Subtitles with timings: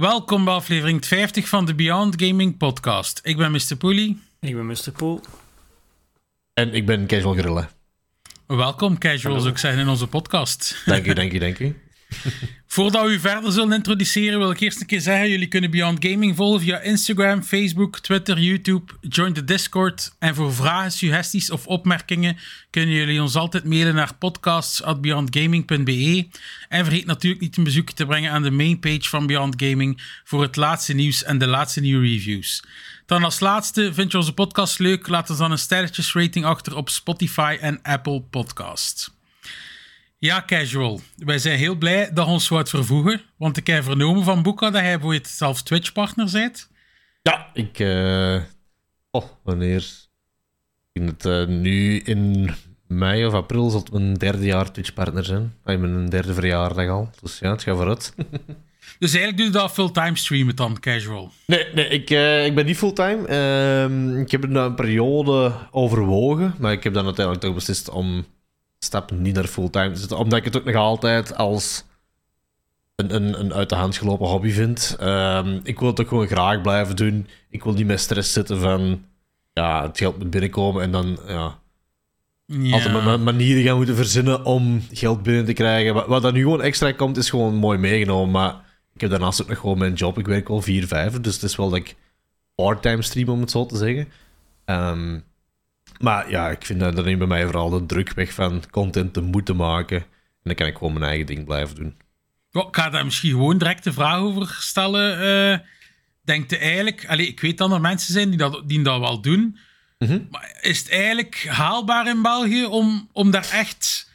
[0.00, 3.20] Welkom bij aflevering 50 van de Beyond Gaming podcast.
[3.22, 3.76] Ik ben Mr.
[3.78, 4.22] Poelie.
[4.40, 4.92] Ik ben Mr.
[4.96, 5.20] Poel.
[6.52, 7.70] En ik ben Casual Gorilla.
[8.46, 10.82] Welkom, casuals ook zijn in onze podcast.
[10.84, 11.83] Dank u, dank u, dank u.
[12.74, 16.06] Voordat we u verder zullen introduceren, wil ik eerst een keer zeggen: jullie kunnen Beyond
[16.06, 18.92] Gaming volgen via Instagram, Facebook, Twitter, YouTube.
[19.00, 20.16] Join de Discord.
[20.18, 22.36] En voor vragen, suggesties of opmerkingen
[22.70, 26.28] kunnen jullie ons altijd mailen naar podcasts.beyondgaming.be.
[26.68, 30.42] En vergeet natuurlijk niet een bezoek te brengen aan de mainpage van Beyond Gaming voor
[30.42, 32.62] het laatste nieuws en de laatste nieuwe reviews.
[33.06, 35.08] Dan als laatste, vind je onze podcast leuk?
[35.08, 39.13] Laat ons dan een sterretjesrating achter op Spotify en Apple Podcast.
[40.24, 41.00] Ja, Casual.
[41.16, 43.22] Wij zijn heel blij dat ons wat vervoegen.
[43.36, 46.70] Want ik heb vernomen van Boeka dat hij bijvoorbeeld zelf Twitch-partner bent.
[47.22, 47.78] Ja, ik...
[47.78, 48.40] eh,
[49.10, 49.84] Oh, wanneer?
[50.92, 52.50] Ik denk het eh, nu in
[52.86, 55.42] mei of april zal het mijn derde jaar Twitch-partner zijn.
[55.64, 57.10] Ik ben een derde verjaardag al.
[57.22, 58.14] Dus ja, het gaat vooruit.
[58.98, 61.32] Dus eigenlijk doe je dat fulltime streamen dan, Casual.
[61.46, 63.26] nee, nee ik, eh, ik ben niet fulltime.
[63.26, 66.54] Ehm, ik heb het na een periode overwogen.
[66.58, 68.24] Maar ik heb dan uiteindelijk toch beslist om
[68.84, 70.18] stap niet naar fulltime te zetten.
[70.18, 71.84] Omdat ik het ook nog altijd als
[72.96, 74.96] een, een, een uit de hand gelopen hobby vind.
[75.00, 77.26] Ehm, ik wil het ook gewoon graag blijven doen.
[77.50, 79.04] Ik wil niet met stress zitten van...
[79.52, 81.18] Ja, het geld moet binnenkomen en dan...
[81.26, 81.58] Ja,
[82.72, 85.94] altijd ma- ma- manieren gaan moeten verzinnen om geld binnen te krijgen.
[85.94, 88.30] Wat, wat dan nu gewoon extra komt, is gewoon mooi meegenomen.
[88.30, 88.54] Maar
[88.94, 90.18] ik heb daarnaast ook nog gewoon mijn job.
[90.18, 91.20] Ik werk al 4, 5.
[91.20, 91.96] Dus het is wel dat ik
[92.54, 94.08] part-time stream, om het zo te zeggen.
[94.64, 95.18] Ehm,
[96.04, 99.12] maar ja, ik vind dat, dat neemt bij mij vooral de druk weg van content
[99.12, 99.96] te moeten maken.
[99.98, 100.06] En
[100.42, 101.94] dan kan ik gewoon mijn eigen ding blijven doen.
[102.52, 105.20] Ik ga daar misschien gewoon direct de vraag over stellen.
[105.52, 105.58] eh
[106.24, 107.06] denkt eigenlijk...
[107.08, 109.58] Allee, ik weet dat er mensen zijn die dat, die dat wel doen.
[109.98, 110.20] Mhm.
[110.30, 114.10] Maar is het eigenlijk haalbaar in België om, om daar echt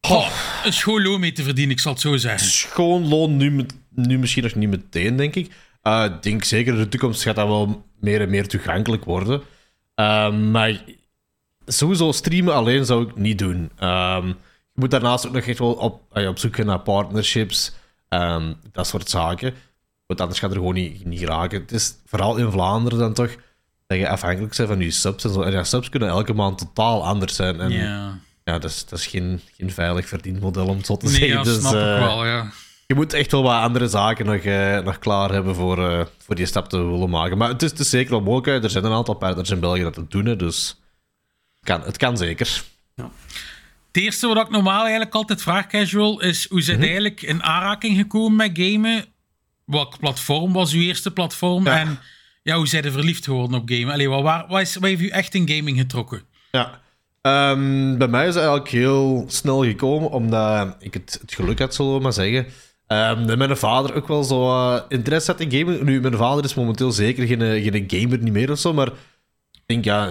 [0.00, 0.28] oh,
[0.64, 2.48] een schoon loon mee te verdienen, ik zal het zo zeggen?
[2.48, 5.52] Schoon loon nu, met- nu misschien nog niet meteen, denk ik.
[5.82, 9.42] Eh, Ik denk zeker in de toekomst gaat dat wel meer en meer toegankelijk worden.
[9.94, 10.84] Ehm, maar
[11.66, 13.70] sowieso streamen alleen zou ik niet doen.
[13.78, 17.74] Ehm, je moet daarnaast ook nog echt wel op, op zoek gaan naar partnerships,
[18.08, 19.54] ehm, dat soort zaken.
[20.06, 21.60] Want anders gaat er gewoon niet, niet geraken.
[21.60, 23.34] Het is vooral in Vlaanderen dan toch
[23.86, 25.42] dat je afhankelijk bent van je subs en zo.
[25.42, 27.60] En ja, subs kunnen elke maand totaal anders zijn.
[27.60, 31.06] En ja, Ja, dat, is, dat is geen, geen veilig verdienmodel om het zo te
[31.06, 31.36] nee, zeggen.
[31.36, 32.50] dat Dus, snap ik eh, wel, ja.
[32.86, 36.34] je moet echt wel wat andere zaken nog, eh, nog klaar hebben voor, eh, voor
[36.34, 37.38] die stap te willen maken.
[37.38, 38.64] Maar het is, het is zeker wel mogelijk.
[38.64, 40.80] Er zijn een aantal partners in België dat het doen, hè, dus
[41.64, 42.62] kan, het kan zeker.
[43.92, 46.66] Het eerste wat ik normaal eigenlijk altijd vraag, Casual, is hoe Mhm.
[46.66, 49.04] zijn eigenlijk in aanraking gekomen met gamen?
[49.64, 51.64] Welk platform was uw eerste platform?
[51.64, 51.78] Ja.
[51.78, 51.98] En
[52.42, 53.92] ja, hoe zijn er verliefd geworden op gamen?
[53.92, 56.22] Allee, wat, waar, wat, is, wat heeft u echt in gaming getrokken?
[56.50, 56.80] Ja.
[57.20, 61.74] Ehm, bij mij is het eigenlijk heel snel gekomen, omdat ik het, het geluk had,
[61.74, 62.46] zullen we maar zeggen.
[62.86, 65.84] Ehm, dat mijn vader ook wel zo eh, interesse had in gamen.
[65.84, 68.88] Nu, mijn vader is momenteel zeker geen, eh, geen gamer niet meer of zo, maar
[69.66, 70.08] denk ja,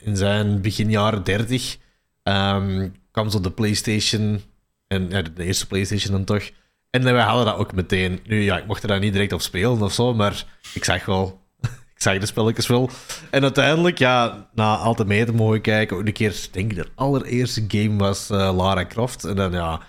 [0.00, 1.76] in zijn begin jaren 30
[2.22, 4.42] ehm, kwam zo de PlayStation,
[4.86, 6.50] en ja, de eerste PlayStation dan toch.
[6.90, 8.20] En wij hadden dat ook meteen.
[8.26, 10.44] Nu, ja, ik mocht er daar niet direct op spelen of zo, maar
[10.74, 11.42] ik zag wel
[11.94, 12.90] ik zag de spelletjes wel.
[13.30, 16.88] En uiteindelijk, ja, na altijd mee te mogen kijken, ook een keer, denk ik, de
[16.94, 19.24] allereerste game was eh, Lara Croft.
[19.24, 19.80] En dan, ja,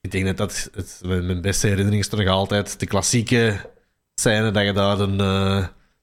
[0.00, 3.70] ik denk dat dat het, mijn beste herinnering is toch altijd de klassieke
[4.14, 5.20] scène dat je daar een,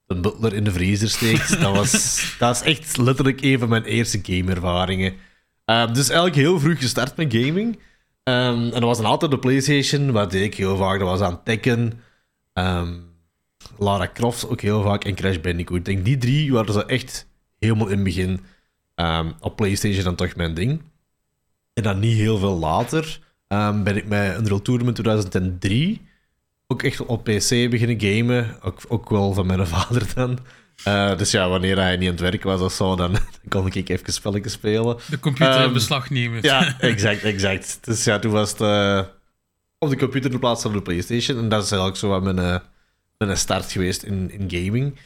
[0.07, 1.61] een butler in de vriezer steekt.
[1.61, 5.13] dat, was, dat is echt letterlijk een van mijn eerste gameervaringen.
[5.65, 7.79] Ehm, dus eigenlijk heel vroeg gestart met gaming.
[8.23, 10.99] Ehm, en dat was dan altijd de PlayStation, waar deed ik heel vaak.
[10.99, 12.01] Dat was aan Tekken.
[12.53, 12.93] Ehm,
[13.77, 15.77] Lara Croft ook heel vaak en Crash Bandicoot.
[15.77, 17.27] Ik denk die drie waren zo echt
[17.59, 18.39] helemaal in het begin
[19.39, 20.81] op PlayStation dan toch mijn ding.
[21.73, 23.19] En dan niet heel veel later
[23.83, 26.06] ben ik met Unreal Tournament 2003
[26.67, 28.57] ook echt op PC beginnen gamen.
[28.61, 30.39] Ook, ook wel van mijn vader dan.
[30.83, 33.67] Eh, dus ja, wanneer hij niet aan het werk was of zo, dan, dan kon
[33.71, 34.97] ik even spelletjes spelen.
[35.09, 36.39] De computer in Ehm, beslag nemen.
[36.41, 37.77] Ja, exact, exact.
[37.81, 39.01] Dus ja, toen was het eh,
[39.79, 41.37] op de computer in plaats van de PlayStation.
[41.37, 42.57] En dat is eigenlijk zo wat mijn, eh,
[43.17, 44.99] mijn start geweest in, in gaming.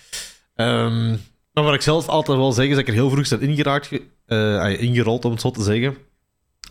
[0.56, 1.10] Ehm,
[1.54, 3.88] Maar wat ik zelf altijd wil zeggen, is dat ik er heel vroeg ben ingeraakt,
[3.88, 4.08] ge-
[4.62, 5.98] ah, ingerold, om het zo te zeggen.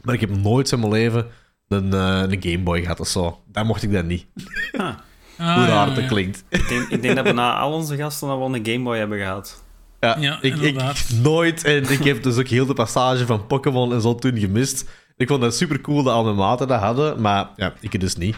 [0.02, 1.26] Maar ik heb nooit in mijn leven
[1.70, 3.43] een, eh, een Game Boy gehad of zo.
[3.46, 4.26] Daar mocht ik dat niet.
[4.72, 4.84] Ah,
[5.37, 6.02] Hoe ja, raar het ja.
[6.02, 6.44] ook klinkt.
[6.49, 9.19] Ik denk, ik denk dat bijna al onze gasten al wel een Game Boy hebben
[9.19, 9.62] gehad.
[10.00, 10.76] Ja, Ja, ik,
[11.22, 11.64] nooit.
[11.64, 14.90] En ik heb dus ook heel de passage van Pokémon en zo toen gemist.
[15.17, 18.16] Ik vond het super cool dat al mijn maten dat hadden, maar ja, ik dus
[18.16, 18.37] niet.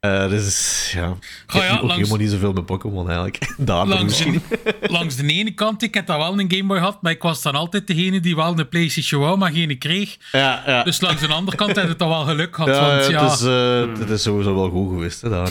[0.00, 1.16] Eh, dus ja,
[1.46, 3.38] ik Oh heb ook langs- helemaal niet zoveel met Pokémon eigenlijk.
[3.66, 4.40] Langs de,
[4.96, 7.42] langs de ene kant, ik heb dat wel een Game Boy gehad, maar ik was
[7.42, 10.16] dan altijd degene die wel een PlayStation wou, maar geen kreeg.
[10.32, 10.82] Ja, ja.
[10.82, 12.74] Dus langs de andere kant heb het dan wel geluk gehad.
[12.76, 13.22] ja, want, ja.
[13.24, 15.20] Het, is, eh, het is sowieso wel goed geweest.
[15.20, 15.50] Hè, daar.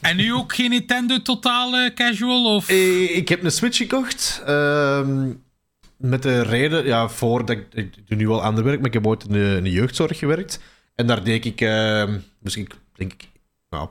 [0.00, 2.54] En nu ook geen Nintendo totaal casual?
[2.54, 2.68] Of...
[2.68, 4.42] Eh, Ik heb een Switch gekocht.
[4.46, 5.28] ehm,
[5.96, 8.92] met de reden, ja, voor dat ik, ik doe nu wel ander werk, maar ik
[8.94, 10.60] heb ooit in de, in de jeugdzorg gewerkt.
[10.94, 13.28] En daar deed ik, ehm misschien denk ik,
[13.70, 13.88] nou,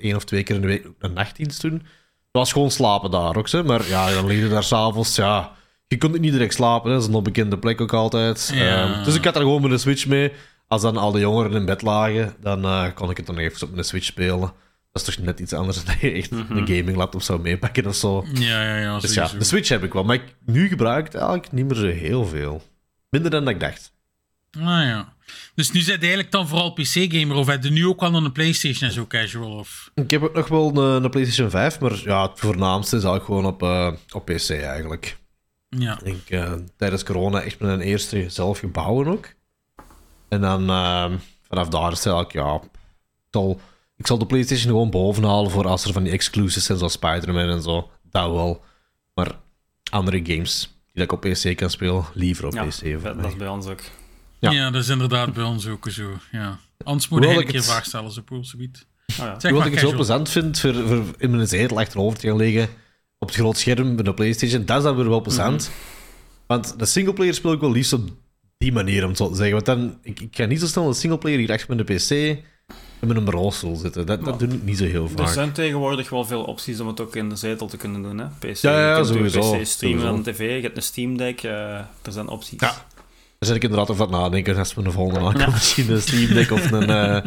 [0.00, 1.72] één of twee keer in de week een nachtdienst doen.
[1.72, 3.62] Het was gewoon slapen daar ook, hè.
[3.62, 5.56] maar ja, dan lig je daar s'avonds, ja.
[5.86, 6.94] Je kunt niet direct slapen, hè.
[6.94, 8.50] dat is een onbekende plek ook altijd.
[8.54, 8.82] Ja.
[8.82, 10.32] Ehm, dus ik had er gewoon met een Switch mee.
[10.66, 13.66] Als dan al de jongeren in bed lagen, dan eh, kon ik het dan even
[13.66, 14.52] op mijn Switch spelen.
[14.92, 17.94] Dat is toch net iets anders dan je echt een gaming laptop zou meepakken of
[17.94, 18.24] zo.
[18.34, 18.98] Ja, ja, ja.
[18.98, 21.66] Dus ja, de Switch heb ik wel, maar ik, nu gebruik ik het eigenlijk niet
[21.66, 22.62] meer zo heel veel.
[23.10, 23.92] Minder dan dat ik dacht.
[24.50, 25.12] Ah, ja.
[25.54, 28.88] Dus nu zit eigenlijk dan vooral PC-gamer, of heb je nu ook wel een PlayStation
[28.88, 29.50] en zo casual?
[29.52, 29.90] Of...
[29.94, 33.24] Ik heb ook nog wel een, een PlayStation 5, maar ja, het voornaamste is eigenlijk
[33.24, 35.16] gewoon op, eh, op PC eigenlijk.
[35.68, 35.98] Ja.
[35.98, 39.34] Ik denk eh, tijdens corona echt mijn eerste zelf gebouwen ook.
[40.28, 41.10] En dan eh,
[41.48, 42.70] vanaf daar is eigenlijk, ja, ik
[43.30, 43.60] zal,
[43.96, 47.48] ik zal de PlayStation gewoon bovenhalen voor als er van die exclusives zijn, zoals Spider-Man
[47.48, 47.90] en zo.
[48.10, 48.64] Dat wel.
[49.14, 49.38] Maar
[49.90, 53.02] andere games die ik op PC kan spelen, liever op Ja, PC.
[53.02, 53.80] dat is bij ons ook.
[54.40, 54.50] Ja.
[54.50, 54.70] Ja.
[54.70, 56.10] dat is inderdaad bij ons ook zo.
[56.32, 56.58] Ja.
[56.84, 58.86] Anders moet je ik een keer het- vraag stellen, zo poolsubiet.
[59.10, 59.40] Oh, ja.
[59.40, 62.36] Zeg Wat ik het zo plezant vind, voor, voor in mijn zetel achterover te gaan
[62.36, 62.68] liggen
[63.18, 65.70] op het groot scherm bij de PlayStation, dat is dan weer wel plezant.
[66.46, 68.08] Want de singleplayer speel ik wel liefst op
[68.58, 69.52] die manier, om het zo te zeggen.
[69.54, 72.38] Want dan, ik, ik ga niet zo snel een singleplayer hier achter met de PC
[73.00, 74.06] en met een bureaustoel zitten.
[74.06, 75.28] Dat, dat doe ik niet zo heel Er vaak.
[75.28, 78.18] zijn tegenwoordig wel veel opties om het ook in de zetel te kunnen doen.
[78.18, 78.26] Hè?
[78.38, 79.66] PC, Ja, ja, je kunt sowieso, PC streamen
[80.00, 80.06] sowieso.
[80.06, 82.60] aan de tv, je hebt een Steam Deck, eh, er zijn opties.
[82.60, 82.86] Ja.
[83.38, 85.52] Zit ik inderdaad over aan het nadenken als we een volgende aankomt.
[85.52, 86.90] Misschien een Steam Deck of een...
[86.90, 87.20] eh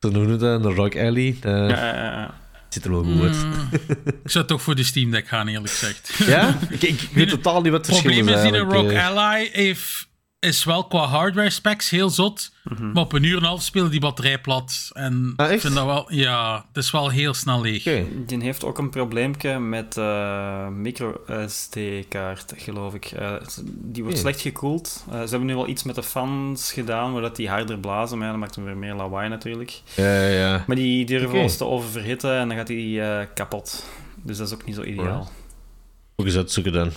[0.00, 0.64] hoe noemen we dat?
[0.64, 1.36] Een Rock Alley.
[1.40, 2.34] Dat Ja, ja, ja,
[2.68, 3.44] ziet er wel goed uit.
[3.44, 3.68] Mm,
[4.24, 6.14] ik zou toch voor de Steam Deck gaan, eerlijk gezegd.
[6.26, 6.58] Ja?
[6.70, 8.90] Ik, ik weet totaal niet wat het Het verschil is probleem is, die een Rock
[8.90, 9.06] eh.
[9.06, 10.08] Ally heeft,
[10.42, 12.52] is wel qua hardware specs heel zot.
[12.92, 14.90] Maar op een uur en een half spelen die batterij plat.
[14.92, 17.80] En Ah, ik vind dat wel, ja, het is wel heel snel leeg.
[17.86, 18.04] Oké.
[18.26, 23.04] Die heeft ook een probleempje met eh micro SD-kaart, geloof ik.
[23.04, 23.34] Eh,
[23.64, 25.04] die wordt slecht gekoeld.
[25.10, 28.16] Eh, ze hebben nu wel iets met de fans gedaan, waar dat die harder blazen,
[28.18, 29.80] maar ja, dat maakt hem weer meer lawaai natuurlijk.
[29.96, 30.64] Ja, ja.
[30.66, 33.84] Maar die durven eens te oververhitten en dan gaat die eh, kapot.
[34.22, 35.30] Dus dat is ook niet zo ideaal.
[36.16, 36.90] Ook eens uitzoeken dan.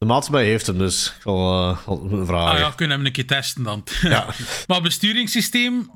[0.00, 1.78] De maatschappij heeft hem, dus ik zal eh,
[2.24, 2.52] vragen.
[2.52, 3.84] Ah ja, kunnen we hem een keer testen dan.
[4.02, 4.26] Ja.
[4.66, 5.90] maar besturingssysteem,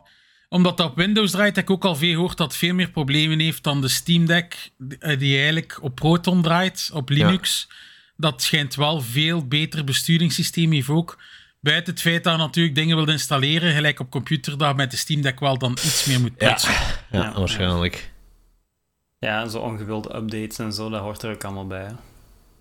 [0.49, 2.91] omdat dat op Windows draait, heb ik ook al veel gehoord dat het veel meer
[2.91, 7.69] problemen heeft dan de Steam Deck, eh, die eigenlijk op Proton draait, op Linux.
[8.17, 11.19] Dat schijnt wel veel beter besturingssysteem heeft ook.
[11.61, 14.91] Buiten het feit dat je natuurlijk dingen wilt installeren, gelijk op computer, dat je met
[14.91, 16.47] de Steam Deck wel dan iets meer moet Ja.
[16.47, 16.73] prutsen.
[16.73, 18.13] Ja, Ja, waarschijnlijk.
[19.19, 21.85] Ja, en zo ongewilde updates en zo, dat hoort er ook allemaal bij.
[21.85, 21.93] hè.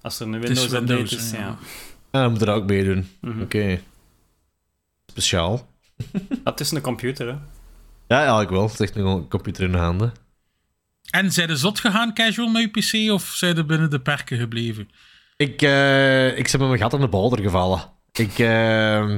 [0.03, 1.57] Als er een Windows-update Windows, is, ja.
[2.11, 2.29] ja.
[2.29, 3.07] Moet er ook mee doen.
[3.21, 3.41] Mhm.
[3.41, 3.79] Oké.
[5.05, 5.67] Speciaal.
[6.43, 7.35] Dat is een computer, hè.
[8.07, 8.61] Ja, eigenlijk wel.
[8.61, 10.13] Het is echt nog een computer in de handen.
[11.09, 14.37] En zijn de zot gegaan casual met je PC of zijn er binnen de perken
[14.37, 14.89] gebleven?
[15.37, 17.81] Ik, eh, ik ben met mijn gat aan de boulder gevallen.
[18.11, 19.15] Ik, eh,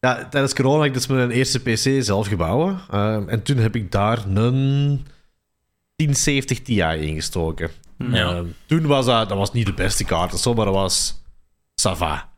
[0.00, 2.80] ja, tijdens corona heb ik dus mijn eerste PC zelf gebouwen.
[2.90, 5.06] Eh, en toen heb ik daar een
[5.96, 7.70] 1070 Ti ingestoken.
[7.98, 8.34] Ja.
[8.34, 11.22] Eh, toen was dat, dat was niet de beste kaart, zo, maar dat was
[11.74, 12.30] Sava.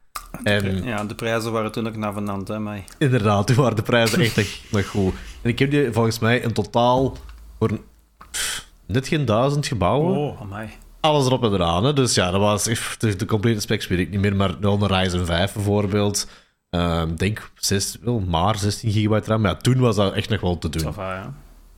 [0.43, 2.85] En Ja, de prijzen waren toen ook navenant, hè, maar...
[2.99, 4.37] inderdaad, toen waren de prijzen echt,
[4.71, 5.15] nog goed.
[5.43, 7.17] En ik heb die volgens mij in totaal
[7.59, 7.83] voor een-
[8.31, 10.17] pff, net geen duizend gebouwen.
[10.17, 10.69] Oh, amai.
[11.01, 11.85] Alles erop en eraan.
[11.85, 11.93] Hè.
[11.93, 12.65] Dus ja, dat was
[12.99, 16.29] de, de complete specs weet ik niet meer, maar wel een Ryzen 5 bijvoorbeeld.
[16.71, 19.41] Ehm denk 6, wel maar 16 gigabyte RAM.
[19.41, 20.83] Maar ja, toen was dat echt nog wel te doen.
[20.93, 21.35] Ça va, ja.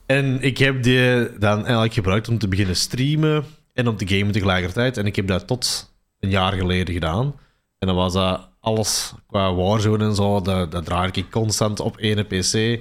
[0.07, 3.45] En ik heb die dan eigenlijk gebruikt om te beginnen streamen
[3.77, 4.97] en om te gamen tegelijkertijd.
[4.97, 7.35] En ik heb dat tot een jaar geleden gedaan.
[7.79, 12.23] En dan was dat alles qua Warzone en zo, dat, dat ik constant op ene
[12.23, 12.81] PC.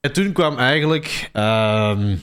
[0.00, 2.16] En toen kwam eigenlijk ehm,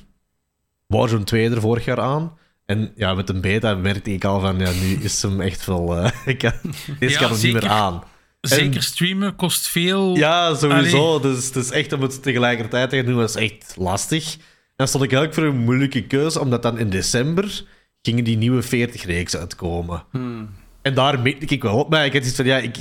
[0.87, 2.37] Warzone 2 er vorig jaar aan.
[2.65, 5.97] En ja, met een beta merkte ik al van, ja, nu is hem echt wel...
[5.97, 6.53] eh, ik kan,
[6.99, 8.03] deze Ja, kan hem niet meer aan.
[8.41, 10.15] Zeker streamen kost veel.
[10.15, 11.07] Ja, sowieso.
[11.07, 11.21] Allee.
[11.21, 14.33] Dus het is echt om het tegelijkertijd te doen, was echt lastig.
[14.35, 17.63] En dan stond ik eigenlijk voor een moeilijke keuze, omdat dan in december
[18.03, 20.03] gingen die nieuwe 40 reeks uitkomen.
[20.11, 20.49] Hmm.
[20.81, 21.89] En daar meet ik wel op.
[21.89, 22.77] Maar ik had iets van, ja, ik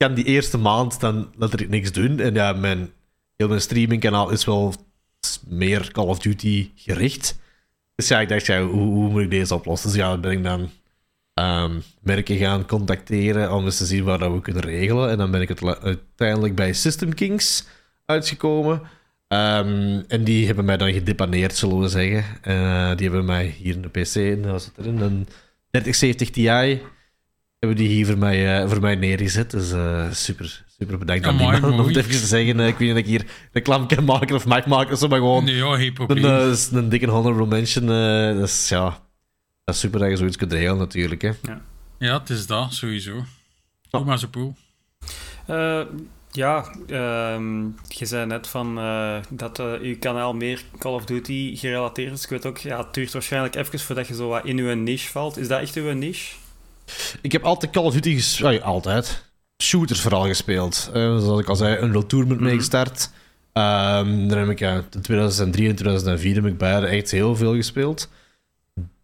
[0.00, 2.20] ik kan die eerste maand dan letterlijk niks doen.
[2.20, 2.92] En ja, mijn,
[3.36, 4.74] heel mijn streamingkanaal is wel
[5.46, 7.38] meer Call of Duty gericht.
[7.94, 9.88] Dus ja, ik dacht, ja, hoe, hoe moet ik deze oplossen?
[9.88, 10.70] Dus ja, dan ben ik dan
[11.34, 15.10] ehm, merken gaan contacteren om eens te zien waar dat we kunnen regelen.
[15.10, 17.66] En dan ben ik het uiteindelijk bij System Kings
[18.04, 18.82] uitgekomen.
[19.30, 22.24] Ehm, en die hebben mij dan gedepaneerd, zullen we zeggen.
[22.42, 25.26] Eh, die hebben mij hier in de PC, en daar zit erin, een
[25.70, 26.48] 3070 Ti
[27.58, 29.50] hebben die hier voor mij, eh, voor mij neergezet.
[29.50, 31.64] Dus eh, super, super bedankt aan die man.
[31.80, 34.46] Om het even te zeggen, ik weet niet of ik hier reclame kan maken of
[34.46, 37.82] mag maken, zo, maar gewoon Nee, ja, een, een dikke honorable mention.
[37.90, 38.84] eh dat is, ja,
[39.64, 41.22] dat is super dat je zoiets kunt regelen natuurlijk.
[41.22, 41.30] Hè.
[41.98, 43.24] Ja, het is dat, sowieso.
[43.90, 44.54] Doe maar zo poel.
[46.30, 51.04] Eh, ja, ehm, je zei net van eh, dat eh, uw kanaal meer Call of
[51.04, 52.22] Duty gerelateerd is.
[52.24, 55.08] Ik weet ook, ja, het duurt waarschijnlijk even voordat je zo wat in uw niche
[55.10, 55.36] valt.
[55.36, 56.34] Is dat echt uw niche?
[57.20, 58.54] Ik heb altijd Call of Duty gespeeld.
[58.54, 59.28] Ja, altijd.
[59.62, 60.90] Shooters vooral gespeeld.
[60.94, 62.58] Eh, zoals ik al zei, Unreal Tournament mee Mhm.
[62.58, 63.10] gestart.
[63.52, 67.54] Ehm daar heb ik ja, in 2003 en 2004 heb ik beide echt heel veel
[67.54, 68.08] gespeeld.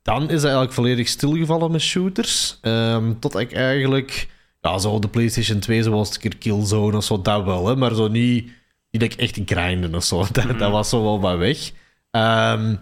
[0.02, 2.58] Dan is het eigenlijk volledig stilgevallen met shooters.
[2.60, 4.28] Ehm tot ik eigenlijk...
[4.66, 7.66] Ja, zo de PlayStation 2, zoals een keer Killzone of zo, dat wel.
[7.68, 8.44] Hè, maar zo niet,
[8.90, 10.24] niet dat ik echt grinden of zo.
[10.32, 10.58] Dat, Mhm.
[10.58, 11.70] dat was zo wel wat weg.
[12.10, 12.74] Ehm,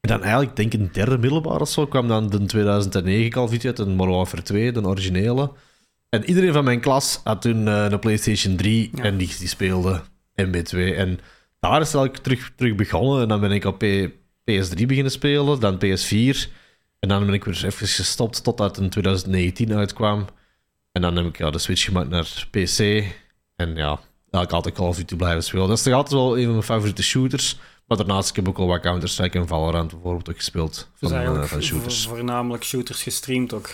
[0.00, 3.42] en dan eigenlijk, denk ik, een derde middelbaar of zo, kwam dan de 2009 Call
[3.42, 5.52] of Duty uit, een Modern Warfare 2, de originele.
[6.08, 9.02] En iedereen van mijn klas had toen eh, een PlayStation 3 Ja.
[9.02, 10.02] en die, die speelde
[10.34, 10.94] MB2.
[10.96, 11.18] En
[11.60, 13.22] daar is eigenlijk terug, terug begonnen.
[13.22, 14.10] En dan ben ik op P-
[14.50, 16.48] PS3 beginnen spelen, dan PS4.
[16.98, 20.24] En dan ben ik weer even gestopt totdat in 2019 uitkwam.
[20.96, 22.78] En dan heb ik ja, de switch gemaakt naar PC.
[23.56, 23.98] En ja,
[24.30, 25.68] eigenlijk altijd Call of Duty blijven spelen.
[25.68, 27.58] Dat is toch altijd wel een van mijn favoriete shooters.
[27.86, 30.90] Maar daarnaast heb ik ook al wat Counter-Strike en Valorant bijvoorbeeld ook gespeeld.
[31.00, 32.06] Dus Van, eh, van shooters.
[32.06, 33.70] voornamelijk shooters gestreamd ook.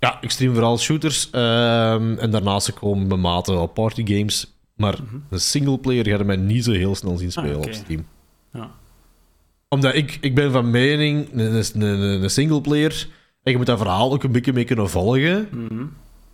[0.00, 1.30] Ja, ik stream vooral shooters.
[1.30, 4.56] ehm, en daarnaast gewoon mijn mate wel partygames.
[4.74, 4.98] Maar
[5.30, 7.50] een singleplayer ga je mij niet zo heel snel zien spelen.
[7.50, 7.74] Ah, op oké.
[7.74, 8.06] Steam.
[8.52, 8.70] Ja.
[9.68, 13.08] Omdat ik, ik ben van mening, een, een, een, singleplayer,
[13.42, 15.48] en je moet dat verhaal ook een beetje mee kunnen volgen.
[15.52, 15.84] Mhm.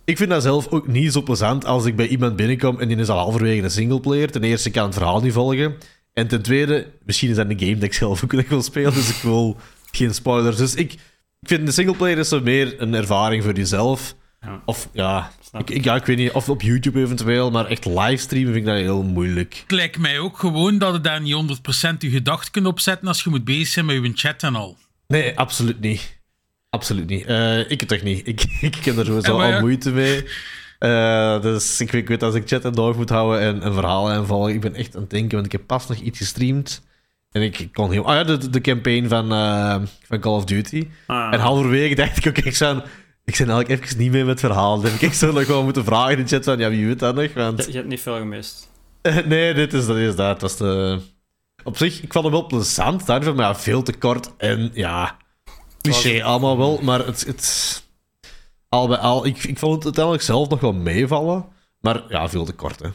[0.05, 2.97] Ik vind dat zelf ook niet zo plezant als ik bij iemand binnenkom en die
[2.97, 4.31] is al halverwege een singleplayer.
[4.31, 5.75] Ten eerste, ik kan het verhaal niet volgen.
[6.13, 8.93] En ten tweede, misschien is dat een game dat ik zelf ook nog wil spelen,
[8.93, 9.57] dus ik wil
[9.91, 10.57] geen spoilers.
[10.57, 10.93] Dus ik,
[11.39, 14.15] ik vind de singleplayer is zo meer een ervaring voor jezelf.
[14.41, 14.61] Ja.
[14.65, 18.53] Of ja ik, ik- ja, ik weet niet, of op YouTube eventueel, maar echt livestreamen
[18.53, 19.59] vind ik dat heel moeilijk.
[19.61, 23.23] Het lijkt mij ook gewoon dat je daar niet 100% je gedachten kunt opzetten als
[23.23, 24.77] je moet bezig zijn met je chat en al.
[25.07, 26.21] Nee, absoluut niet.
[26.73, 27.25] Absoluut niet.
[27.25, 28.27] Eh, ik het toch niet.
[28.27, 30.25] Ik, ik heb er sowieso Ja, al moeite mee.
[30.79, 33.73] Eh, dus ik, weet- ik weet als ik chat en door moet houden en een
[33.73, 34.53] verhaal aanvallen.
[34.53, 36.81] Ik ben echt aan het denken, want ik heb pas nog iets gestreamd.
[37.31, 38.05] En ik, kon heel...
[38.05, 39.75] Ah ja, de, de campaign van, eh,
[40.07, 40.87] van Call of Duty.
[41.07, 41.33] Ah.
[41.33, 42.83] En halverwege dacht ik ook echt zo aan...
[43.25, 44.75] Ik ben eigenlijk even niet mee met het verhaal.
[44.75, 46.57] Dan heb ik echt zo nog gewoon moeten vragen in de chat van...
[46.57, 47.33] Ja, wie weet dat nog?
[47.33, 47.65] Want...
[47.65, 48.71] Je, je hebt niet veel gemist.
[49.25, 50.43] nee, dit is, dat is dat.
[50.43, 50.99] is de...
[51.63, 53.05] Op zich, ik vond hem wel plezant.
[53.05, 54.31] Daarvoor, maar ja, veel te kort.
[54.37, 55.17] En ja,
[55.91, 56.79] cliché allemaal wel.
[56.81, 57.25] Maar het...
[57.25, 57.81] het
[58.69, 59.25] al bij al...
[59.25, 61.45] Ik, ik vond het uiteindelijk zelf nog wel meevallen.
[61.79, 62.89] Maar ja, veel te kort, hè.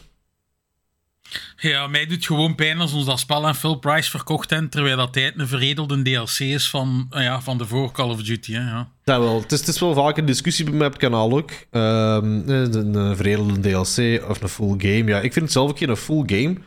[1.57, 4.97] Ja, mij doet gewoon pijn als ons dat spel aan full price verkocht hebben, terwijl
[4.97, 8.53] dat tijd een veredelde DLC is van, eh, ja, van de voor Call of Duty.
[8.53, 8.91] Hè, ja.
[9.03, 9.41] Dat wel.
[9.41, 11.51] Het is, het is wel vaak een discussie bij mij op het kanaal ook.
[11.71, 15.03] Ehm, eh, een, een veredelde DLC of een full game.
[15.03, 16.57] Ja, ik vind het zelf ook geen full game.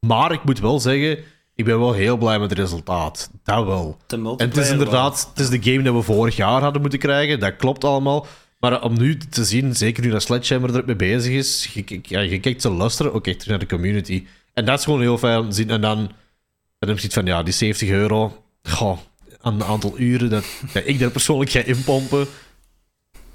[0.00, 1.18] Maar ik moet wel zeggen,
[1.62, 3.30] ik ben wel heel blij met het resultaat.
[3.44, 3.96] Dat wel.
[4.08, 7.40] En het is inderdaad, het is de game dat we vorig jaar hadden moeten krijgen.
[7.40, 8.26] Dat klopt allemaal.
[8.58, 12.20] Maar om nu te zien, zeker nu dat Sledgehammer er mee bezig is, je, ja,
[12.20, 14.26] je kijkt te luisteren, ook echt terug naar de community.
[14.54, 15.70] En dat is gewoon heel fijn om te zien.
[15.70, 15.96] En dan,
[16.78, 18.98] dan heb je van, ja, die 70 euro, goh,
[19.40, 22.26] aan een aantal uren dat, dat ik daar persoonlijk ga inpompen,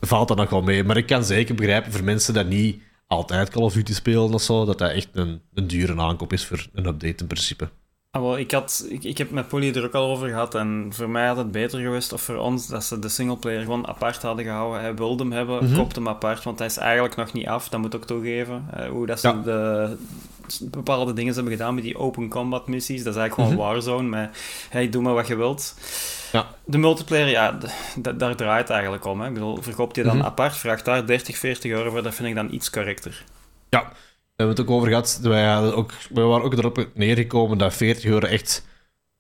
[0.01, 0.83] valt dat nog wel mee.
[0.83, 4.41] Maar ik kan zeker begrijpen voor mensen dat niet altijd Call of Duty spelen of
[4.41, 7.69] zo, dat dat echt een, een dure aankoop is voor een update in principe.
[8.11, 10.55] Ah, ik, had, ik, ik heb met Polly er ook al over gehad.
[10.55, 13.87] En voor mij had het beter geweest, of voor ons, dat ze de singleplayer gewoon
[13.87, 14.81] apart hadden gehouden.
[14.81, 15.75] Hij wilde hem hebben, Mhm.
[15.75, 17.69] koopt hem apart, want hij is eigenlijk nog niet af.
[17.69, 18.67] Dat moet ik ook toegeven.
[18.73, 19.33] Eh, hoe dat ze Ja.
[19.33, 19.97] de,
[20.61, 23.03] bepaalde dingen hebben gedaan met die open combat missies.
[23.03, 24.29] Dat is eigenlijk gewoon Warzone, met
[24.69, 25.75] hey, doe maar wat je wilt.
[26.31, 26.47] Ja.
[26.65, 27.57] De multiplayer, ja,
[28.15, 29.21] daar draait het eigenlijk om.
[29.21, 29.27] Hè.
[29.27, 30.25] Ik bedoel, verkoopt je dan Mhm.
[30.25, 33.23] apart, vraagt daar 30, 40 euro voor, dat vind ik dan iets correcter.
[33.69, 33.91] Ja,
[34.37, 35.19] we hebben het ook over gehad.
[35.21, 38.65] Wij, ook, wij waren ook erop neergekomen dat 40 euro echt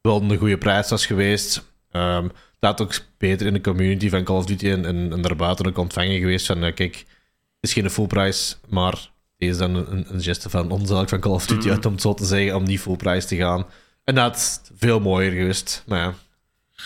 [0.01, 1.65] wel een goede prijs was geweest.
[1.91, 2.27] Ehm
[2.59, 5.77] dat ook beter in de community van Call of Duty en, en, en daarbuiten ook
[5.77, 6.45] ontvangen geweest.
[6.45, 10.49] Van, eh, kijk, het is geen full prijs, maar deze is dan een, een geste
[10.49, 11.75] van ons van Call of Duty Mhm.
[11.75, 13.65] uit, om het zo te zeggen, om niet full prijs te gaan.
[14.03, 15.83] En dat is veel mooier geweest.
[15.87, 16.13] Maar ja,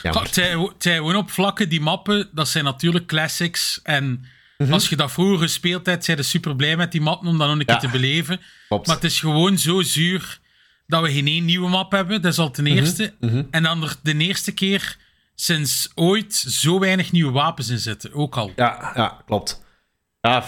[0.01, 0.23] jammer.
[0.23, 3.79] Het het op vlakken, die mappen, dat zijn natuurlijk classics.
[3.83, 4.25] En
[4.63, 4.73] Mhm.
[4.73, 7.47] als je dat vroeger gespeeld hebt, zijn je super blij met die mappen om dat
[7.47, 8.39] nog een keer te beleven.
[8.67, 8.87] Klopt.
[8.87, 10.39] Maar het is gewoon zo zuur
[10.87, 12.21] dat we geen één nieuwe map hebben.
[12.21, 12.73] Dat is al ten Mhm.
[12.77, 13.13] eerste.
[13.51, 14.97] En dan er de eerste keer
[15.35, 18.13] sinds ooit zo weinig nieuwe wapens in zitten.
[18.13, 18.51] Ook al.
[18.55, 19.61] Ja, ja, klopt.
[20.21, 20.43] Ja,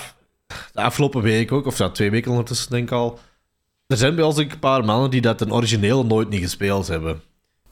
[0.74, 3.20] de afgelopen week ook, of ja, twee weken ondertussen denk ik al.
[3.88, 7.22] Er zijn bij ons een paar mannen die dat een origineel nooit niet gespeeld hebben.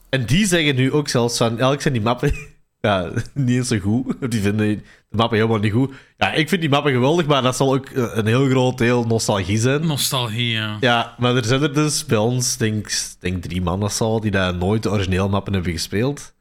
[0.08, 2.34] En die zeggen nu ook zelfs van, eigenlijk zijn die mappen
[2.82, 4.30] ja, niet eens zo goed.
[4.30, 5.92] Die vinden de mappen helemaal niet goed.
[6.16, 9.04] Ja, ik vind die mappen geweldig, maar dat zal ook eh, een heel groot deel
[9.04, 9.86] nostalgie zijn.
[9.86, 10.76] Nostalgie, ja.
[10.80, 14.54] Ja, maar er zijn er dus bij ons, denk denk drie mannen zo, die daar
[14.54, 16.34] nooit de origineel mappen hebben gespeeld.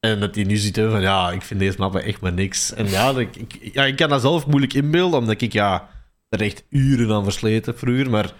[0.00, 2.74] En dat die nu ziet van, ja, ik vind deze mappen echt maar niks.
[2.74, 5.88] En ja, dat, ik, ja, ik kan dat zelf moeilijk inbeelden, omdat ik ja,
[6.28, 8.10] er echt uren aan versleten vroeger.
[8.10, 8.32] Maar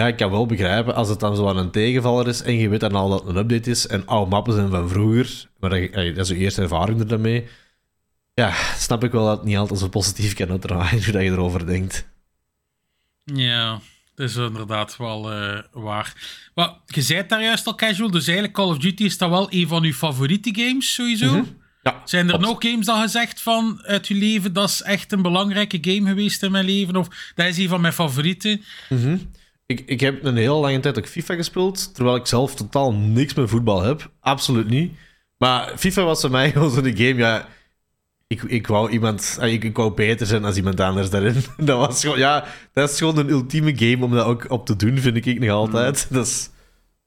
[0.00, 2.68] ja, ik kan wel begrijpen, als het dan zo aan een tegenvaller is en je
[2.68, 5.70] weet dan al dat het een update is en oude mappen zijn van vroeger, maar
[5.70, 7.46] dat, dat is je eerste ervaring er dan mee.
[8.34, 11.30] Ja, snap ik wel dat het niet altijd zo positief kan uitdraaien, hoe dat je
[11.30, 12.08] erover denkt.
[13.24, 13.80] Ja,
[14.14, 16.12] dat is inderdaad wel eh, waar.
[16.54, 19.46] Maar je zei daar juist al casual, dus eigenlijk Call of Duty is dat wel
[19.50, 21.44] een van uw favoriete games sowieso.
[21.82, 25.12] Ja, Zijn er nog games dat je zegt van uit je leven, dat is echt
[25.12, 26.96] een belangrijke game geweest in mijn leven?
[26.96, 28.62] Of dat is een van mijn favorieten?
[29.70, 33.34] Ik, ik heb een heel lange tijd ook FIFA gespeeld, terwijl ik zelf totaal niks
[33.34, 34.10] met voetbal heb.
[34.20, 34.92] Absoluut niet.
[35.38, 37.48] Maar FIFA was voor mij gewoon zo'n game, ja...
[38.26, 39.38] Ik, ik wou iemand...
[39.40, 41.34] Ik, ik wou beter zijn als iemand anders daarin.
[41.56, 42.18] Dat was gewoon...
[42.18, 45.40] Ja, dat is gewoon een ultieme game om dat ook op te doen, vind ik
[45.40, 46.06] nog altijd.
[46.10, 46.50] Dat is,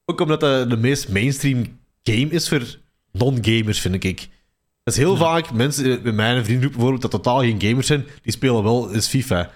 [0.04, 2.78] ook omdat dat de meest mainstream game is voor
[3.12, 4.28] non-gamers, vind ik.
[4.82, 8.06] Dat is heel vaak mensen eh, met mijn vriendengroep bijvoorbeeld, dat totaal geen gamers zijn,
[8.22, 9.50] die spelen wel eens FIFA.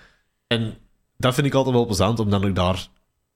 [0.46, 0.76] En
[1.16, 2.88] dat vind ik altijd wel plezant om dan ook daar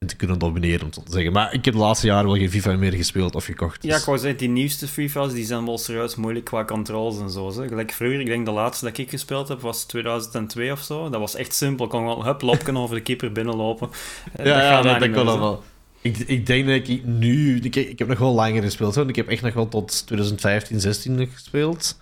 [0.07, 1.33] te kunnen domineren, om zo te zeggen.
[1.33, 3.83] Maar ik heb de laatste jaren wel geen FIFA meer gespeeld of gekocht.
[3.83, 7.21] Ja, dus- ik wou zeggen, die nieuwste FIFA's die zijn wel serieus moeilijk qua controls
[7.21, 7.51] en zo.
[7.51, 7.69] Zeg.
[7.69, 11.09] Gelijk vroeger, ik denk de laatste dat ik gespeeld heb was 2002 of zo.
[11.09, 11.85] Dat was echt simpel.
[11.85, 13.91] Ik kon gewoon hup, lopken over de keeper binnenlopen.
[14.33, 15.39] Eh, ja, ja, dat, nou dat dan zo.
[15.41, 15.63] wel.
[16.01, 17.61] Ik, ik denk dat ik nu...
[17.61, 18.95] Ik, ik heb nog wel langer gespeeld.
[18.95, 19.09] Hoor.
[19.09, 22.01] Ik heb echt nog wel tot 2015, 16 nog gespeeld.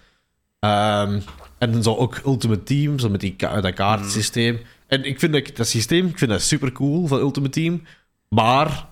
[0.60, 1.20] Ehm,
[1.58, 4.60] en dan zo ook Ultimate Team, zo met die dat kaartsysteem.
[4.90, 7.83] En ik vind dat, dat systeem ik vind dat super cool van Ultimate Team.
[8.29, 8.87] Maar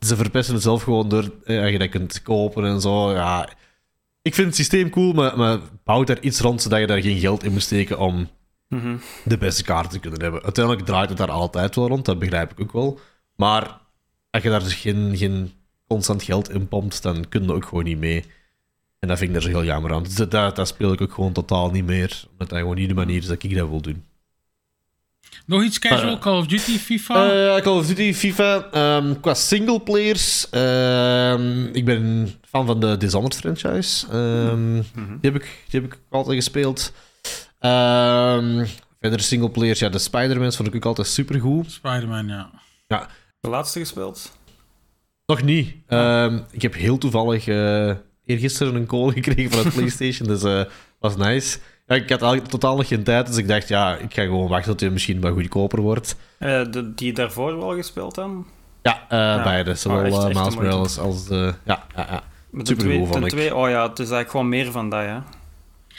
[0.00, 3.12] ze verpesten het zelf gewoon door eh, dat je dat kunt kopen en zo.
[3.12, 3.48] Ja,
[4.22, 7.18] ik vind het systeem cool, maar, maar bouw daar iets rond zodat je daar geen
[7.18, 8.28] geld in moet steken om
[8.68, 8.96] Mhm.
[9.24, 10.42] de beste kaarten te kunnen hebben.
[10.42, 12.98] Uiteindelijk draait het daar altijd wel rond, dat begrijp ik ook wel.
[13.36, 13.78] Maar
[14.30, 15.52] als je daar dus geen, geen
[15.86, 18.24] constant geld in pompt, dan kun je ook gewoon niet mee.
[18.98, 20.02] En dat vind ik daar zo heel jammer aan.
[20.02, 22.24] Dus dat, dat, dat speel ik ook gewoon totaal niet meer.
[22.30, 24.04] Omdat dat gewoon niet de manier is dat ik dat wil doen.
[25.46, 27.30] Nog iets casual, Eh, Call of Duty, FIFA?
[27.56, 28.68] Eh, Call of Duty, FIFA.
[28.72, 34.06] ehm, qua singleplayers, ehm ik ben fan van de Dishonored franchise.
[34.10, 36.92] Ehm, die, heb ik, die heb ik altijd gespeeld.
[37.58, 38.64] Ehm
[39.00, 41.70] verder singleplayers, ja, de Spider-Mans vond ik ook altijd supergoed.
[41.72, 42.50] Spider-Man, ja.
[42.86, 43.08] Ja,
[43.40, 44.32] De laatste gespeeld?
[45.26, 45.74] nog niet.
[45.86, 47.92] Ehm, ik heb heel toevallig eh
[48.24, 50.62] eergisteren een call gekregen van het PlayStation, dus eh
[50.98, 51.58] was nice.
[51.94, 54.70] Ik had eigenlijk totaal nog geen tijd, dus ik dacht, ja, ik ga gewoon wachten
[54.70, 56.16] tot hij misschien wat goedkoper wordt.
[56.38, 58.46] Eh, de, die daarvoor wel gespeeld dan?
[58.82, 59.74] Ja, eh, beide.
[59.74, 60.54] Zowel Oh, echt- Miles.
[60.54, 61.54] Morales als de...
[61.64, 62.22] Ja, ja, ja.
[62.50, 63.28] Met de Supergoed, twee, vond ten ik.
[63.30, 65.24] twee, oh ja, het is eigenlijk gewoon meer van dat, ja.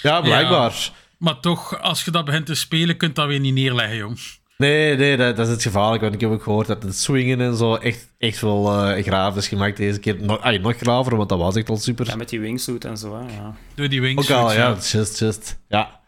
[0.01, 0.91] ja, blijkbaar.
[1.17, 4.17] Maar toch, als je dat begint te spelen, kunt dat weer niet neerleggen, jong.
[4.57, 7.41] Nee, nee, dat, dat is het gevaarlijk, want ik heb ook gehoord dat het swingen
[7.41, 10.15] en zo echt, echt wel eh graaf is gemaakt deze keer.
[10.21, 12.05] Nog, ah, nog graver, want dat was echt al super.
[12.07, 13.55] Ja, met die wingsuit en zo, hè, ja.
[13.75, 14.31] Door die Ook wingsuits.
[14.31, 15.59] al, ja, just, just.
[15.67, 15.99] Ja.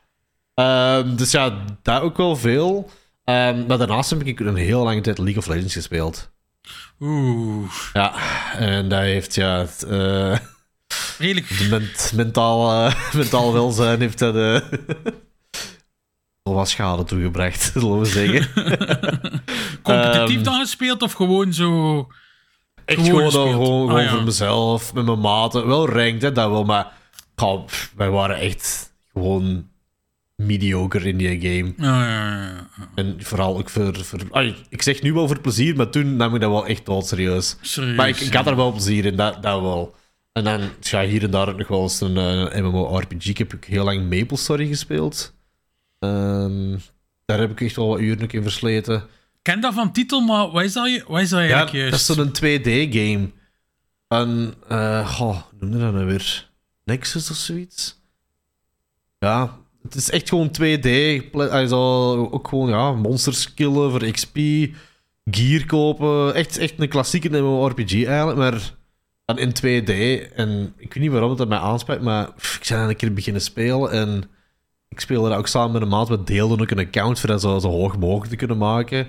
[0.53, 2.89] Ehm, dus ja, daar ook wel veel.
[3.23, 6.31] Ehm, maar daarnaast heb ik een heel lange tijd League of Legends gespeeld.
[6.99, 8.13] Oeh, Ja,
[8.57, 10.37] en dat heeft, ja, het, eh,
[11.17, 14.59] redelijk de ment- mentaal, eh, mentaal welzijn heeft dat eh,
[16.53, 18.53] wat schade toegebracht, zullen we zeggen.
[19.81, 22.07] competitief Ehm, dan gespeeld of gewoon zo...
[22.85, 24.09] Echt Gewoon gewoon, Ah, ja.
[24.09, 25.67] voor mezelf, met mijn maten.
[25.67, 26.91] Wel ranked, hè, dat wel, maar
[27.95, 29.67] wij waren echt gewoon
[30.35, 31.73] mediocre in die game.
[31.77, 32.67] Ja, ja.
[32.95, 33.93] En vooral ook voor...
[34.69, 37.57] ik zeg nu wel voor plezier, maar toen nam ik dat wel echt dood serieus.
[37.61, 37.95] Serieus.
[37.95, 39.95] Maar ik, ik had er wel plezier in, dat, dat wel.
[40.31, 43.25] En dan ja, hier en daar nog wel eens een eh, MMORPG.
[43.25, 45.34] Ik heb ook heel lang Maple Story gespeeld.
[46.09, 46.77] Ehm,
[47.25, 48.95] daar heb ik echt wel wat uren in versleten.
[48.95, 51.81] Ik ken dat van titel, maar wat is dat, wat is dat Ja, eigenlijk dat
[51.91, 52.09] juist?
[52.09, 53.29] is zo'n 2D-game.
[54.07, 56.49] En, eh, goh, noemde dat nou weer?
[56.83, 57.99] Nexus of zoiets?
[59.19, 61.21] Ja, het is echt gewoon 2D.
[61.31, 61.77] Ple- Also,
[62.31, 64.37] ook gewoon, ja, monsters killen voor XP,
[65.25, 66.33] gear kopen.
[66.33, 68.73] Echt, echt een klassieke MMORPG eigenlijk, maar
[69.25, 69.89] dan in 2D.
[70.35, 73.13] En ik weet niet waarom het dat mij aanspreekt, maar pff, ik ben een keer
[73.13, 73.91] beginnen spelen.
[73.91, 74.23] En
[74.89, 76.09] ik speelde dat ook samen met een maat.
[76.09, 79.07] We deelden ook een account voor dat zo, zo hoog mogelijk te kunnen maken.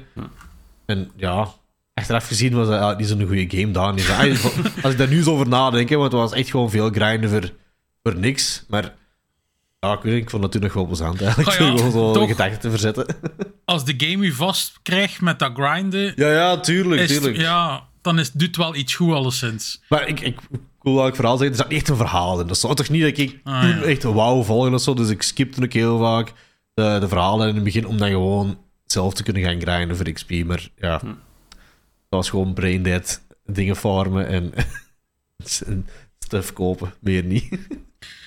[0.86, 1.48] En ja,
[1.94, 3.92] achteraf gezien was dat niet zo'n goede game daar.
[4.82, 7.50] Als ik daar nu zo over nadenk, want het was echt gewoon veel grinden voor,
[8.02, 8.64] voor niks.
[8.68, 8.94] Maar
[9.80, 11.48] ja, ik, weet niet, ik vond het toen nog wel plezant eigenlijk.
[11.48, 12.28] Oh ja, gewoon zo toch.
[12.28, 13.06] gedachten te verzetten.
[13.64, 17.36] Als de game u vast krijgt met dat grinden, Ja, ja, tuurlijk, tuurlijk.
[17.36, 19.82] ja, dan is, doet wel iets goed alleszins.
[19.88, 20.38] Maar ik, ik,
[20.86, 22.46] ik wil wel vooral zeggen, er zat niet echt een verhaal in.
[22.46, 23.82] Dat zou toch niet dat ik Ah, toen ja.
[23.82, 24.94] echt wauw volgen of zo.
[24.94, 26.32] Dus ik skipte ook heel vaak
[26.74, 30.10] de, de verhalen in het begin om dan gewoon zelf te kunnen gaan grinden voor
[30.12, 30.30] XP.
[30.44, 31.06] Maar ja, Hm.
[31.06, 31.14] dat
[32.08, 34.52] was gewoon brain dead, dingen farmen en,
[35.66, 35.86] en
[36.18, 36.94] stuff kopen.
[37.00, 37.48] Meer niet.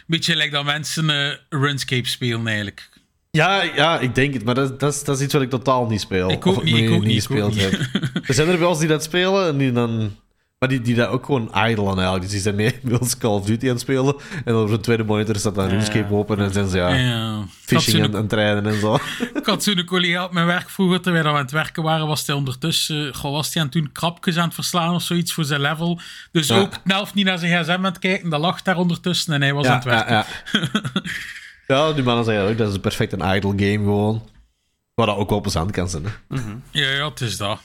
[0.08, 2.90] Beetje lijkt dat mensen eh, RuneScape spelen eigenlijk.
[3.32, 5.88] Ja, ja, ik denk het, maar dat, dat, is, dat is iets wat ik totaal
[5.88, 6.32] niet speel.
[6.32, 8.04] Ik ook Of niet, ik ook niet, ik ook gespeeld heb.
[8.28, 10.16] Er zijn er wel eens die dat spelen en die dan.
[10.60, 12.22] Maar die, die dat ook gewoon idle aan eigenlijk.
[12.22, 14.16] Dus die zijn mee met Call of Duty aan het spelen.
[14.46, 15.68] En op een tweede monitor staat dan.
[15.70, 18.98] RuneScape open en zijn ze ja, fishing het rijden en zo.
[19.40, 22.28] Ik had zo'n collega op mijn werk vroeger, terwijl we aan het werken waren, was
[22.28, 25.62] hij ondertussen, goh, was hij aan toen krapjes aan het verslaan of zoiets voor zijn
[25.62, 26.00] level.
[26.32, 26.60] Dus Ja.
[26.60, 29.54] ook Nelf niet naar zijn gsm aan het kijken, dat lag daar ondertussen en hij
[29.54, 30.14] was aan het werken.
[30.14, 30.62] ja, ja.
[31.88, 34.24] ja, die mannen zeggen ook dat is perfect een idle game gewoon.
[34.94, 36.04] Waar dat ook wel plezant kan zijn.
[36.06, 36.12] Hè.
[36.72, 37.60] Ja, ja, het is dat.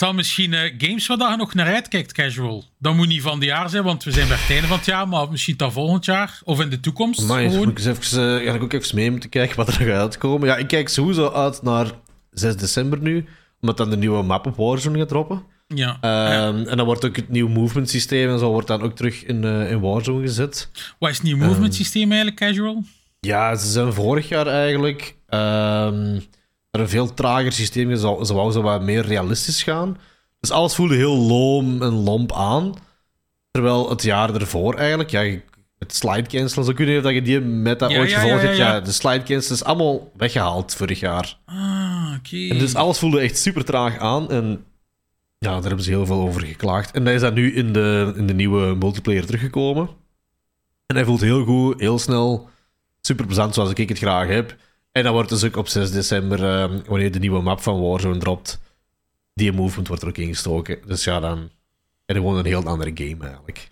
[0.00, 2.64] Dan misschien eh, games waar je nog naar uitkijkt, casual.
[2.78, 4.86] Dat moet niet van het jaar zijn, want we zijn bij het einde van het
[4.86, 7.22] jaar, maar misschien dan volgend jaar of in de toekomst.
[7.22, 9.72] Maar moet ik eens even, eh, ga ik ook even mee moeten kijken wat er
[9.74, 10.48] gaat uitkomen.
[10.48, 11.86] Ja, ik kijk sowieso uit naar
[12.30, 13.24] 6 december nu.
[13.60, 15.42] Omdat dan de nieuwe map op Warzone gaat droppen.
[15.66, 15.98] Ja.
[16.00, 19.24] Ehm, En dan wordt ook het nieuwe movement systeem en zo wordt dan ook terug
[19.24, 20.70] in, eh, in Warzone gezet.
[20.98, 22.82] Wat is het nieuwe movement systeem eigenlijk, casual?
[23.20, 26.18] Ja, ze zijn vorig jaar eigenlijk ehm
[26.70, 27.96] naar een veel trager systeem.
[27.96, 29.96] Ze wou- ze wou wat meer realistisch gaan.
[30.40, 32.74] Dus alles voelde heel loom en lomp aan.
[33.50, 35.38] Terwijl het jaar ervoor eigenlijk, ja,
[35.78, 38.46] het slide cancel, zo kun je dat je die meta Ja, ooit ja, gevolgd ja,
[38.46, 38.58] hebt.
[38.58, 38.80] ja.
[38.80, 41.38] De slide cancel is allemaal weggehaald vorig jaar.
[41.44, 42.48] Ah, oké.
[42.48, 44.30] En dus alles voelde echt super traag aan.
[44.30, 44.64] En
[45.38, 46.90] ja, daar hebben ze heel veel over geklaagd.
[46.90, 49.88] En dat is dan nu in de, in de nieuwe multiplayer teruggekomen.
[50.86, 52.48] En hij voelt heel goed, heel snel,
[53.00, 54.56] super plezant zoals ik het graag heb.
[54.92, 58.18] En dan wordt dus ook op 6 december, ehm, wanneer de nieuwe map van Warzone
[58.18, 58.60] dropt,
[59.34, 60.78] die movement wordt er ook ingestoken.
[60.86, 61.50] Dus ja, dan
[62.06, 63.70] je gewoon een heel andere game eigenlijk.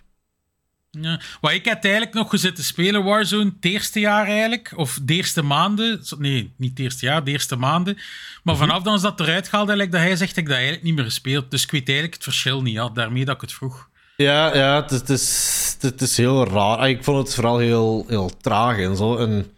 [0.91, 1.19] Ja.
[1.41, 4.73] Maar ik heb eigenlijk nog gezeten spelen Warzone het eerste jaar eigenlijk.
[4.75, 6.01] Of de eerste maanden.
[6.17, 7.95] Nee, niet het eerste jaar, de eerste maanden.
[8.43, 8.65] Maar Mhm.
[8.65, 10.95] vanaf dan is dat eruit gehaald eigenlijk, dat hij zegt, heb ik dat eigenlijk niet
[10.95, 11.51] meer gespeeld.
[11.51, 12.73] Dus ik weet eigenlijk het verschil niet.
[12.73, 13.89] Ja, daarmee dat ik het vroeg.
[14.17, 16.89] Ja, ja het, is, het, is, het is heel raar.
[16.89, 19.17] Ik vond het vooral heel, heel traag en zo.
[19.17, 19.51] En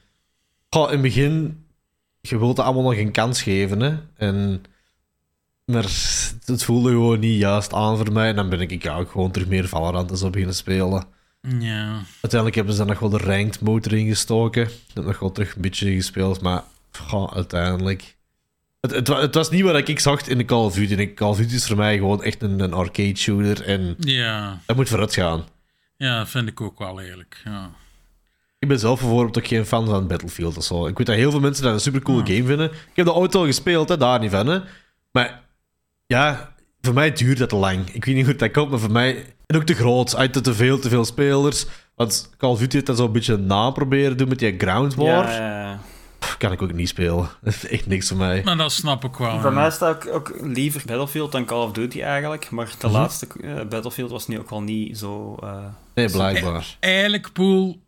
[0.76, 1.66] goh, in het begin,
[2.22, 3.80] je wilt het allemaal nog een kans geven.
[3.80, 3.98] Hè?
[4.18, 4.64] En,
[5.66, 5.84] maar
[6.46, 8.30] het voelde gewoon niet juist aan voor mij.
[8.30, 11.06] En dan ben ik ja, ook gewoon terug meer Valorant en zo beginnen spelen.
[11.60, 11.92] Ja.
[12.12, 14.64] Uiteindelijk hebben ze dan nog wel de ranked motor ingestoken.
[14.64, 18.16] Ik heb nog wel terug een beetje gespeeld, maar goh, uiteindelijk...
[18.80, 20.94] Het, het, het was niet wat ik zag in de Call of Duty.
[20.96, 23.66] En Call of Duty is voor mij gewoon echt een, een arcade shooter.
[23.66, 24.62] En Ja.
[24.66, 25.44] dat moet vooruit gaan.
[25.98, 27.42] ja, dat vind ik ook wel eerlijk.
[27.46, 27.72] Ja.
[28.62, 30.88] Ik ben zelf bijvoorbeeld ook geen fan van Battlefield of zo.
[30.88, 32.72] Ik weet dat heel veel mensen dat een supercoole game vinden.
[32.72, 34.48] Ik heb dat ooit al gespeeld, hè, daar niet van.
[34.48, 34.60] Hè.
[35.12, 35.42] Maar
[36.06, 37.90] ja, voor mij duurt dat te lang.
[37.90, 39.26] Ik weet niet hoe dat komt, maar voor mij...
[39.46, 41.66] En ook te groot, uit te, te veel, te veel spelers.
[41.96, 45.08] Want Call of Duty heeft dat zo'n beetje na proberen doen met die ground war.
[45.30, 45.80] Ja, ja, ja.
[46.20, 47.30] Pff, Kan ik ook niet spelen.
[47.44, 48.42] Dat is echt niks voor mij.
[48.44, 49.40] Maar dat snap ik wel.
[49.40, 52.50] Voor mij staat ook, ook liever Battlefield dan Call of Duty eigenlijk.
[52.50, 55.38] Maar de laatste eh, Battlefield was nu ook wel niet zo.
[55.44, 55.56] eh,
[55.96, 56.78] Nee, blijkbaar.
[56.80, 57.82] Eigenlijk, Poel,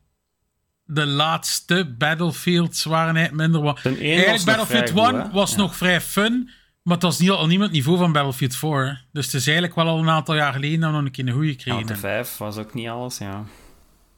[0.93, 3.61] de laatste Battlefields waren eigenlijk minder...
[3.73, 5.31] Wa- eigenlijk Battlefield vrij goed, 1 hè?
[5.31, 5.57] was Ja.
[5.57, 6.49] nog vrij fun,
[6.83, 8.85] maar het was niet, al het niveau van Battlefield 4.
[8.85, 8.93] hè.
[9.11, 11.27] Dus het is eigenlijk wel al een aantal jaar geleden dat we nog een keer
[11.27, 11.85] een goede ja, kregen.
[11.85, 13.43] de 5 was ook niet alles, ja.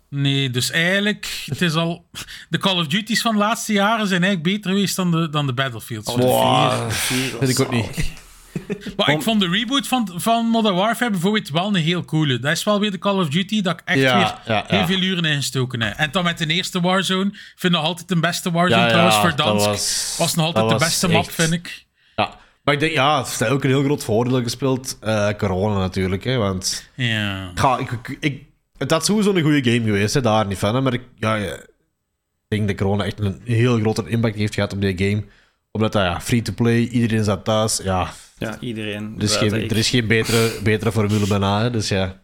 [0.09, 2.05] Nee, dus eigenlijk, het is al...
[2.49, 5.45] De Call of Duty's van de laatste jaren zijn eigenlijk beter geweest dan de, dan
[5.45, 6.09] de Battlefields.
[6.09, 6.71] Oh, de Wow.
[6.71, 8.11] vier- de vier was Weet ik ook niet.
[8.97, 12.39] maar ik vond de reboot van, van Modern Warfare bijvoorbeeld wel een heel coole.
[12.39, 14.79] Dat is wel weer de Call of Duty dat ik echt Ja, weer ja, heel
[14.79, 14.87] ja.
[14.87, 15.97] veel uren in gestoken heb.
[15.97, 17.25] En dan met de eerste Warzone.
[17.29, 19.65] Ik vind nog altijd de beste Warzone trouwens, dat Verdansk.
[19.65, 21.85] was- Was, nog altijd de beste map, vind ik.
[22.15, 22.37] Ja.
[22.63, 24.97] Maar ik denk, ja, het heeft ook een heel groot voordeel gespeeld.
[25.01, 26.35] eh, corona natuurlijk, hè.
[26.37, 27.51] Want Ja.
[27.55, 28.43] Ga, ik, ik, ik,
[28.77, 30.75] het had sowieso een goede game geweest, hè, daar niet van.
[30.75, 31.65] Hè, maar ik, ja, ja, ik
[32.47, 35.23] denk dat corona echt een heel grote impact heeft gehad op die game.
[35.75, 37.79] Omdat dat ja, free-to-play, iedereen zat thuis.
[37.83, 39.13] Ja, Ja, iedereen.
[39.17, 41.61] er is geen, er is geen betere, betere formule bijna.
[41.61, 42.21] Hè, dus ja.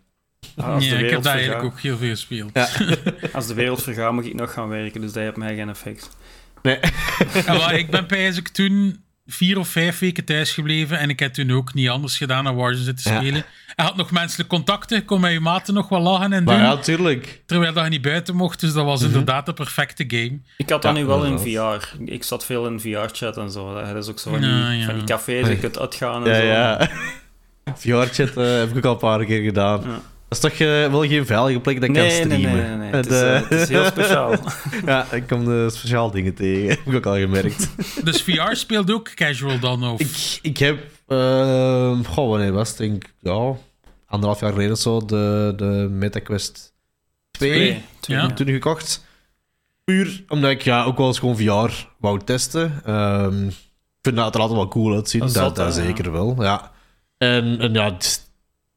[0.56, 2.50] Ah, ja, ik heb daar eigenlijk ook heel veel gespeeld.
[2.54, 2.70] Ja.
[3.34, 6.10] als de wereld vergaat, moet ik nog gaan werken, dus dat heeft mij geen effect.
[6.62, 6.80] Nee.
[7.46, 11.34] En wat, ik ben eigenlijk toen vier of vijf weken thuis gebleven en ik heb
[11.34, 13.20] toen ook niet anders gedaan dan Warzone zitten Ja.
[13.20, 13.44] spelen.
[13.76, 16.66] Hij had nog menselijk contacten, kon met je maten nog wel lachen en Maar doen,
[16.66, 17.42] ja, tuurlijk.
[17.46, 18.60] terwijl dat je niet buiten mocht.
[18.60, 20.40] Dus dat was inderdaad de perfecte game.
[20.58, 21.40] Ik had dat Ja, nu wel in.
[21.40, 21.88] VR.
[22.06, 23.74] Ik zat veel in VR-chat en zo.
[23.74, 24.86] Dat is ook zo van, Ja, die, ja.
[24.86, 26.46] van die cafés, je kunt uitgaan en Ja, zo.
[26.46, 26.90] ja.
[28.06, 29.84] VR-chat eh, heb ik ook al een paar keer gedaan.
[30.32, 32.60] Dat is toch eh, wel geen veilige plek dat ik kan Nee, nee, streamen?
[32.68, 32.92] nee, nee, nee.
[32.92, 34.34] Het, is, eh, eh, het is heel speciaal.
[34.86, 36.68] ja, ik kom de speciaal dingen tegen.
[36.70, 37.70] heb ik ook al gemerkt.
[38.06, 39.84] Dus VR speelt ook casual dan?
[39.84, 40.00] Of?
[40.00, 40.80] ik, ik heb...
[41.08, 42.80] ehm goh, wanneer was het?
[42.80, 43.54] Ik denk, ja,
[44.08, 46.74] anderhalf jaar geleden of zo, de, de MetaQuest
[47.32, 47.84] 2 Twee.
[48.00, 48.28] Twee, Ja.
[48.34, 49.06] toen gekocht.
[49.84, 52.82] Puur omdat ik ja, ook wel eens gewoon VR wou testen.
[52.86, 53.54] Ehm, ik
[54.02, 55.28] vind dat er altijd wel cool uitzien.
[55.34, 56.72] Dat Dat, zeker wel, ja.
[57.18, 58.30] En, en ja, het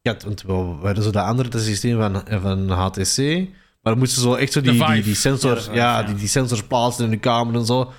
[0.05, 0.53] ja, want we
[0.87, 3.19] hadden zo dat andere systeem van, van HTC.
[3.83, 6.03] Maar dan moesten ze zo echt zo die, die, die sensor, Ja.
[6.03, 7.93] Die, die sensors plaatsen in de kamer en zo.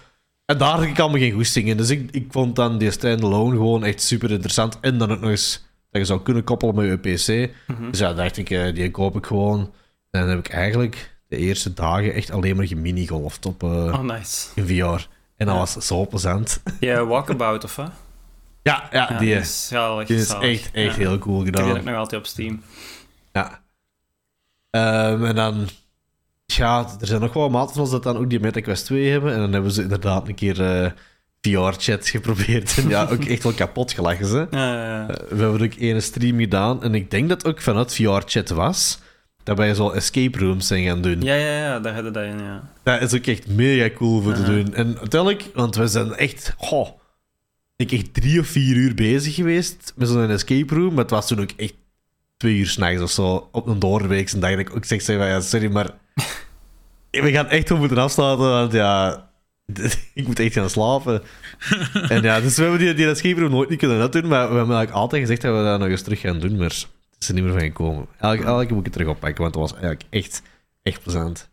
[0.45, 1.77] En daar had ik allemaal geen goesting in.
[1.77, 4.77] Dus ik, ik vond dan die standalone gewoon echt super interessant.
[4.81, 6.97] En dan ook nog eens dat je zou kunnen koppelen met je
[7.45, 7.51] PC.
[7.67, 7.89] Mhm.
[7.91, 9.59] Dus ja, dacht ik, eh, die koop ik gewoon.
[10.11, 13.99] En dan heb ik eigenlijk de eerste dagen echt alleen maar geminigolfd op eh, Oh,
[14.01, 14.47] nice.
[14.55, 15.07] in VR.
[15.37, 15.55] En dat Ja.
[15.55, 16.61] was zo plezant.
[16.79, 17.83] Ja, Walkabout, of hè?
[18.65, 19.67] Ja, ja, die, dat is
[20.07, 20.51] die is zalig.
[20.51, 21.85] echt, echt heel cool Ik heb die ook gedaan.
[21.85, 22.61] nog altijd op Steam.
[23.33, 23.61] Ja.
[24.69, 25.67] Ehm, en dan...
[26.45, 29.33] Ja, er zijn nog wel maten van ons dat dan ook die MetaQuest 2 hebben.
[29.33, 30.91] En dan hebben ze inderdaad een keer eh,
[31.41, 32.77] VR-chat geprobeerd.
[32.77, 34.47] En ja, ook echt wel kapot gelachen, ze.
[34.51, 35.07] Ja, ja, ja.
[35.09, 36.83] Eh, we hebben ook één stream gedaan.
[36.83, 38.99] En ik denk dat ook vanuit VR-chat was.
[39.43, 41.21] Dat wij zo escape rooms zijn gaan doen.
[41.21, 42.69] ja, ja, ja, daar hadden dat in, ja.
[42.83, 44.73] Dat is ook echt mega cool voor te doen.
[44.73, 46.89] En uiteindelijk, want we zijn echt, goh,
[47.75, 50.93] ik echt drie of vier uur bezig geweest met zo'n escape room.
[50.93, 51.73] Maar het was toen ook echt
[52.37, 54.49] twee uur s'nachts of zo op een doorweekse dag.
[54.49, 55.89] Dat ik ook zeg, van, ja, sorry, maar
[57.11, 59.23] we gaan echt wel moeten afsluiten, want ja,
[60.13, 61.23] ik moet echt gaan slapen.
[62.09, 64.55] en ja, dus we hebben die, die escape room nooit niet kunnen doen, maar we
[64.55, 66.87] hebben eigenlijk altijd gezegd dat we dat nog eens terug gaan doen, maar het
[67.19, 68.07] is er niet meer van gekomen.
[68.19, 70.41] Elke, elke moet ik het terug oppakken, want dat was eigenlijk echt,
[70.83, 71.49] echt plezant.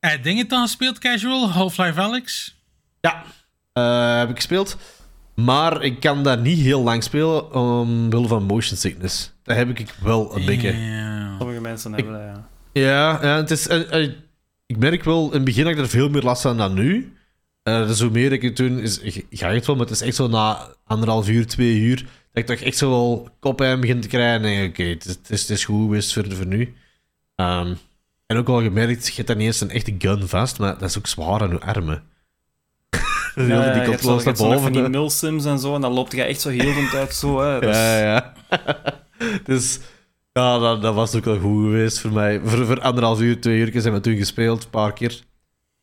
[0.00, 1.50] Eh, dingen dan gespeeld casual?
[1.50, 2.56] Half-Life Alex?
[3.00, 3.24] Ja,
[3.72, 4.76] eh, heb ik gespeeld.
[5.34, 9.32] Maar ik kan dat niet heel lang spelen omwille van motion sickness.
[9.42, 10.70] Dat heb ik wel een beetje.
[11.38, 12.48] Sommige mensen hebben dat, ja.
[12.72, 14.10] Ja, ja het is, eh, eh,
[14.66, 17.12] ik merk wel in het begin dat ik er veel meer last van dan nu.
[17.62, 19.94] Eh, dus hoe meer ik het doe, is, ik- ga je het wel, maar het
[19.94, 23.80] is echt zo na anderhalf uur, twee uur, dat ik toch echt zo wel koppijn
[23.80, 24.34] begin te krijgen.
[24.34, 26.74] En denk, oké, het, is- het, is, het is goed geweest voor, voor nu.
[27.34, 27.74] Ehm,
[28.26, 30.88] en ook al gemerkt, je hebt dan niet eens een echte gun vast, maar dat
[30.88, 32.02] is ook zwaar aan je armen.
[33.34, 34.90] Dus Ja, heel ja, die controles naar van die boven.
[34.90, 37.68] milsims en zo, en dan loopt je echt zo heel de tijd zo, hè.
[37.68, 38.32] Is- Ja, ja.
[39.44, 39.78] dus
[40.32, 42.40] ja, dat, dat was ook wel goed geweest voor mij.
[42.44, 45.20] Voor, voor anderhalf uur, twee uur zijn we toen gespeeld, een paar keer.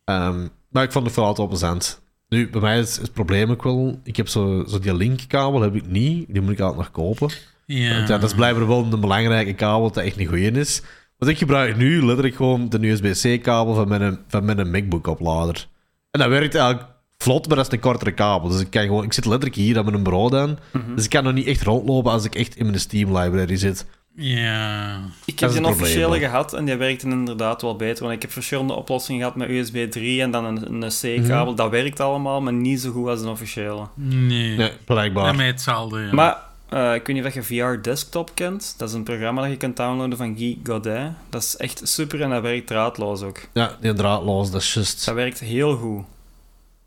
[0.04, 2.02] Ehm, maar ik vond het vooral altijd wel plezant.
[2.30, 4.00] Nu, bij mij is, het probleem ook wel...
[4.04, 6.26] Ik heb zo, zo die linkkabel heb ik niet.
[6.34, 7.30] Die moet ik altijd nog kopen.
[7.66, 7.96] Ja.
[7.96, 10.82] Want ja, dat is blijkbaar wel een belangrijke kabel dat echt niet goed is.
[11.18, 15.68] Want ik gebruik nu letterlijk gewoon de USB-C-kabel van mijn, van mijn MacBook-oplader.
[16.12, 18.50] En dat werkt eigenlijk vlot, maar dat is een kortere kabel.
[18.50, 20.58] Dus ik, kan gewoon, ik zit letterlijk hier aan mijn bureau dan.
[20.72, 20.96] Mhm.
[20.96, 23.86] Dus ik kan nog niet echt rondlopen als ik echt in mijn Steam-library zit.
[24.16, 25.00] Ja.
[25.26, 28.04] Ik heb probleem, officiële gehad en die werkte inderdaad wel beter.
[28.04, 30.90] Want ik heb verschillende oplossingen gehad met USB 3 en dan een, een
[31.24, 31.56] C-kabel.
[31.56, 33.88] Dat werkt allemaal, maar niet zo goed als een officiële.
[33.94, 34.58] Nee.
[34.58, 35.36] Nee, blijkbaar.
[35.36, 36.14] Mij hetzelfde, ja.
[36.14, 36.38] Maar
[36.70, 38.76] eh, ik weet niet of je VR Desktop kent.
[38.78, 41.16] Dat is een programma dat je kunt downloaden van Guy Godin.
[41.30, 43.40] Dat is echt super en dat werkt draadloos ook.
[43.54, 45.06] Ja, die draadloos, dat is juist.
[45.06, 46.06] Dat werkt heel goed.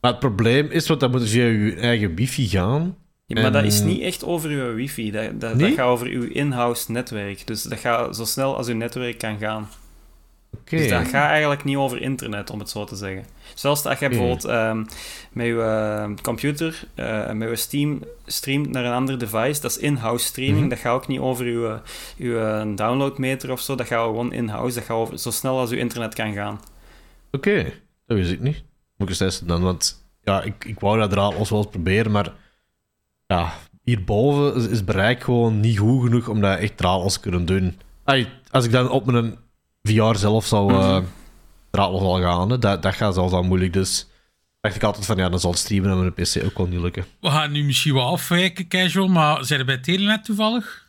[0.00, 2.96] Maar het probleem is, want dan moet je via je eigen wifi gaan.
[3.26, 5.10] Ja, maar dat is niet echt over je wifi.
[5.10, 7.46] Dat, dat, gaat over uw in-house netwerk.
[7.46, 9.68] Dus dat gaat zo snel als uw netwerk kan gaan.
[10.58, 10.76] Oké.
[10.76, 13.24] Dus dat gaat eigenlijk niet over internet, om het zo te zeggen.
[13.54, 14.84] Zelfs als je bijvoorbeeld ehm,
[15.32, 19.78] met je eh, computer, eh, met je Steam streamt naar een ander device, dat is
[19.78, 20.60] in-house streaming.
[20.60, 20.68] Mhm.
[20.68, 21.80] Dat gaat ook niet over uw,
[22.18, 23.74] uw eh, downloadmeter of zo.
[23.74, 24.74] Dat gaat gewoon in-house.
[24.74, 26.60] Dat gaat over zo snel als uw internet kan gaan.
[27.30, 27.72] Oké,
[28.06, 28.62] dat wist ik niet.
[29.00, 32.12] Moet ik eens testen dan, want ja, ik, ik wou dat draadloos wel eens proberen,
[32.12, 32.32] maar
[33.26, 37.44] ja, hierboven is, is bereik gewoon niet goed genoeg om dat echt draadloos te kunnen
[37.44, 37.78] doen.
[38.50, 39.36] Als ik dan op mijn
[39.82, 41.04] VR zelf zou eh Mhm.
[41.70, 44.06] draadloos al gaan, hè, dat, dat gaat zelfs al moeilijk, dus
[44.60, 46.80] dacht ik altijd van ja, dan zal het streamen aan mijn PC ook wel niet
[46.80, 47.04] lukken.
[47.20, 50.88] We gaan nu misschien wel afwijken, casual, maar zijn er bij Telenet toevallig?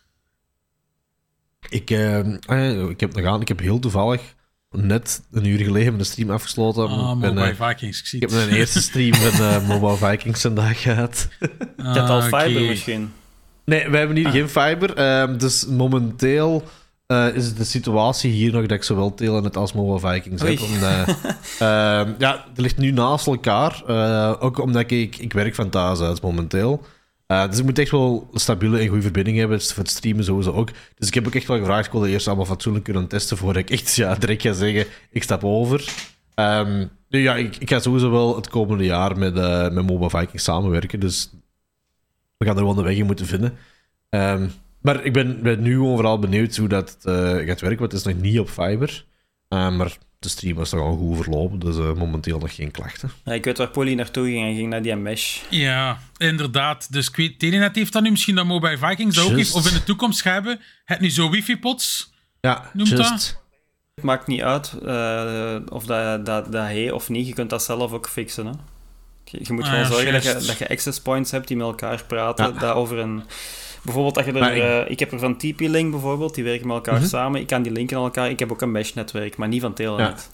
[1.69, 4.35] Ik, eh, ik heb nog aan, ik heb heel toevallig
[4.71, 6.87] net een uur geleden mijn stream afgesloten.
[6.87, 9.67] Ah, Ik ben, Mobile eh, Vikings, ik zie ik heb mijn eerste stream van eh,
[9.67, 11.27] Mobile Vikings vandaag gehad.
[11.39, 13.13] Je hebt al Ah, fiber misschien.
[13.65, 14.31] Nee, wij hebben hier Ah.
[14.31, 14.93] geen fiber.
[14.95, 16.63] ehm, dus momenteel
[17.07, 20.59] eh, is de situatie hier nog dat ik zowel Telenet als Mobile Vikings heb.
[20.59, 20.73] Oei.
[20.73, 21.07] Omdat,
[21.59, 21.67] eh,
[22.17, 23.83] ja, het ligt nu naast elkaar.
[23.87, 26.83] eh, ook omdat ik, ik werk van thuis uit momenteel.
[27.31, 29.61] Eh, dus ik moet echt wel stabiele en goede verbinding hebben.
[29.61, 30.69] Voor het streamen sowieso ook.
[30.95, 33.61] Dus ik heb ook echt wel gevraagd, ik wilde eerst allemaal fatsoenlijk kunnen testen voordat
[33.61, 35.93] ik echt ja, direct ga zeggen, ik stap over.
[36.35, 40.27] Ehm, nu ja, ik, ik ga sowieso wel het komende jaar met, eh, met Mobile
[40.33, 40.99] samenwerken.
[40.99, 41.31] Dus
[42.37, 43.57] we gaan er wel een weg in moeten vinden.
[44.09, 44.47] Ehm,
[44.81, 47.79] maar ik ben, ben nu vooral benieuwd hoe dat eh, gaat werken.
[47.79, 49.05] Want het is nog niet op Fiber.
[49.47, 51.59] Ehm, maar de stream was toch al goed verlopen.
[51.59, 53.11] Dus eh, momenteel nog geen klachten.
[53.25, 55.41] Ja, ik weet waar Polly naartoe ging en ging naar die mesh.
[55.49, 56.91] Ja, inderdaad.
[56.91, 59.67] Dus ik weet, Telenet heeft dat nu misschien dat Mobile Vikings dat ook heeft, of
[59.67, 60.59] in de toekomst gaan hebben.
[60.85, 62.13] Het nu zo wifi-pots.
[62.41, 63.39] Ja, Noemt just.
[63.95, 67.27] Het maakt niet uit eh, of dat, dat, dat hij of niet.
[67.27, 68.45] Je kunt dat zelf ook fixen.
[68.45, 68.51] Hè?
[69.25, 71.65] Je, je moet Ah, gewoon ja, zorgen dat je, dat access points hebt die met
[71.65, 72.53] elkaar praten.
[72.53, 72.59] Ja.
[72.59, 73.23] Dat over een...
[73.83, 74.99] Bijvoorbeeld, dat je er, ik- eh, ik...
[74.99, 77.07] heb er van TP-Link bijvoorbeeld, die werken met elkaar Mhm.
[77.07, 77.41] samen.
[77.41, 78.29] Ik kan die linken aan elkaar.
[78.29, 80.29] Ik heb ook een mesh-netwerk, maar niet van Telenet.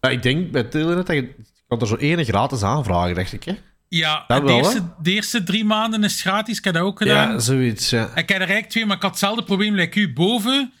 [0.00, 1.34] Ja, ik denk bij Telenet dat je
[1.68, 3.44] kan er zo één gratis aanvragen, dacht ik.
[3.44, 3.52] Hè?
[3.88, 6.58] Ja, Dat de, wel, eerste, de eerste drie maanden is gratis.
[6.58, 7.32] Ik heb dat ook gedaan.
[7.32, 7.90] Ja, zoiets.
[7.90, 8.04] Ja.
[8.04, 10.12] Ik heb er eigenlijk twee, maar ik had hetzelfde probleem like u.
[10.12, 10.72] Boven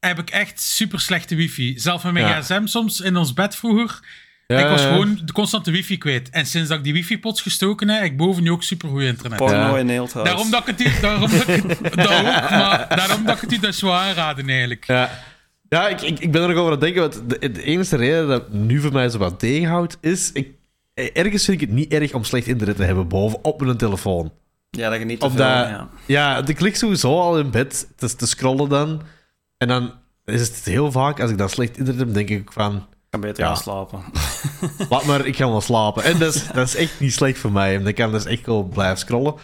[0.00, 1.78] heb ik echt super slechte wifi.
[1.78, 2.40] Zelf met mijn Ja.
[2.40, 4.00] gsm soms in ons bed vroeger.
[4.46, 6.30] Ja, ik was gewoon de constante wifi kwijt.
[6.30, 9.02] En sinds dat ik die wifi-pots gestoken heb, heb ik boven nu ook super goed
[9.02, 9.38] internet.
[9.38, 9.78] Porno Ja.
[9.78, 10.08] in heel.
[10.12, 13.40] Daarom dat ik het u, daarom dat ik het, dat ook, maar daarom dat ik
[13.40, 14.86] het u dus zou aanraden eigenlijk.
[14.86, 15.10] Ja,
[15.68, 17.00] ja ik, ik, ik ben er nog over aan het denken.
[17.00, 20.30] Want de, de enige reden dat nu voor mij zo wat tegenhoudt, is...
[20.32, 20.48] Ik,
[20.94, 24.32] ergens vind ik het niet erg om slecht internet te hebben boven op mijn telefoon.
[24.70, 25.66] Ja, dat je niet te Omdat, veel...
[25.66, 25.88] ja.
[26.06, 26.46] Ja.
[26.46, 29.02] ik lig sowieso al in bed te, te scrollen dan.
[29.58, 29.92] En dan
[30.24, 32.86] is het heel vaak, als ik dan slecht internet heb, denk ik van...
[33.14, 33.54] Kan beter Ja.
[33.54, 34.02] gaan slapen.
[34.90, 36.02] Laat maar, ik ga wel slapen.
[36.04, 37.74] En dat is, dat is echt niet slecht voor mij.
[37.74, 39.34] En ik kan dus echt wel blijven scrollen.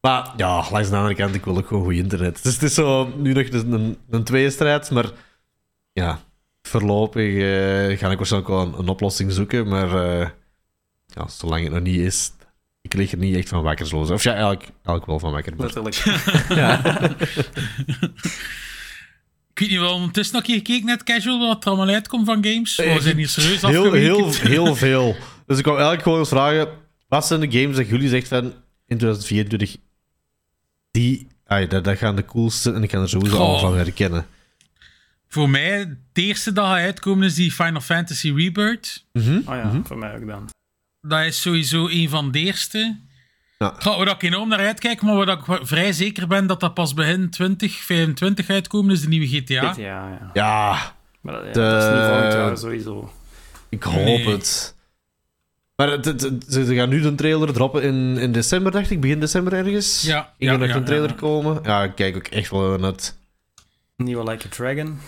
[0.00, 2.42] Maar ja, langs de andere kant, ik wil ook gewoon goed internet.
[2.42, 4.90] Dus het is zo nu nog een, een, een tweestrijd.
[4.90, 5.10] Maar
[5.92, 6.18] ja,
[6.62, 9.68] voorlopig eh, ga ik waarschijnlijk wel een, een oplossing zoeken.
[9.68, 10.28] Maar eh,
[11.06, 12.32] ja, zolang het nog niet is,
[12.80, 13.86] ik lig er niet echt van wakker.
[13.86, 15.52] Zoals, of ja, eigenlijk, eigenlijk wel van wakker.
[15.56, 15.96] maar- Letterlijk.
[16.60, 16.80] Ja.
[19.58, 21.94] Ik weet niet wel, het is nog een keer gekeken net casual wat er allemaal
[21.94, 22.76] uitkomt van games.
[22.76, 24.50] We zijn hier serieus heel, heel, afgeweken.
[24.64, 25.16] heel veel.
[25.46, 26.68] Dus ik wou eigenlijk gewoon eens vragen:
[27.08, 28.44] wat zijn de games dat jullie zegt van
[28.86, 29.76] in 2024
[30.90, 33.44] die, ah, dat, dat gaan de coolste en ik kan er sowieso Goh.
[33.44, 34.26] allemaal van herkennen?
[35.28, 39.04] Voor mij, het eerste dat gaat uitkomen is die Final Fantasy Rebirth.
[39.12, 39.36] Mhm.
[39.36, 40.50] Oh ja, voor mij ook dan.
[41.00, 42.96] Dat is sowieso een van de eerste.
[43.58, 43.74] Ja.
[43.78, 46.94] Ga- Waar ik enorm naar uitkijk, maar waar ik vrij zeker ben dat dat pas
[46.94, 49.54] begin 2025 uitkomen is de nieuwe GTA.
[49.54, 50.30] Ja, ja.
[50.32, 53.12] Ja, Maar dat, ja, De- dat is niet volgend jaar sowieso.
[53.68, 54.28] ik hoop Nee.
[54.28, 54.76] het.
[55.76, 59.00] Maar het, het- het- ze gaan nu de trailer droppen in, in december, dacht ik,
[59.00, 60.02] begin december ergens.
[60.02, 61.14] Ja, Ging ja, er nog ja, een trailer ja.
[61.14, 61.58] komen?
[61.62, 63.16] Ja, ik kijk ook echt wel naar het.
[63.96, 64.98] Nieuwe Like a Dragon.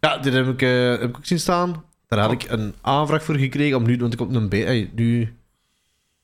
[0.00, 1.84] Ja, dit heb ik, eh, heb ik ook zien staan.
[2.08, 4.70] Daar had ik een aanvraag voor gekregen om nu, want er komt een beta.
[4.70, 5.36] eh, Nu,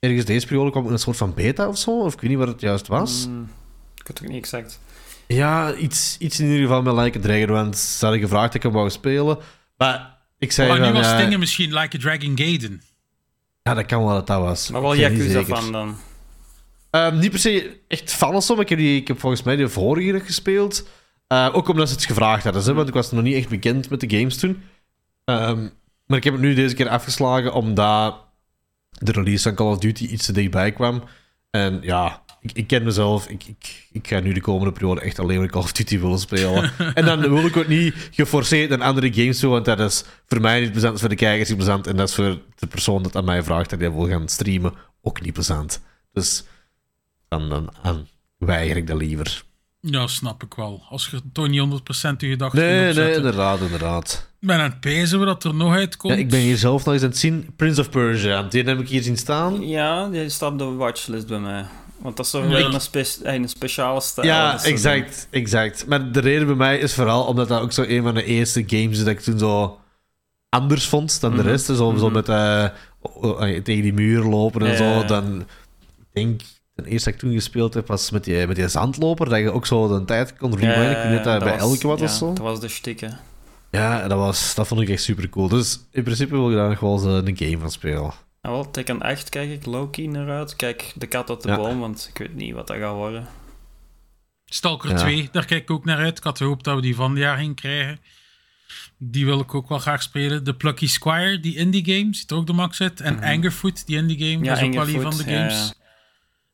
[0.08, 2.48] ergens deze periode kwam een soort van beta of zo, of ik weet niet wat
[2.48, 3.26] het juist was.
[3.26, 3.42] Mm,
[3.94, 4.80] ik weet het ook niet exact.
[5.26, 8.54] Ja, iets, iets in ieder geval met Like a Dragon, want ze hadden gevraagd dat
[8.54, 9.38] ik hem wou spelen.
[9.76, 12.82] Maar ik zei Maar nu van, was ja, dingen misschien Like a Dragon Gaiden.
[13.62, 14.70] ja, dat kan wel dat dat was.
[14.70, 15.96] Maar wel Yakuza van dan.
[16.90, 19.42] Ehm, niet per se echt fan of zo, maar ik heb, die, ik heb volgens
[19.42, 20.88] mij de vorige gespeeld.
[21.26, 23.90] Eh, ook omdat ze het gevraagd hadden, hè, want ik was nog niet echt bekend
[23.90, 24.62] met de games toen.
[25.24, 25.68] Ehm,
[26.06, 28.21] maar ik heb het nu deze keer afgeslagen omdat
[28.98, 31.02] de release van Call of Duty iets te dichtbij kwam.
[31.50, 33.28] En ja, ik, ik ken mezelf.
[33.28, 36.18] Ik, ik, ik ga nu de komende periode echt alleen maar Call of Duty willen
[36.18, 36.72] spelen.
[36.94, 40.40] en dan wil ik ook niet geforceerd naar andere games toe, want dat is voor
[40.40, 41.86] mij niet plezant, is voor de kijkers niet plezant.
[41.86, 44.74] En dat is voor de persoon dat aan mij vraagt dat hij wil gaan streamen
[45.00, 45.82] ook niet plezant.
[46.12, 46.44] Dus
[47.28, 48.06] dan, dan, dan
[48.38, 49.44] weiger ik dat liever.
[49.84, 50.82] Ja, snap ik wel.
[50.88, 54.28] Als je toch niet 100% je gedachten Nee, nee, inderdaad, inderdaad.
[54.40, 56.12] Ik ben aan het pezen wat er nog uitkomt.
[56.14, 57.50] Ja, ik ben hier zelf nog eens aan het zien.
[57.56, 59.68] Prince of Persia, die heb ik hier zien staan.
[59.68, 61.64] Ja, die staat op de watchlist bij mij.
[61.98, 62.48] Want dat is toch Ja.
[62.48, 64.26] wel een, spe- een speciale stijl.
[64.26, 65.86] Ja, eh, exact, exact.
[65.86, 68.62] Maar de reden bij mij is vooral omdat dat ook zo een van de eerste
[68.66, 69.78] games is dat ik toen zo
[70.48, 71.46] anders vond dan de Mhm.
[71.46, 71.64] rest.
[71.66, 72.12] Zo, zo Mhm.
[72.12, 72.66] met eh,
[73.40, 75.06] tegen die muur lopen en Ja, zo.
[75.06, 76.40] Dan, ik denk,
[76.82, 79.50] de eerste dat ik toen gespeeld heb was met die, met die zandloper, dat je
[79.52, 80.90] ook zo de tijd kon rewinden.
[81.02, 82.26] ik weet dat bij was- elke wat ja, of zo.
[82.28, 83.18] Dat was de stikken.
[83.70, 85.48] Ja, dat, was, dat vond ik echt super cool.
[85.48, 88.12] Dus in principe wil ik daar nog wel eens een game van spelen.
[88.42, 90.56] Nou, wel, Tekken 8 kijk ik low-key naar uit.
[90.56, 91.56] Kijk, de kat uit de Ja.
[91.56, 93.26] boom, want ik weet niet wat dat gaat worden.
[94.44, 94.96] Stalker Ja.
[94.96, 96.18] 2, daar kijk ik ook naar uit.
[96.18, 98.00] Ik had gehoopt dat we die van het jaar gingen krijgen.
[98.98, 100.44] Die wil ik ook wel graag spelen.
[100.44, 103.00] The Plucky Squire, die indie game, ziet er ook de max uit.
[103.00, 103.24] En Mhm.
[103.24, 105.81] Angerfoot, die indie game, Ja, dat is ook wel een van de ja, games ja.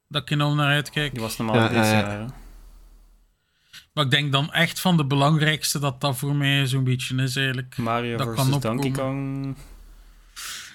[0.08, 1.12] Dat ik enorm naar uitkijk.
[1.12, 1.90] Die was normaal Ja, dit ja, ja.
[1.90, 2.18] jaar.
[2.18, 2.24] hè.
[3.92, 7.36] Maar ik denk dan echt van de belangrijkste dat dat voor mij zo'n beetje is
[7.36, 7.76] eigenlijk.
[7.76, 8.90] Mario Dat versus kan Donkey.
[8.90, 9.56] Kong.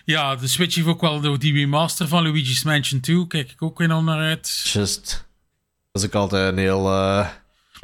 [0.05, 3.27] Ja, de Switch heeft ook wel door die remaster van Luigi's Mansion 2.
[3.27, 4.61] Kijk ik ook weer naar uit.
[4.73, 5.27] Just.
[5.91, 7.27] Dat is ook altijd een heel, heel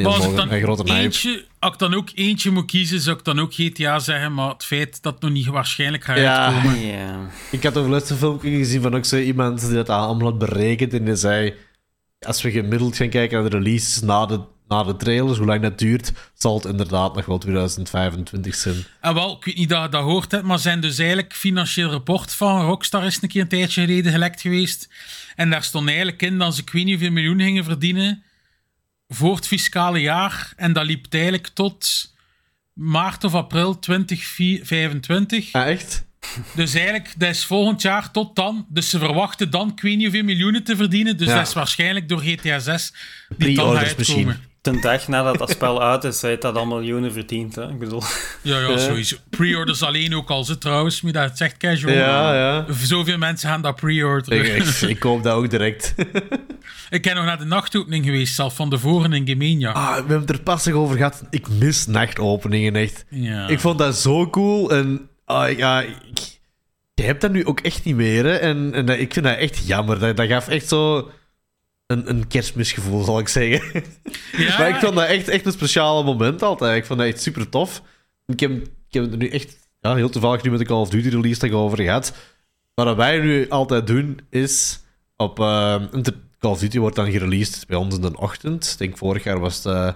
[0.03, 3.17] Maar als ik dan een grote eentje, als ik dan ook eentje moet kiezen, zou
[3.17, 4.33] ik dan ook GTA zeggen.
[4.33, 6.45] Maar het feit dat het nog niet waarschijnlijk gaat Ja.
[6.45, 6.79] uitkomen.
[6.87, 7.19] Ja.
[7.51, 10.93] Ik had een laatste filmpje gezien van ook zo iemand die dat allemaal had berekend.
[10.93, 11.53] En die zei:
[12.19, 15.61] Als we gemiddeld gaan kijken naar de releases na de, na de trailers, hoe lang
[15.61, 18.75] dat duurt, zal het inderdaad nog wel 2025 zijn.
[19.01, 21.89] En wel, ik weet niet dat je dat hoort hebt, maar zijn dus eigenlijk financieel
[21.89, 24.89] rapport van Rockstar is een keer een tijdje geleden gelekt geweest.
[25.35, 28.23] En daar stond eigenlijk in dat ze ik weet niet hoeveel miljoen gingen verdienen
[29.13, 30.53] voor het fiscale jaar.
[30.55, 32.13] En dat liep eigenlijk tot
[32.73, 35.53] maart of april 2025.
[35.53, 36.07] Ah, echt?
[36.55, 38.65] Dus eigenlijk, dat is volgend jaar tot dan.
[38.69, 41.17] Dus ze verwachten dan, ik weet niet hoeveel miljoenen te verdienen.
[41.17, 41.35] Dus Ja.
[41.35, 42.93] dat is waarschijnlijk door GTA 6
[43.37, 44.35] die dan gaat Pre-orders misschien.
[44.71, 47.55] Ten dag nadat dat spel uit is, heeft dat al miljoenen verdiend.
[47.55, 47.69] Hè?
[47.69, 48.01] Ik bedoel,
[48.41, 49.15] Ja, ja, sowieso.
[49.29, 51.01] Pre-orders alleen ook al, ze trouwens.
[51.01, 51.93] Maar dat zegt casual.
[51.93, 52.65] Ja, ja.
[52.83, 54.55] Zoveel mensen gaan dat pre-orderen.
[54.55, 55.95] Ik, ik, ik koop dat ook direct.
[56.89, 59.71] Ik ben nog naar de nachtopening geweest, zelf van de voren in Gemenia.
[59.71, 61.23] Ah, we hebben het er pas nog over gehad.
[61.29, 63.05] Ik mis nachtopeningen echt.
[63.09, 63.47] Ja.
[63.47, 64.71] Ik vond dat zo cool.
[64.71, 65.95] En ah, ja, ik,
[66.93, 68.23] je hebt dat nu ook echt niet meer.
[68.25, 68.33] Hè?
[68.35, 69.99] En, en dat- ik vind dat echt jammer.
[69.99, 71.11] Dat, dat gaf echt zo
[71.89, 73.83] een, een kerstmisgevoel, zal ik zeggen.
[74.37, 76.77] Ja, maar ik vond dat echt, echt een speciale moment altijd.
[76.77, 77.81] Ik vond dat echt super tof.
[78.25, 80.79] Ik heb, ik heb het er nu echt ja, heel toevallig nu met de Call
[80.79, 82.13] of Duty release dat ik over gehad.
[82.75, 84.79] Maar wat wij nu altijd doen is
[85.17, 85.75] op eh,
[86.39, 88.69] Call of Duty wordt dan gereleased bij ons in de ochtend.
[88.71, 89.93] Ik denk vorig jaar was het eh,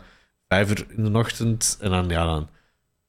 [0.47, 1.77] vijf uur in de ochtend.
[1.79, 2.49] En dan, ja, dan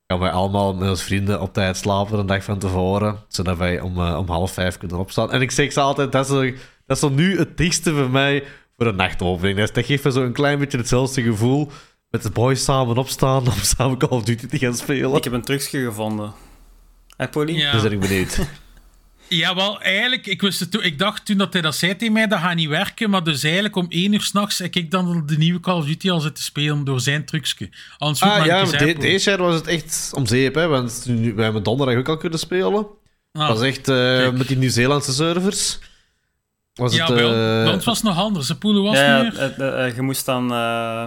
[0.06, 3.18] gaan wij allemaal met onze vrienden op tijd slapen een dag van tevoren.
[3.28, 5.32] Zodat wij om, eh, om half vijf kunnen opstaan.
[5.32, 6.54] En ik zeg ze altijd, dat is,
[6.86, 8.44] dat is nu het dichtste voor mij
[8.76, 9.58] voor een nachtopening.
[9.58, 11.70] Dat, is- dat geeft me zo een klein beetje hetzelfde gevoel
[12.10, 15.14] met de boys samen opstaan om samen Call of Duty te gaan spelen.
[15.14, 16.32] ik heb een trucje gevonden.
[17.16, 17.54] Hé, Polly?
[17.56, 17.72] Ja.
[17.72, 18.38] Dus ben ik benieuwd.
[19.28, 22.26] Jawel, eigenlijk, ik, wist het toen, ik dacht toen dat hij dat zei tegen mij,
[22.26, 23.10] dat gaat niet werken.
[23.10, 26.10] Maar dus eigenlijk om één uur s'nachts heb ik dan de nieuwe Call of Duty
[26.10, 27.70] al zitten spelen door zijn trucje.
[27.98, 31.04] Anders Ah maar ja, maar de- deze jaar was het echt om zeep, hè, want
[31.06, 32.86] nu, wij hebben donderdag ook al kunnen spelen.
[33.32, 35.78] Ah, Dat was echt eh, met die Nieuw-Zeelandse servers.
[36.74, 38.46] Was ja, het, eh, want het was nog anders.
[38.46, 39.38] De poelen was Ja, meer.
[39.58, 40.52] eh, je moest dan...
[40.52, 41.02] eh,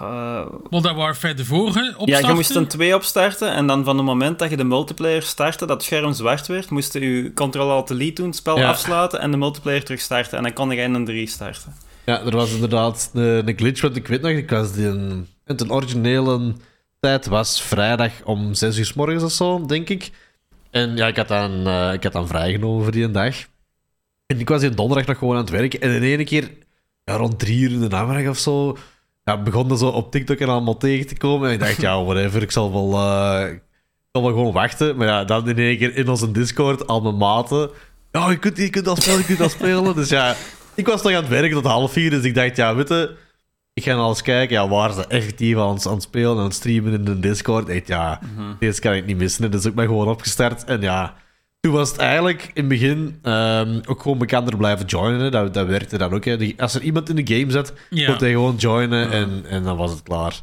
[0.00, 2.28] eh, Modern Warfare de vorige ja, opstarten.
[2.28, 5.66] je moest een twee opstarten en dan van het moment dat je de multiplayer startte,
[5.66, 8.68] dat het scherm zwart werd, moest je Ctrl-Alt-Delete doen, het spel Ja.
[8.68, 10.36] afsluiten en de multiplayer terug starten.
[10.36, 11.74] En dan kon je in een 3 starten.
[12.04, 14.90] Ja, er was inderdaad een, een glitch, want ik weet nog, ik was die
[15.44, 16.54] de originele
[17.00, 20.10] tijd was vrijdag om 6 uur s morgens of zo, denk ik.
[20.70, 23.34] En ja, ik had dan, eh, ik had dan vrijgenomen voor die dag.
[24.32, 25.80] En ik was die donderdag nog gewoon aan het werken.
[25.80, 26.50] En in ene keer,
[27.04, 28.76] ja, rond drie uur in de namiddag of zo,
[29.24, 31.48] ja, begon dat zo op TikTok en allemaal tegen te komen.
[31.48, 33.62] En ik dacht, ja, whatever, ik zal wel, eh, ik
[34.12, 34.96] zal wel gewoon wachten.
[34.96, 37.70] Maar ja, dan in één keer in onze Discord, al mijn maten.
[38.12, 39.94] Ja, je kunt, je kunt dat spelen, je kunt dat spelen.
[39.94, 40.36] Dus ja,
[40.74, 43.16] ik was nog aan het werken tot half vier, dus ik dacht, ja, weet je,
[43.74, 46.44] ik ga nou eens kijken, ja, waar ze effectief aan, aan het spelen en aan
[46.44, 47.66] het streamen in de Discord.
[47.66, 48.20] Dacht, ja,
[48.58, 49.50] deze kan ik niet missen.
[49.50, 50.64] Dus ik ben gewoon opgestart.
[50.64, 51.14] En ja,
[51.62, 55.30] toen was het eigenlijk in het begin ehm, ook gewoon bekender blijven joinen.
[55.30, 56.24] Dat, dat werkte dan ook.
[56.24, 56.54] Hè.
[56.56, 58.06] Als er iemand in de game zat, Ja.
[58.06, 60.40] kon hij gewoon joinen en, en dan was het klaar.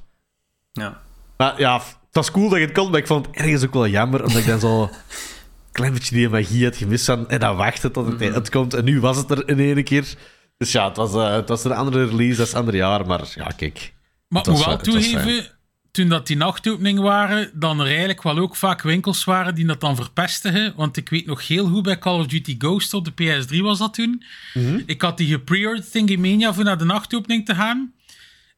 [0.71, 1.01] Ja.
[1.37, 3.73] Maar ja, het was cool dat je het kon, maar ik vond het ergens ook
[3.73, 4.89] wel jammer, omdat ik dan zo een
[5.71, 8.73] klein beetje die magie had gemist en dan wachten tot het, het komt.
[8.73, 10.13] En nu was het er in één keer.
[10.57, 13.05] Dus ja, het was, eh, het was een andere release, dat is een ander jaar,
[13.05, 13.93] maar ja, kijk.
[14.27, 15.45] Maar moet wel eh, toegeven,
[15.91, 19.81] toen dat die nachtopening waren, dan er eigenlijk wel ook vaak winkels waren die dat
[19.81, 20.73] dan verpestigen.
[20.75, 23.77] Want ik weet nog heel goed bij Call of Duty Ghost op de PS3 was
[23.79, 24.23] dat toen.
[24.53, 24.81] Mhm.
[24.85, 27.93] Ik had die gepreorderd in Gamania voor naar de nachtopening te gaan.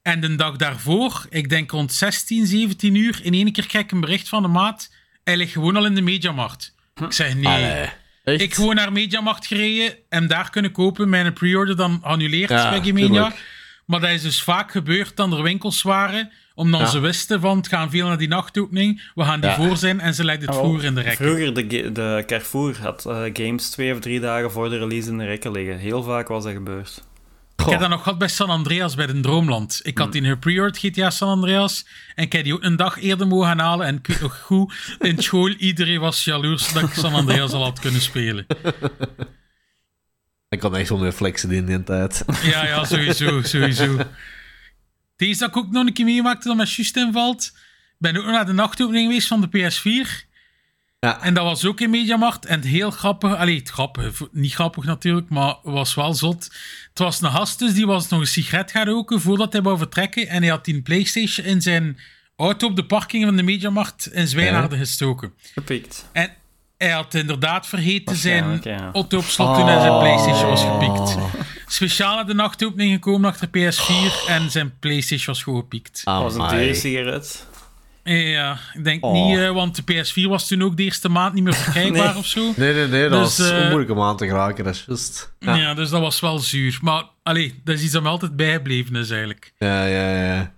[0.01, 3.91] En de dag daarvoor, ik denk rond 16, 17 uur, in één keer krijg ik
[3.91, 4.93] een bericht van de maat.
[5.23, 6.75] Hij ligt gewoon al in de Mediamarkt.
[6.95, 7.45] Ik zeg nee.
[7.45, 7.89] Allee?
[8.37, 11.09] Ik gewoon naar Mediamarkt gereden en daar kunnen kopen.
[11.09, 13.35] Mijn pre-order dan annuleerd Ja, bij tuurlijk.
[13.91, 16.31] Maar dat is dus vaak gebeurd dat er winkels waren.
[16.55, 16.85] Omdat Ja.
[16.85, 19.11] ze wisten van het gaan veel naar die nachtopening.
[19.15, 19.55] We gaan die Ja.
[19.55, 21.25] voor zijn en ze legden het Oh, vroeger in de rekken.
[21.25, 25.17] Vroeger, de, de Carrefour had eh, games twee of drie dagen voor de release in
[25.17, 25.77] de rekken liggen.
[25.77, 27.03] Heel vaak was dat gebeurd.
[27.55, 29.79] Ik heb dat nog gehad bij San Andreas bij de Droomland.
[29.83, 31.85] Ik had die pre-ordered GTA San Andreas.
[32.15, 33.85] En ik heb die ook een dag eerder mogen gaan halen.
[33.87, 37.63] En ik weet nog goed, in school iedereen was jaloers dat ik San Andreas al
[37.63, 38.45] had kunnen spelen.
[40.51, 42.23] Ik kon echt wel meer flexen in die tijd.
[42.43, 43.97] Ja, ja, sowieso, sowieso.
[45.15, 47.51] Deze dat ik ook nog een keer meemaakte dat mijn juist invalt.
[47.53, 50.29] Ik ben ook nog naar de nachtopening geweest van de PS4.
[50.99, 51.21] Ja.
[51.21, 52.45] En dat was ook in Mediamarkt.
[52.45, 56.43] En heel grappig, allee, het grappig, niet grappig natuurlijk, maar was wel zot.
[56.89, 59.77] Het was een gast dus, die was nog een sigaret gaan roken voordat hij wou
[59.77, 60.27] vertrekken.
[60.27, 61.99] En hij had die Playstation in zijn
[62.35, 65.33] auto op de parking van de Mediamarkt in Zwijnaarden gestoken.
[65.53, 66.09] Gepikt.
[66.11, 66.33] En
[66.81, 68.89] hij had inderdaad vergeten zijn ja.
[68.93, 71.17] auto op slot toen hij zijn Playstation was gepikt.
[71.67, 76.01] Speciaal naar de nachtopening gekomen achter PS4 en zijn Playstation was gewoon gepikt.
[76.03, 76.59] Dat was een Amai.
[76.59, 77.47] dure sigaret.
[78.03, 79.13] Ja, ik denk Oh.
[79.13, 82.17] niet, eh, want de PS4 was toen ook de eerste maand niet meer verkrijgbaar Nee.
[82.17, 82.53] of zo.
[82.55, 85.33] Nee, nee, nee, dat Dus, was eh, moeilijk om aan te geraken, dat is juist.
[85.39, 85.55] Ja.
[85.55, 86.77] Ja, dus dat was wel zuur.
[86.81, 89.53] Maar allee, dat is iets dat me altijd bijgebleven is eigenlijk.
[89.57, 90.23] ja, ja.
[90.33, 90.53] ja.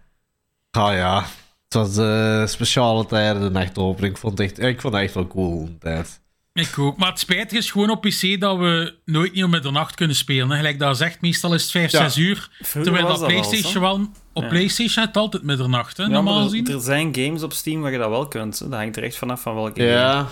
[0.71, 1.25] Ah ja,
[1.73, 4.13] het was eh speciale tijden, de nachtopening.
[4.13, 6.21] Ik vond het echt, ik vond het echt wel cool, een tijd.
[6.53, 6.97] Ik ook.
[6.97, 10.49] Maar het spijtige is gewoon op PC dat we nooit niet om middernacht kunnen spelen.
[10.49, 10.55] hè.
[10.55, 12.09] Gelijk dat zegt, meestal is het 5, Ja.
[12.09, 12.49] 6 uur.
[12.61, 14.07] Vroeger Terwijl dat dat PlayStation wel...
[14.33, 14.49] Op Ja.
[14.49, 16.67] PlayStation het altijd middernacht, hè, Ja, normaal gezien.
[16.67, 18.59] er, er zijn games op Steam waar je dat wel kunt.
[18.59, 18.69] hè.
[18.69, 19.91] Dat hangt er echt vanaf van welke game.
[19.93, 20.27] Ja,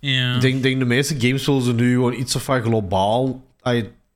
[0.00, 0.34] Ja.
[0.34, 3.44] ik denk, denk de meeste games zullen ze nu gewoon iets of van globaal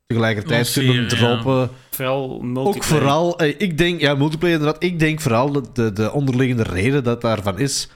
[0.07, 1.71] tegelijkertijd Lanceren, kunnen droppen.
[1.91, 2.77] Vooral multiplayer.
[2.77, 4.83] Ook vooral, eh, ik denk, ja, multiplayer inderdaad.
[4.83, 7.89] Ik denk vooral dat de, de onderliggende reden dat daarvan is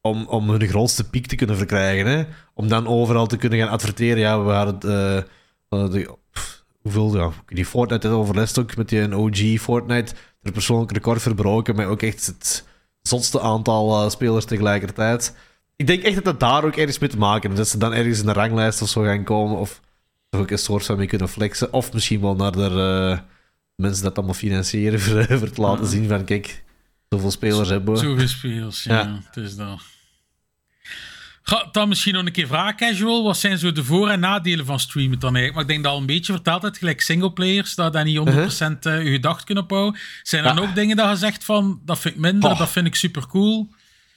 [0.00, 2.06] om, om hun grootste piek te kunnen verkrijgen.
[2.06, 2.24] Hè?
[2.54, 4.18] Om dan overal te kunnen gaan adverteren.
[4.18, 5.16] Ja, we hadden eh,
[5.68, 10.14] eh, de, pff, hoeveel, ja, die Fortnite had overlast ook met die een OG Fortnite.
[10.42, 12.64] Er persoonlijk record verbroken, maar ook echt het
[13.02, 15.34] zotste aantal spelers tegelijkertijd.
[15.76, 17.56] Ik denk echt dat dat daar ook ergens mee te maken heeft.
[17.56, 19.58] Dat ze dan ergens in de ranglijst of zo gaan komen.
[19.58, 19.80] Of
[20.36, 21.72] er ook een soort van mee kunnen flexen.
[21.72, 22.64] Of misschien wel naar de
[23.18, 23.18] eh,
[23.74, 25.00] mensen dat allemaal financieren.
[25.00, 26.64] Voor, eh, voor te laten zien van, kijk,
[27.08, 28.00] zoveel spelers hebben we.
[28.00, 29.00] Zoveel spelers, ja.
[29.00, 29.20] Ja.
[29.26, 29.80] Het is dat.
[31.42, 33.24] Ga dan misschien nog een keer vragen, Casual.
[33.24, 35.54] Wat zijn zo de voor- en nadelen van streamen dan eigenlijk?
[35.54, 38.86] Maar ik denk dat al een beetje verteld hebt, gelijk singleplayers, dat je niet 100%
[38.86, 40.00] eh, je gedacht kunnen ophouden.
[40.22, 40.60] Zijn er Ja.
[40.60, 42.58] ook dingen dat je zegt van, dat vind ik minder, Oh.
[42.58, 43.68] dat vind ik super cool?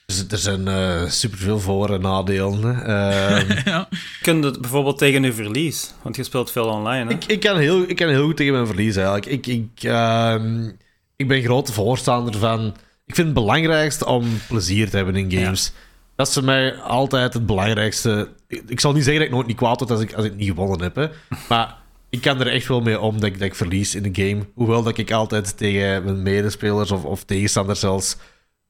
[0.10, 2.86] Dus er zijn eh superveel voor- en nadelen.
[2.86, 3.88] Ehm, ja.
[4.22, 5.94] Kun je het bijvoorbeeld tegen je verlies?
[6.02, 7.12] Want je speelt veel online, hè?
[7.12, 9.26] ik, ik, kan heel, ik kan heel goed tegen mijn verlies eigenlijk.
[9.26, 10.70] Ik, ik, ehm,
[11.16, 12.76] ik ben grote voorstander van.
[13.06, 15.72] Ik vind het belangrijkste om plezier te hebben in games.
[16.16, 18.30] Dat is voor mij altijd het belangrijkste.
[18.48, 20.36] Ik, ik zal niet zeggen dat ik nooit niet kwaad word als ik, als ik
[20.36, 20.96] niet gewonnen heb.
[20.96, 21.08] Hè.
[21.50, 21.78] Maar
[22.10, 24.46] ik kan er echt wel mee om dat ik, dat ik verlies in de game.
[24.54, 28.18] Hoewel dat ik altijd tegen mijn medespelers of, of tegenstanders zelfs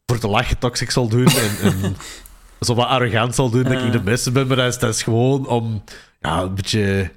[0.10, 1.26] voor te lachen toxic zal doen.
[1.28, 1.96] En, en
[2.66, 4.48] zo wat arrogant zal doen dat ik de beste ben.
[4.48, 5.84] Maar dat is, dat is gewoon om
[6.22, 7.12] ja, een beetje, een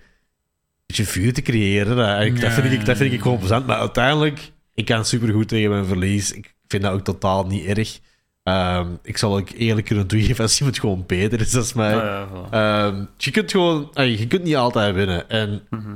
[0.87, 1.97] beetje vuur te creëren.
[1.97, 3.67] Dat, ik- dat, vind ik, dat vind ik gewoon plezant.
[3.67, 6.33] Maar uiteindelijk, ik kan supergoed tegen mijn verlies.
[6.33, 7.99] Ik vind dat ook totaal niet erg.
[8.43, 11.95] Ehm, ik zal ook eerlijk kunnen toegeven als iemand gewoon beter is dan mij.
[11.95, 12.87] Ah, ja.
[12.87, 15.29] Ehm, je kunt gewoon, ey, je kunt niet altijd winnen.
[15.29, 15.95] En Mhm.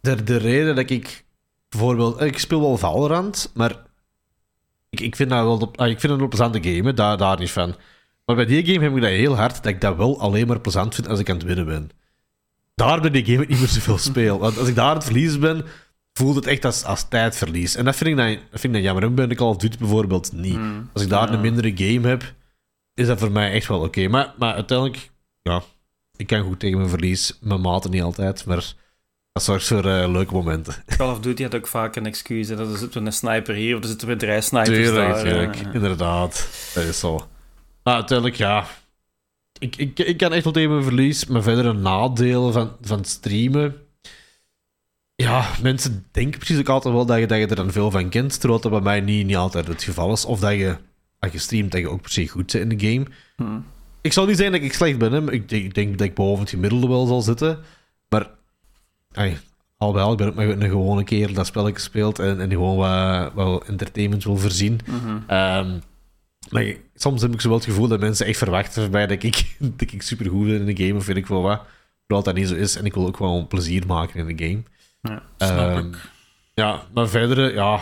[0.00, 1.24] de, de reden dat ik
[1.68, 3.86] bijvoorbeeld, ik speel wel Valorant, maar
[4.90, 7.38] ik, ik vind dat wel, ey, ik vind het een plezante game, hè, daar, daar
[7.38, 7.74] niet van.
[8.24, 10.60] Maar bij die game heb ik dat heel hard dat ik dat wel alleen maar
[10.60, 11.90] plezant vind als ik aan het winnen ben.
[12.74, 14.38] Daar bij die game ik niet meer zoveel speel.
[14.38, 15.64] Want als ik daar aan het verliezen ben,
[16.12, 17.74] voelt het echt als, als tijdverlies.
[17.76, 19.02] En dat vind ik dan, dat vind ik dan jammer.
[19.02, 20.54] En bij de Call of Duty bijvoorbeeld niet.
[20.54, 20.90] Hmm.
[20.92, 21.34] Als ik daar Ja.
[21.34, 22.34] een mindere game heb,
[22.94, 24.08] is dat voor mij echt wel oké.
[24.08, 25.10] Maar, maar uiteindelijk,
[25.42, 25.62] ja,
[26.16, 27.38] ik kan goed tegen mijn verlies.
[27.40, 28.72] Mijn maten niet altijd, maar
[29.38, 30.74] dat zorgt voor eh, leuke momenten.
[30.96, 32.48] Call of Duty had ook vaak een excuus.
[32.48, 32.56] hè.
[32.56, 35.22] Dat er zit een sniper hier of er zitten weer drie snipers Tuurlijk, daar.
[35.22, 35.56] tuurlijk.
[35.72, 37.28] Inderdaad, dat is zo.
[37.82, 38.66] Maar uiteindelijk, ja.
[39.58, 43.76] Ik, ik, ik kan echt wel tegen mijn verlies, maar verdere nadelen van, van streamen.
[45.14, 48.08] Ja, mensen denken precies ook altijd wel dat je, dat je er dan veel van
[48.08, 50.24] kent, terwijl dat bij mij niet, niet altijd het geval is.
[50.24, 50.76] Of dat je,
[51.18, 53.06] als je streamt, dat je ook se goed bent in de game.
[53.36, 53.58] Hm.
[54.00, 56.06] Ik zal niet zeggen dat ik slecht ben, hè, maar ik denk, ik denk dat
[56.06, 57.58] ik boven het gemiddelde wel zal zitten.
[58.08, 58.30] Maar,
[59.18, 59.38] ay,
[59.76, 62.48] al bij al, ik ben ook maar een gewone kerel dat spelletje speelt en, en
[62.48, 64.80] die gewoon wat, wat entertainment wil voorzien.
[64.86, 65.18] Mhm.
[65.26, 65.78] Ehm,
[66.50, 69.06] maar ik- soms heb ik zo wel het gevoel dat mensen echt verwachten van mij
[69.06, 71.62] dat ik, dat ik supergoed ben in de game, of weet ik wel wat.
[72.06, 74.62] Terwijl dat niet zo is en ik wil ook gewoon plezier maken in de game.
[75.00, 75.22] Ja.
[75.46, 76.10] Snap Ehm, ik.
[76.54, 77.80] Ja, maar verder, ja.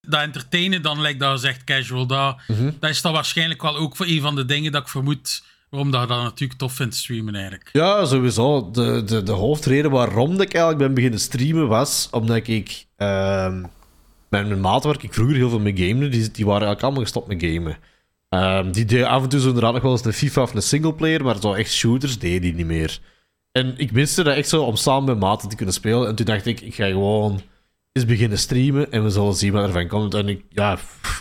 [0.00, 2.70] Dat entertainen dan, lijkt dat zegt casual, dat, Mhm.
[2.80, 5.42] dat is dan waarschijnlijk wel ook voor een van de dingen dat ik vermoed
[5.72, 7.70] waarom dat je dat natuurlijk tof vindt streamen eigenlijk.
[7.72, 8.70] Ja, sowieso.
[8.70, 13.64] De, de, de hoofdreden waarom ik eigenlijk ben beginnen streamen was omdat ik ehm
[14.32, 17.02] met mijn maat waar ik vroeger heel veel mee gamede, die, die waren eigenlijk allemaal
[17.02, 17.76] gestopt met gamen.
[18.28, 20.62] Ehm, die deden af en toe zo inderdaad nog wel eens een FIFA of een
[20.62, 22.98] singleplayer, maar zo echt shooters deden die niet meer.
[23.52, 26.08] En ik miste dat echt zo om samen met maten te kunnen spelen.
[26.08, 27.40] En toen dacht ik, ik ga gewoon
[27.92, 30.14] eens beginnen streamen en we zullen zien wat ervan komt.
[30.14, 30.72] En ik, ja,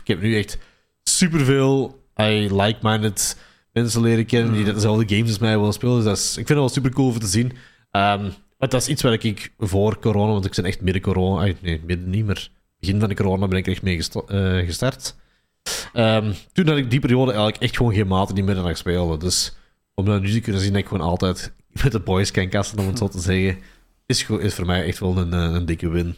[0.01, 0.57] ik heb nu echt
[1.03, 3.37] superveel I like-minded
[3.71, 5.95] mensen leren kennen die dezelfde games als mij willen spelen.
[5.95, 7.51] Dus dat is, ik vind het wel super cool om te zien.
[7.91, 8.23] Ehm,
[8.57, 11.57] maar dat is iets wat ik voor corona, want ik ben echt midden corona, ay,
[11.61, 12.49] nee, midden niet, maar
[12.79, 15.15] begin van de corona ben ik echt mee eh, gestart.
[15.93, 19.17] Ehm, toen had ik die periode eigenlijk echt gewoon geen maten die meer ik speelde.
[19.17, 19.55] Dus
[19.93, 21.53] om dat nu te kunnen zien dat ik gewoon altijd
[21.83, 23.57] met de boys kan kasten, om het zo te zeggen,
[24.05, 26.17] is, is voor mij echt wel een, eh, een dikke win.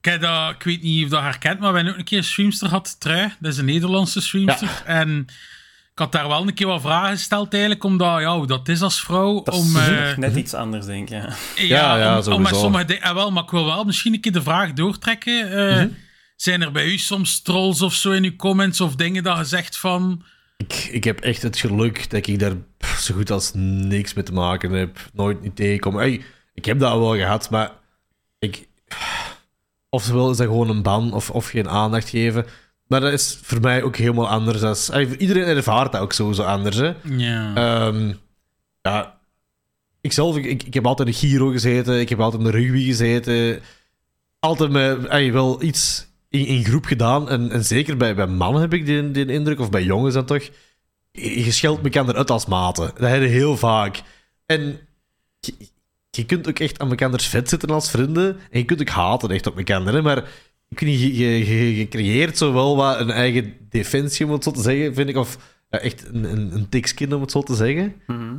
[0.00, 2.18] Ik, heb dat, ik weet niet of dat herkent, maar we hebben ook een keer
[2.18, 3.32] een streamster gehad, Trui.
[3.40, 4.82] Dat is een Nederlandse streamster.
[4.86, 5.26] En
[5.98, 8.82] ik had daar wel een keer wat vragen gesteld eigenlijk, omdat, ja, hoe dat is
[8.82, 9.42] als vrouw.
[9.42, 11.22] Dat is om, eh, net iets anders, denk ik.
[11.22, 11.34] Ja.
[11.56, 13.02] Ja, ja, om, om met sommige dingen...
[13.02, 15.52] ah, wel, maar ik wil wel misschien een keer de vraag doortrekken.
[15.52, 15.88] Eh, Mhm.
[16.36, 19.44] Zijn er bij u soms trolls of zo in uw comments of dingen dat je
[19.44, 20.22] zegt van...
[20.56, 24.24] Ik, ik heb echt het geluk dat ik daar pff, zo goed als niks mee
[24.24, 24.98] te maken heb.
[25.12, 25.96] Nooit niet tegenkom.
[25.96, 26.22] Hey,
[26.54, 27.70] ik heb dat wel gehad, maar
[28.38, 28.68] ik...
[29.88, 32.46] Oftewel is dat gewoon een ban of, of geen aandacht geven.
[32.88, 34.62] Maar dat is voor mij ook helemaal anders.
[34.62, 36.76] Als, iedereen ervaart dat ook sowieso anders.
[36.76, 36.92] Hè?
[37.02, 37.54] Ja.
[37.54, 38.12] Ehm,
[38.82, 39.18] ja,
[40.00, 42.84] ikzelf, ik, ik, ik heb altijd in Giro gezeten, ik heb altijd in de rugby
[42.84, 43.60] gezeten.
[44.38, 47.28] Altijd met, wel iets in, in groep gedaan.
[47.28, 50.24] En, en zeker bij, bij mannen heb ik die, die indruk, of bij jongens dan
[50.24, 50.48] toch.
[51.12, 52.90] Je scheldt elkaar uit als maten.
[52.98, 54.02] Dat heb je heel vaak.
[54.46, 54.78] En
[55.40, 55.54] je,
[56.10, 58.38] je kunt ook echt aan elkaars vet zitten als vrienden.
[58.50, 59.80] En je kunt ook haten echt op elkaar.
[59.80, 60.02] Hè?
[60.02, 60.28] Maar
[60.68, 64.32] ik weet niet, je, je, je, je creëert zo wel wat een eigen defensie, om
[64.32, 65.16] het zo te zeggen, vind ik.
[65.16, 65.38] Of
[65.70, 67.94] ja, echt een, een, een tikskin, om het zo te zeggen.
[68.06, 68.36] Mhm.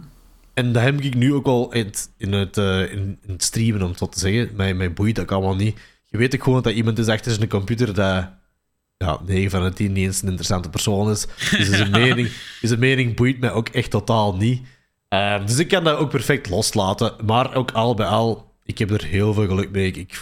[0.53, 3.43] En dat heb ik nu ook wel in het, in het, eh, in, in het
[3.43, 4.49] streamen, om het zo te zeggen.
[4.55, 5.80] Mij, mij boeit dat allemaal niet.
[6.05, 8.30] Je weet ook gewoon dat iemand is achter zijn computer dat
[8.97, 11.27] ja, 9 van de 10 niet eens een interessante persoon is.
[11.51, 14.61] Dus zijn, mening, zijn mening boeit mij ook echt totaal niet.
[15.07, 17.13] Ehm, dus ik kan dat ook perfect loslaten.
[17.25, 19.91] Maar ook al bij al, ik heb er heel veel geluk mee.
[19.91, 20.19] Ik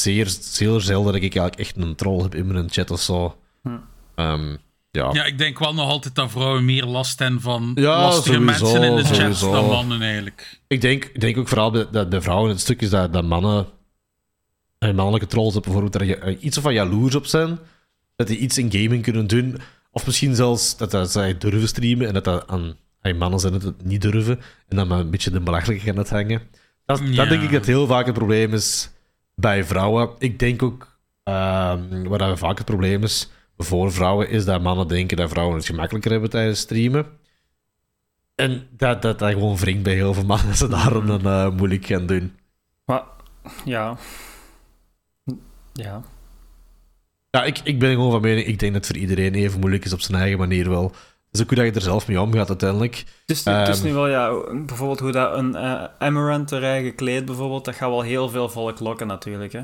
[0.00, 3.36] zeer, zeer zelden dat ik eigenlijk echt een troll heb in mijn chat of zo.
[3.62, 3.68] Hm.
[4.14, 4.56] Ehm,
[4.90, 5.10] ja.
[5.12, 8.64] Ja, ik denk wel nog altijd dat vrouwen meer last hebben van Ja, lastige sowieso,
[8.64, 9.52] mensen in de chat sowieso.
[9.52, 10.60] dan mannen eigenlijk.
[10.66, 13.66] Ik denk, ik denk ook vooral dat bij vrouwen het stuk is dat, dat mannen,
[14.78, 17.58] en mannelijke trolls op bijvoorbeeld, daar ja- iets van jaloers op zijn.
[18.16, 19.58] Dat die iets in gaming kunnen doen.
[19.92, 23.52] Of misschien zelfs dat, dat zij durven streamen en dat dat aan, aan mannen zijn
[23.52, 24.40] dat het niet durven.
[24.68, 26.42] En dan maar een beetje de belachelijke gaan het hangen.
[26.86, 27.14] Dat, Ja.
[27.14, 28.90] dat denk ik dat heel vaak het probleem is
[29.40, 30.10] bij vrouwen.
[30.18, 34.88] Ik denk ook, ehm waar dat vaak het probleem is voor vrouwen, is dat mannen
[34.88, 37.06] denken dat vrouwen het gemakkelijker hebben tijdens streamen.
[38.34, 41.50] En dat dat, dat gewoon wringt bij heel veel mannen, dat ze daarom dan eh,
[41.50, 42.36] moeilijk gaan doen.
[42.84, 43.02] Maar,
[43.64, 43.96] ja.
[45.72, 46.02] Ja.
[47.30, 49.84] Ja, ik, ik ben gewoon van mening, ik denk dat het voor iedereen even moeilijk
[49.84, 50.92] is op zijn eigen manier wel.
[51.30, 53.04] Dus ook hoe dat je er zelf mee omgaat uiteindelijk.
[53.26, 53.86] Dus, het is Ehm.
[53.86, 54.30] nu wel, ja,
[54.66, 58.80] bijvoorbeeld hoe dat een eh Amaranth erbij gekleed, bijvoorbeeld, dat gaat wel heel veel volk
[58.80, 59.60] lokken natuurlijk, hè.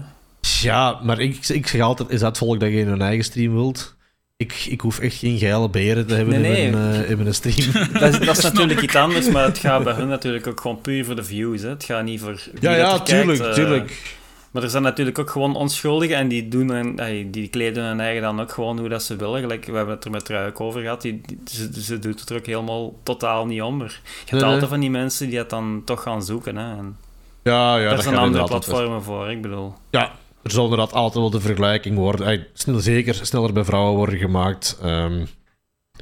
[0.61, 3.55] Ja, maar ik, ik zeg altijd, is dat volk dat je in hun eigen stream
[3.55, 3.95] wilt?
[4.37, 7.35] Ik, ik hoef echt geen geile beren te hebben Nee, in, mijn, eh, in mijn
[7.35, 7.73] stream.
[8.01, 10.81] Dat is, dat is natuurlijk iets anders, maar het gaat bij hun natuurlijk ook gewoon
[10.81, 11.69] puur voor de views, hè.
[11.69, 13.53] Het gaat niet voor ja, ja, er kijkt, tuurlijk, eh.
[13.53, 14.17] tuurlijk.
[14.55, 18.01] Maar er zijn natuurlijk ook gewoon onschuldigen en die, doen hun, ey, die kleden hun
[18.01, 19.41] eigen dan ook gewoon hoe dat ze willen.
[19.41, 21.03] Gelijk, we hebben het er met Trui ook over gehad.
[21.03, 23.77] Die, die- ze, ze doet het er ook helemaal totaal niet om.
[23.77, 26.57] Maar je hebt Nee, altijd van die mensen die het dan toch gaan zoeken.
[26.57, 26.77] Hè.
[26.77, 26.97] En
[27.43, 29.75] Ja, ja, daar dat zijn andere platformen voor, ik bedoel.
[29.91, 32.47] Ja, er zal inderdaad altijd wel de vergelijking worden.
[32.53, 34.79] Snel, zeker sneller bij vrouwen worden gemaakt.
[34.83, 35.25] ehm,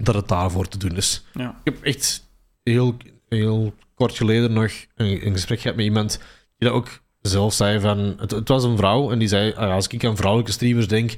[0.03, 1.24] dat het daarvoor te doen is.
[1.34, 1.48] Ja.
[1.64, 2.28] Ik heb echt
[2.62, 2.96] heel,
[3.28, 6.20] heel kort geleden nog een, een gesprek gehad met iemand
[6.59, 6.88] die dat ook
[7.23, 8.14] zelf zei van...
[8.18, 10.89] Het, het was een vrouw en die zei, ah ja, als ik aan vrouwelijke streamers
[10.89, 11.14] denk,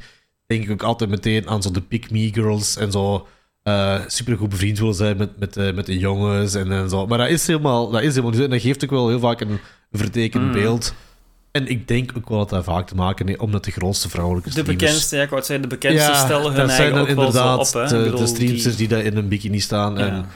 [0.46, 3.26] denk ik ook altijd meteen aan zo de pick me girls en zo
[3.62, 7.06] eh supergoed bevriend willen zijn met, met, eh, met de jongens en, en zo.
[7.06, 8.40] Maar dat is helemaal, dat is helemaal niet.
[8.40, 9.58] En dat geeft ook wel heel vaak een
[9.92, 10.52] vertekend Mm.
[10.52, 10.94] beeld.
[11.50, 14.48] En ik denk ook wel dat dat vaak te maken heeft omdat de grootste vrouwelijke
[14.48, 14.78] De streamers...
[14.84, 17.72] bekendste, ja, ik wou zeggen, de bekendste stellen hun eigen ook wel zo op.
[17.72, 17.86] Hè.
[17.98, 19.94] de, bedoel, de streamsters die- die, daar in een bikini staan.
[19.98, 20.06] Ja.
[20.06, 20.26] En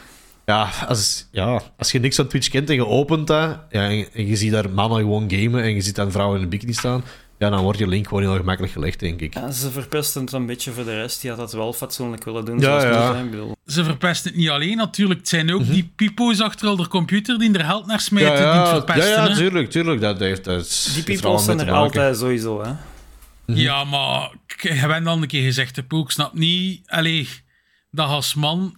[0.49, 4.07] ja als, ja, als je niks van Twitch kent en je opent dat, ja, en,
[4.12, 6.72] en je ziet daar mannen gewoon gamen en je ziet dan vrouwen in een bikini
[6.72, 7.05] staan,
[7.38, 9.34] ja, dan wordt je link gewoon heel gemakkelijk gelegd, denk ik.
[9.34, 11.20] Ja, ze verpesten het een beetje voor de rest.
[11.20, 12.59] Die had dat wel fatsoenlijk willen doen.
[12.59, 13.20] Ja, zoals het ja.
[13.22, 15.20] Ik bedoel, Ze verpesten het niet alleen natuurlijk.
[15.20, 18.42] Het zijn ook die pipo's achter de computer die er geld naar Ja, smijten die
[18.44, 19.11] het ja, ja, verpesten.
[19.11, 19.34] ja, hè.
[19.34, 20.01] tuurlijk, tuurlijk.
[20.01, 22.72] Dat heeft, dat is, die allemaal zijn er altijd sowieso, hè.
[23.46, 26.82] Ja, maar k- je bent al een keer gezegd, de poek snap niet.
[26.86, 27.28] Allee,
[27.90, 28.76] dat als man,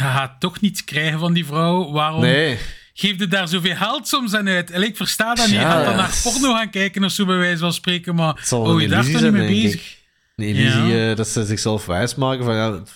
[0.00, 1.90] gaat toch niets krijgen van die vrouw.
[1.92, 2.58] Waarom Nee,
[2.94, 4.72] geef je daar zoveel geld soms aan uit?
[4.74, 5.54] Allee, ik versta dat niet.
[5.54, 8.14] Je Ja, gaat dan naar porno gaan kijken of zo, bij wijze van spreken.
[8.14, 9.96] Maar oh, je daar toch niet mee bezig?
[10.36, 11.10] Een illusie Ja.
[11.10, 12.90] eh, dat ze zichzelf wijsmaken van ja, het,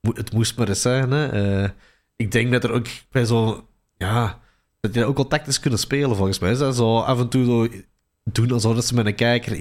[0.00, 1.10] mo- het moest maar eens zijn.
[1.10, 1.26] Hè.
[1.62, 1.70] Eh,
[2.16, 3.68] ik denk dat er ook bij zo,
[3.98, 4.38] ja,
[4.80, 6.50] dat je ook wel tactisch kunnen spelen volgens mij.
[6.50, 7.68] Is dat zo af en toe zo
[8.32, 9.56] doen alsof dat ze met een kijker.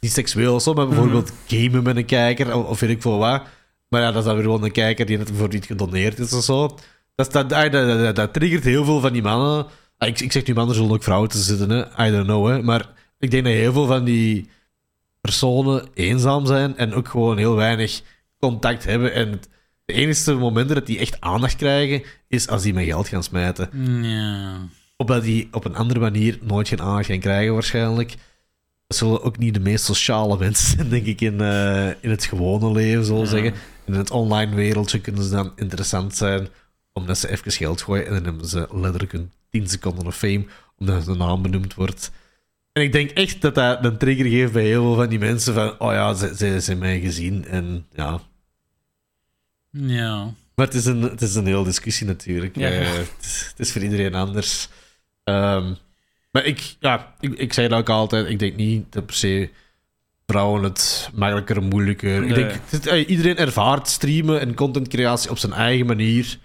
[0.00, 3.18] niet seksueel of zo, maar bijvoorbeeld gamen met een kijker of, of weet ik veel
[3.18, 3.42] wat.
[3.88, 6.32] Maar ja, dat is dan weer gewoon een kijker die net bijvoorbeeld niet gedoneerd is
[6.32, 6.78] of zo.
[7.14, 9.66] Dat, dat, dat, dat, triggert heel veel van die mannen.
[9.98, 12.06] Ah, Ik, ik zeg nu mannen zullen ook vrouwen te zitten, hè.
[12.06, 12.62] I don't know, hè.
[12.62, 14.48] Maar ik denk dat heel veel van die
[15.20, 18.00] personen eenzaam zijn en ook gewoon heel weinig
[18.40, 19.12] contact hebben.
[19.14, 19.48] En het-
[19.84, 23.70] De enige momenten dat die echt aandacht krijgen, is als die met geld gaan smijten.
[24.02, 24.56] Ja.
[24.96, 28.14] Omdat die op een andere manier nooit geen aandacht gaan krijgen, waarschijnlijk.
[28.86, 32.24] Dat zullen ook niet de meest sociale mensen zijn, denk ik, in, eh, in het
[32.24, 33.54] gewone leven, zo zeggen.
[33.88, 36.48] In het online wereldje kunnen ze dan interessant zijn,
[36.92, 40.46] omdat ze even geld gooien en dan hebben ze letterlijk een 10 seconden of fame,
[40.78, 42.10] omdat hun naam benoemd wordt.
[42.72, 45.54] En ik denk echt dat dat een trigger geeft bij heel veel van die mensen
[45.54, 47.44] van, oh ja, ze, ze, hebben mij gezien.
[47.46, 48.20] En ja,
[49.70, 50.24] Ja.
[50.54, 52.56] maar het is een, het is een hele discussie natuurlijk.
[52.56, 52.70] Ja.
[52.70, 54.68] Eh, het, is, het is voor iedereen anders.
[55.24, 55.74] Ehm,
[56.30, 58.28] maar ik, ja, ik, ik zei dat ook altijd.
[58.28, 59.50] Ik denk niet dat per se
[60.32, 62.20] vrouwen het makkelijker en moeilijker.
[62.20, 62.28] Nee.
[62.28, 66.38] Ik denk, het- eh, iedereen ervaart streamen en contentcreatie op zijn eigen manier.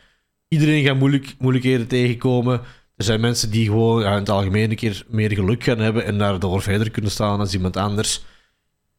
[0.48, 2.62] Iedereen gaat moeilijk, moeilijkheden tegenkomen.
[2.96, 6.06] Er zijn mensen die gewoon ja, in het algemeen een keer meer geluk gaan hebben
[6.06, 8.24] en daardoor verder kunnen staan als iemand anders.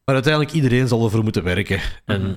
[0.05, 1.79] Maar uiteindelijk iedereen zal ervoor moeten werken.
[2.05, 2.33] En Mhm.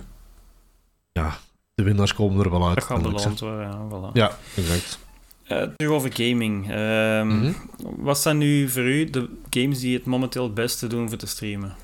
[1.12, 1.38] ja,
[1.74, 2.74] de winnaars komen er wel uit.
[2.74, 4.12] Dat gaat beland worden, ja, voilà.
[4.12, 4.98] ja, exact.
[5.44, 6.70] Eh, terug over gaming.
[6.70, 7.52] Ehm, Mhm.
[7.96, 11.26] Wat zijn nu voor u de games die het momenteel het beste doen voor te
[11.26, 11.74] streamen?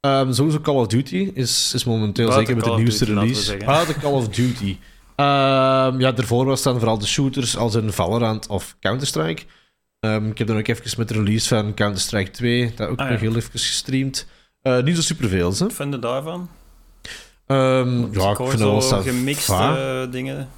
[0.00, 3.42] Ehm, sowieso Call of Duty is, is momenteel Buiten zeker met de nieuwste Duty, release.
[3.42, 3.66] zeggen.
[3.66, 4.76] Buiten Call of Duty.
[5.16, 9.42] Ehm, ja, daarvoor was dan vooral de shooters als in Valorant of Counter-Strike.
[10.00, 13.06] Ehm, ik heb dan ook even met de release van Counter-Strike 2, dat ook Ah,
[13.06, 13.12] ja.
[13.12, 14.26] nog heel even gestreamd.
[14.62, 15.54] Eh, niet zo superveel?
[15.58, 16.48] Wat vind je daarvan?
[17.46, 20.06] Ehm, ja, ik vind wel gemixte va.
[20.06, 20.48] dingen.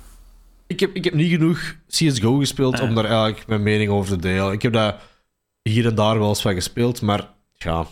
[0.67, 2.89] Ik heb, ik heb niet genoeg CSGO gespeeld Ah.
[2.89, 4.53] om daar eigenlijk mijn mening over te delen.
[4.53, 4.95] Ik heb dat
[5.63, 7.29] hier en daar wel eens van gespeeld, maar
[7.59, 7.87] ja,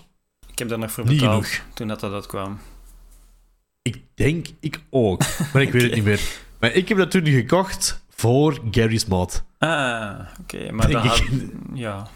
[0.61, 1.75] heb daar nog voor Niet betaald genoeg.
[1.75, 2.59] toen dat, dat uitkwam.
[3.83, 6.21] Ik denk ik ook, maar ik weet het niet meer.
[6.59, 9.43] Maar ik heb dat toen gekocht voor Gary's Mod.
[9.59, 10.73] Ah, oké.
[10.73, 11.19] maar Denk dat had...
[11.19, 11.43] ik.
[11.75, 12.07] Ja.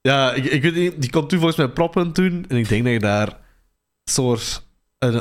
[0.00, 2.44] Ja, ik, ik weet niet, die kon toen volgens mij proppen toen.
[2.48, 3.36] En ik denk dat je daar
[4.04, 4.62] soort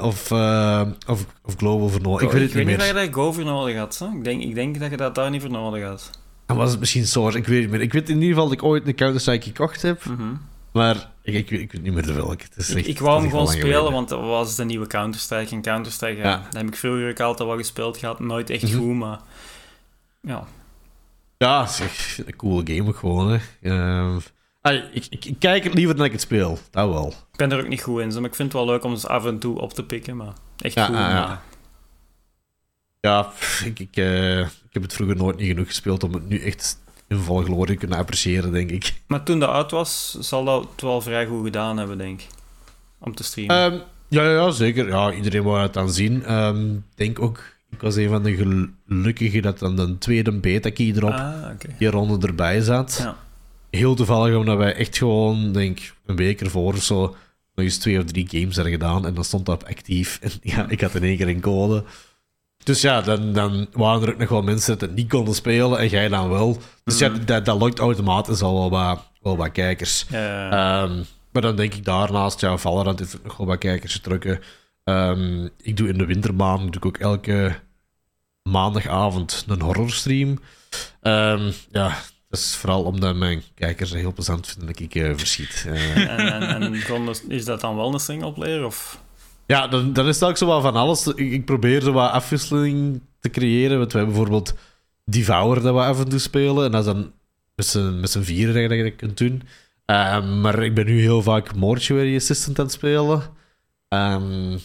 [0.01, 2.22] of, eh, of, of Global voor nodig.
[2.22, 2.78] Ik weet het niet niet meer.
[2.78, 3.97] waar je daar Go voor nodig had.
[3.99, 4.07] Hè?
[4.07, 6.09] Ik, denk, ik denk dat je dat daar niet voor nodig had.
[6.45, 7.82] Dan was het misschien Source, ik weet het niet meer.
[7.82, 10.05] Ik weet in ieder geval dat ik ooit een Counter-Strike gekocht heb.
[10.05, 10.34] Mhm.
[10.72, 12.43] Maar ik, ik, weet- ik weet niet meer de welke.
[12.43, 13.91] Het is Ik, echt- ik wou hem gewoon spelen, geleden.
[13.91, 15.55] want dat was de nieuwe Counter-Strike.
[15.55, 18.20] En Counter-Strike, ja, dat heb ik vroeger ook altijd wel gespeeld gehad.
[18.20, 18.78] Nooit echt Mhm.
[18.78, 19.20] goed, maar...
[20.22, 20.43] Ja,
[21.38, 23.30] Ja, echt een coole game ook gewoon.
[23.32, 23.39] Hè.
[23.61, 24.20] Ehm,
[24.61, 26.59] ah, ik, ik, ik kijk het liever dan ik het speel.
[26.72, 27.07] Dat wel.
[27.32, 28.07] ik ben er ook niet goed in.
[28.07, 30.34] Maar ik vind het wel leuk om ze af en toe op te pikken, maar
[30.57, 30.95] echt Ja, goed.
[30.95, 31.28] ah, ja.
[31.28, 31.41] maar-
[33.01, 36.30] Ja, pff, ik, ik, eh, ik heb het vroeger nooit niet genoeg gespeeld om het
[36.30, 36.80] nu echt
[37.10, 38.93] in volle glorie kunnen appreciëren, denk ik.
[39.07, 42.28] Maar toen dat uit was, zal dat het wel vrij goed gedaan hebben, denk ik.
[42.99, 43.55] Om te streamen.
[43.72, 44.88] Ehm, ja, ja, ja, zeker.
[44.88, 46.24] Ja, iedereen wou het dan zien.
[46.24, 48.36] Ehm, Ik denk ook, ik was een van de
[48.88, 51.45] gelukkigen dat dan de tweede beta-key erop ah,
[51.78, 52.97] die ronde erbij zat.
[53.01, 53.18] Ja.
[53.70, 57.01] Heel toevallig, omdat wij echt gewoon, denk een week ervoor of zo,
[57.55, 59.05] nog eens twee of drie games hadden gedaan.
[59.05, 60.20] En dan stond dat op actief.
[60.22, 61.84] En ja, ik had in één keer een code.
[62.64, 65.80] Dus ja, dan, dan waren er ook nog wel mensen dat het niet konden spelen
[65.80, 66.57] en jij dan wel.
[66.84, 67.26] Dus ja, Mhm.
[67.26, 70.05] dat, dat lokt automatisch al wel wat, wel wat kijkers.
[70.12, 74.39] Ehm, maar dan denk ik daarnaast, ja, Valorant heeft nog wel wat kijkers getrokken.
[74.84, 77.55] Ehm, ik doe in de wintermaanden doe ik ook elke
[78.43, 80.39] maandagavond een horrorstream.
[81.01, 81.88] Ehm, ja,
[82.30, 85.66] dat is vooral omdat mijn kijkers het heel plezant vinden dat ik eh, verschiet.
[85.68, 86.41] Eh, En,
[86.88, 88.66] en, is dat dan wel een singleplayer?
[88.66, 89.01] Of...
[89.50, 91.08] ja, dan, dan is het ook zo van alles.
[91.08, 93.78] Ik, ik probeer zo wat afwisseling te creëren.
[93.78, 94.54] Want we hebben bijvoorbeeld
[95.06, 96.66] Devour dat we af en toe spelen.
[96.66, 97.12] En dat is dan
[97.56, 99.41] met z'n- met z'n vieren dat je dat kunt doen.
[99.86, 103.22] Ehm, maar ik ben nu heel vaak Mortuary Assistant aan het spelen.
[103.88, 104.58] Ehm,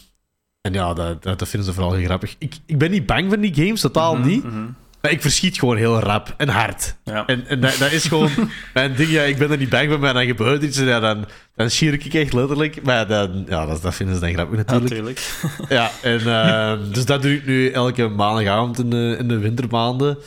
[0.61, 2.35] en ja, dat, dat, dat vinden ze vooral heel grappig.
[2.39, 4.45] Ik, ik ben niet bang van die games, totaal Mhm, niet.
[4.45, 4.65] mhm.
[5.05, 6.97] Maar ik verschiet gewoon heel rap en hard.
[7.05, 7.27] Ja.
[7.27, 8.31] En, en dat, dat is gewoon
[8.75, 9.11] mijn ding.
[9.11, 11.25] Ja, ik ben er niet bang van, maar dan gebeurt iets en ja, dan,
[11.57, 12.83] dan schier ik echt letterlijk.
[12.83, 14.91] Maar dan, ja, dat, dat vinden ze dan grappig natuurlijk.
[14.91, 15.21] Natuurlijk.
[15.69, 20.19] Ja, en, ehm, dus dat doe ik nu elke maandagavond in de, in de wintermaanden.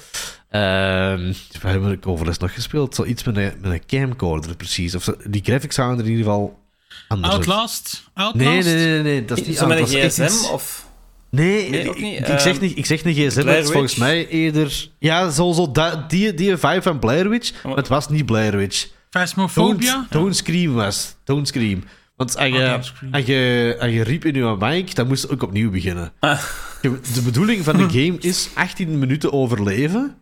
[0.49, 2.95] Ehm waar heb ik overigens nog gespeeld?
[2.95, 4.95] Zoiets met een, met een camcorder, precies.
[4.95, 6.59] Of zo, die graphics gaan er in ieder geval
[7.07, 7.33] anders.
[7.33, 8.03] Outlast?
[8.13, 8.45] Outlast?
[8.47, 9.25] Nee, nee, nee, nee, nee.
[9.25, 10.23] Dat is niet Zo met een gsm?
[10.23, 10.86] iets- Of...
[11.29, 12.19] Nee, Nee, ik, ook niet.
[12.19, 14.89] ik, ik zeg Ehm, niet, ik zeg niet gsm, het is volgens mij eerder...
[14.99, 18.57] Ja, zo, zo dat, die, die vibe van Blair Witch, maar het was niet Blair
[18.57, 18.87] Witch.
[19.09, 19.93] Phasmophobia?
[19.93, 21.15] Don't, don't Scream was.
[21.23, 21.83] Don't Scream.
[22.15, 23.13] Want als Oh, je, Scream.
[23.13, 26.11] als, je, als je riep in je mic, dan moest je ook opnieuw beginnen.
[26.19, 26.43] Ah.
[26.81, 30.15] De bedoeling van de game is 18 minuten overleven.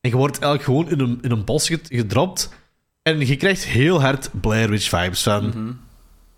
[0.00, 2.48] En je wordt eigenlijk gewoon in een, in een bos ged- gedropt.
[3.02, 5.46] En je krijgt heel hard Blair Witch vibes van...
[5.46, 5.72] Mhm.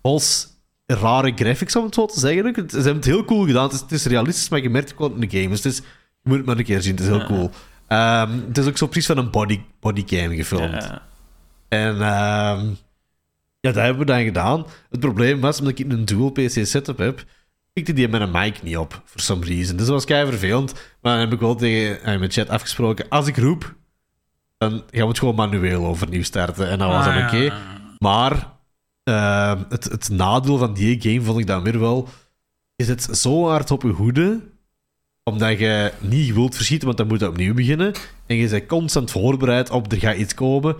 [0.01, 0.47] Als
[0.85, 2.53] rare graphics, om het zo te zeggen.
[2.69, 3.63] Ze hebben het heel cool gedaan.
[3.63, 5.49] Het is, het is realistisch, maar je merkt het gewoon in de game.
[5.49, 5.83] Dus het is, je
[6.29, 6.91] moet het maar een keer zien.
[6.91, 7.25] Het is heel Ja.
[7.25, 7.51] cool.
[7.87, 10.83] Ehm, het is ook zo precies van een body, bodycam gefilmd.
[10.83, 11.01] Ja.
[11.67, 12.65] En ehm,
[13.59, 14.65] ja, dat hebben we dan gedaan.
[14.89, 17.23] Het probleem was, omdat ik een dual PC setup heb,
[17.73, 19.75] pikte die met een mic niet op, for some reason.
[19.75, 20.73] Dus dat was kei vervelend.
[20.73, 23.75] Maar dan heb ik wel tegen eh, mijn chat afgesproken, als ik roep,
[24.57, 26.69] dan gaan we het gewoon manueel overnieuw starten.
[26.69, 27.53] En dat was dan Ah, oké.
[27.99, 28.53] Maar
[29.05, 32.09] eh, het, het nadeel van die game vond ik dan weer wel.
[32.75, 34.39] Je zit zo hard op je hoede.
[35.23, 37.93] Omdat je niet wilt verschieten, want dan moet je opnieuw beginnen.
[38.25, 40.75] En je bent constant voorbereid op er gaat iets komen.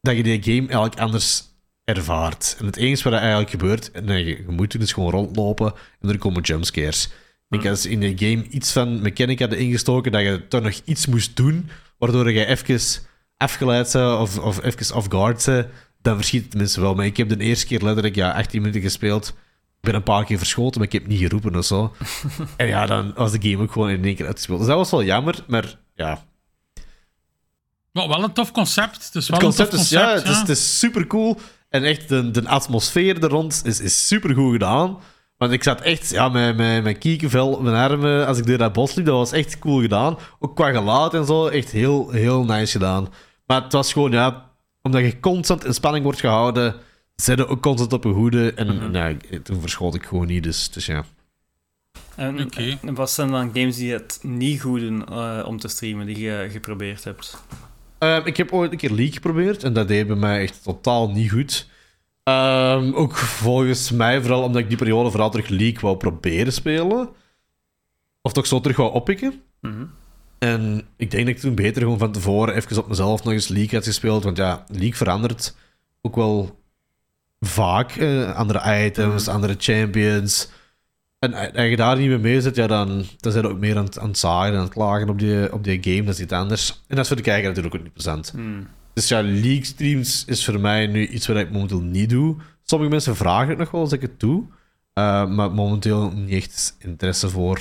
[0.00, 1.44] Dat je die game eigenlijk anders
[1.84, 2.56] ervaart.
[2.58, 5.10] En het enige wat er eigenlijk gebeurt, en nee, je, je moet doen, is gewoon
[5.10, 5.72] rondlopen.
[6.00, 7.10] En er komen jumpscares.
[7.48, 11.06] Ik had in de game iets van mechanic hadden ingestoken dat je toch nog iets
[11.06, 12.80] moest doen, waardoor je even
[13.36, 15.66] afgeleid bent of, of even off guard bent,
[16.06, 16.94] dan verschiet het tenminste wel.
[16.94, 19.28] Maar ik heb de eerste keer letterlijk ja, 18 minuten gespeeld.
[19.76, 21.94] Ik ben een paar keer verschoten, maar ik heb niet geroepen of zo.
[22.56, 24.58] en ja, dan was de game ook gewoon in één keer uitgespeeld.
[24.58, 26.24] Dus dat was wel jammer, maar ja.
[27.92, 29.04] Maar wel een tof concept.
[29.04, 31.06] Het is wel Het concept een tof is, ja, concept, het is, het is super
[31.06, 31.38] cool.
[31.68, 34.98] En echt, de, de atmosfeer er rond is, is super goed gedaan.
[35.36, 38.72] Want ik zat echt ja, met, met, met kiekenvel, mijn armen, als ik door dat
[38.72, 40.18] bos liep, dat was echt cool gedaan.
[40.38, 43.08] Ook qua geluid en zo, echt heel, heel nice gedaan.
[43.46, 44.50] Maar het was gewoon, ja,
[44.86, 46.74] omdat je constant in spanning wordt gehouden,
[47.16, 48.52] zit je ook constant op je hoede.
[48.52, 49.16] En Mhm.
[49.42, 51.04] toen verschoot ik gewoon niet, dus, dus ja.
[52.16, 56.18] En wat zijn dan games die het niet goed doen eh, om te streamen, die
[56.18, 57.42] je geprobeerd hebt?
[57.98, 61.10] Ehm, ik heb ooit een keer League geprobeerd en dat deed bij mij echt totaal
[61.10, 61.68] niet goed.
[62.22, 67.08] Ehm, ook volgens mij, vooral omdat ik die periode vooral terug League wou proberen spelen.
[68.22, 69.42] Of toch zo terug wou oppikken.
[69.60, 69.84] Mhm.
[70.38, 73.48] En ik denk dat ik toen beter gewoon van tevoren even op mezelf nog eens
[73.48, 74.24] League had gespeeld.
[74.24, 75.56] Want ja, League verandert
[76.02, 76.60] ook wel
[77.40, 77.90] vaak.
[77.96, 80.48] eh, andere items, andere champions.
[81.18, 83.76] En als je daar niet mee mee zit, ja, dan, dan zijn je ook meer
[83.76, 86.02] aan het, aan het zagen en aan het klagen op die, op die game.
[86.04, 86.70] Dat is iets anders.
[86.70, 88.30] En dat is voor de kijker natuurlijk ook niet plezant.
[88.30, 88.66] Hmm.
[88.92, 92.36] Dus ja, League streams is voor mij nu iets wat ik momenteel niet doe.
[92.62, 94.44] Sommige mensen vragen het nog wel als ik het doe.
[94.92, 97.60] eh, maar momenteel niet echt interesse voor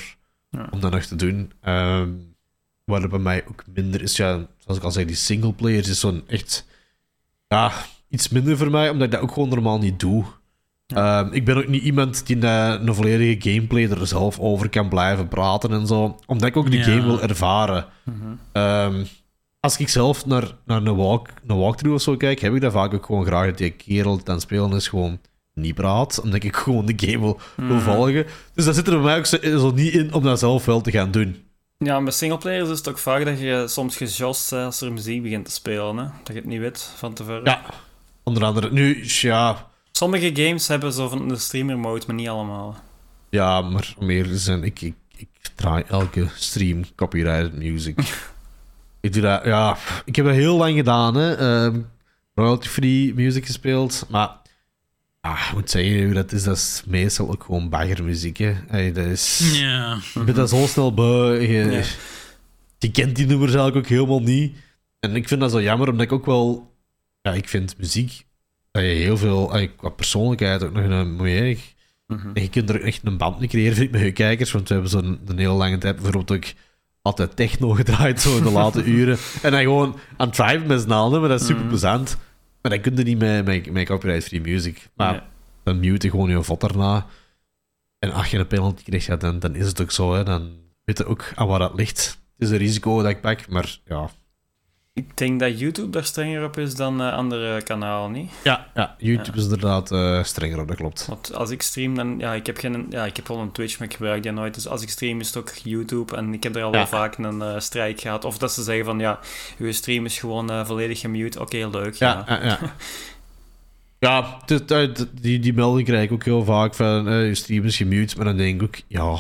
[0.50, 0.68] Ja.
[0.72, 1.52] om dat nog te doen.
[1.62, 2.10] Ehm
[2.86, 6.00] wat er bij mij ook minder is, ja, zoals ik al zei, die singleplayers is
[6.00, 6.66] zo'n echt
[7.48, 7.72] ja,
[8.10, 10.24] iets minder voor mij, omdat ik dat ook gewoon normaal niet doe.
[10.88, 15.28] Ehm, ik ben ook niet iemand die een volledige gameplay er zelf over kan blijven
[15.28, 16.84] praten en zo, omdat ik ook Ja.
[16.84, 17.86] game wil ervaren.
[18.04, 18.16] Mhm.
[18.52, 19.04] Ehm,
[19.60, 22.72] als ik zelf naar, naar een, walk, een walkthrough of zo kijk, heb ik dat
[22.72, 25.20] vaak ook gewoon graag dat die kerel die aan het spelen is gewoon
[25.54, 28.26] niet praat, omdat ik gewoon de game wil, wil volgen.
[28.54, 30.82] Dus dat zit er bij mij ook zo, zo niet in om dat zelf wel
[30.82, 31.45] te gaan doen.
[31.78, 35.22] Ja, met singleplayers is het ook vaak dat je soms gejost bent als er muziek
[35.22, 35.98] begint te spelen.
[35.98, 36.04] Hè?
[36.04, 37.44] Dat je het niet weet van tevoren.
[37.44, 37.62] Ja,
[38.24, 38.72] onder andere.
[38.72, 39.68] Nu, ja,
[39.98, 42.76] Sommige games hebben zo van de streamer mode, maar niet allemaal.
[43.30, 48.00] ja maar te zijn, ik, ik, ik draai elke stream copyrighted music.
[49.02, 51.36] ik doe dat, ja, ik heb dat heel lang gedaan, hè.
[51.36, 51.82] Ehm,
[52.34, 54.36] royalty-free music gespeeld, maar
[55.26, 58.54] ah, ik moet zeggen, dat is, dat is meestal ook gewoon baggermuziek, hè.
[58.94, 59.52] Dat is...
[59.60, 59.98] Ja.
[60.14, 61.40] Je bent dat zo snel beu.
[61.42, 61.84] Je, Ja.
[62.78, 64.56] je kent die nummers eigenlijk ook helemaal niet.
[65.00, 66.74] En ik vind dat zo jammer, omdat ik ook wel...
[67.22, 68.26] Ja, ik vind muziek...
[68.72, 69.70] Dat je heel veel...
[69.78, 71.58] Qua persoonlijkheid ook nog een mooie...
[72.08, 72.28] Mhm.
[72.34, 74.52] En je kunt er echt een band mee creëren vind ik, met je kijkers.
[74.52, 76.46] Want we hebben zo'n een hele lange tijd bijvoorbeeld ook
[77.02, 79.18] altijd techno gedraaid, zo in de late uren.
[79.42, 82.18] En dan gewoon aan het driven met z'n allen, maar dat is super plezant.
[82.66, 84.90] Maar dan kun je niet met, met, met copyright-free music.
[84.96, 85.22] Maar Nee.
[85.64, 87.06] dan mute je gewoon je vod daarna.
[88.00, 90.14] En als je een penalty krijgt, ja, dan, dan is het ook zo.
[90.14, 90.24] Hè.
[90.24, 92.20] Dan weet je ook aan waar dat ligt.
[92.38, 94.10] Het is een risico dat ik pak, maar ja.
[95.00, 98.32] Ik denk dat YouTube daar strenger op is dan eh, andere kanalen, niet?
[98.44, 101.06] Ja, ja YouTube is inderdaad eh, strenger op, dat klopt.
[101.06, 102.20] Want als ik stream, dan...
[102.20, 104.54] Ja, ik heb, geen, ja, ik heb wel een Twitch, maar ik gebruik die nooit.
[104.54, 106.16] Dus als ik stream, is het ook YouTube.
[106.16, 106.78] En ik heb er al Ja.
[106.78, 108.26] wel vaak een eh strijk gehad.
[108.26, 109.20] Of dat ze zeggen van, ja,
[109.58, 111.40] uw stream is gewoon volledig gemute.
[111.40, 112.24] Oké, leuk, ja.
[112.28, 112.60] Ja, ja,
[114.00, 114.40] ja.
[115.22, 118.38] die, die melding krijg ik ook heel vaak van je stream is gemute, maar dan
[118.38, 119.18] denk ik ook, ja.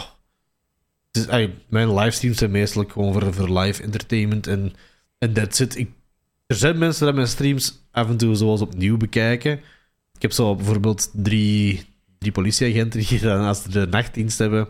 [1.29, 4.73] Ey, mijn livestreams zijn meestal gewoon voor, voor live entertainment en,
[5.25, 5.77] en that's it.
[5.77, 5.89] Ik,
[6.47, 9.51] er zijn mensen die mijn streams af en toe zoals opnieuw bekijken.
[10.13, 11.85] Ik heb zo bijvoorbeeld drie,
[12.19, 14.67] drie politieagenten die dan als ze de nachtdienst hebben,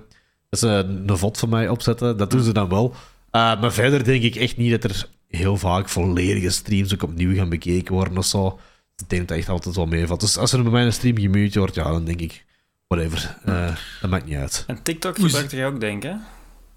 [0.49, 2.17] dat ze een vod van mij opzetten.
[2.17, 2.89] Dat doen ze dan wel.
[2.89, 7.35] Uh, maar verder denk ik echt niet dat er heel vaak volledige streams ook opnieuw
[7.35, 8.59] gaan bekeken worden of zo.
[8.97, 10.19] Ik denk dat dat echt altijd wel meevalt.
[10.19, 12.45] Dus als er bij mij een stream gemute wordt, ja, dan denk ik,
[12.87, 13.37] whatever.
[13.45, 14.63] Uh, dat maakt niet uit.
[14.67, 16.15] En TikTok gebruikte jij ook, denk ik, hè?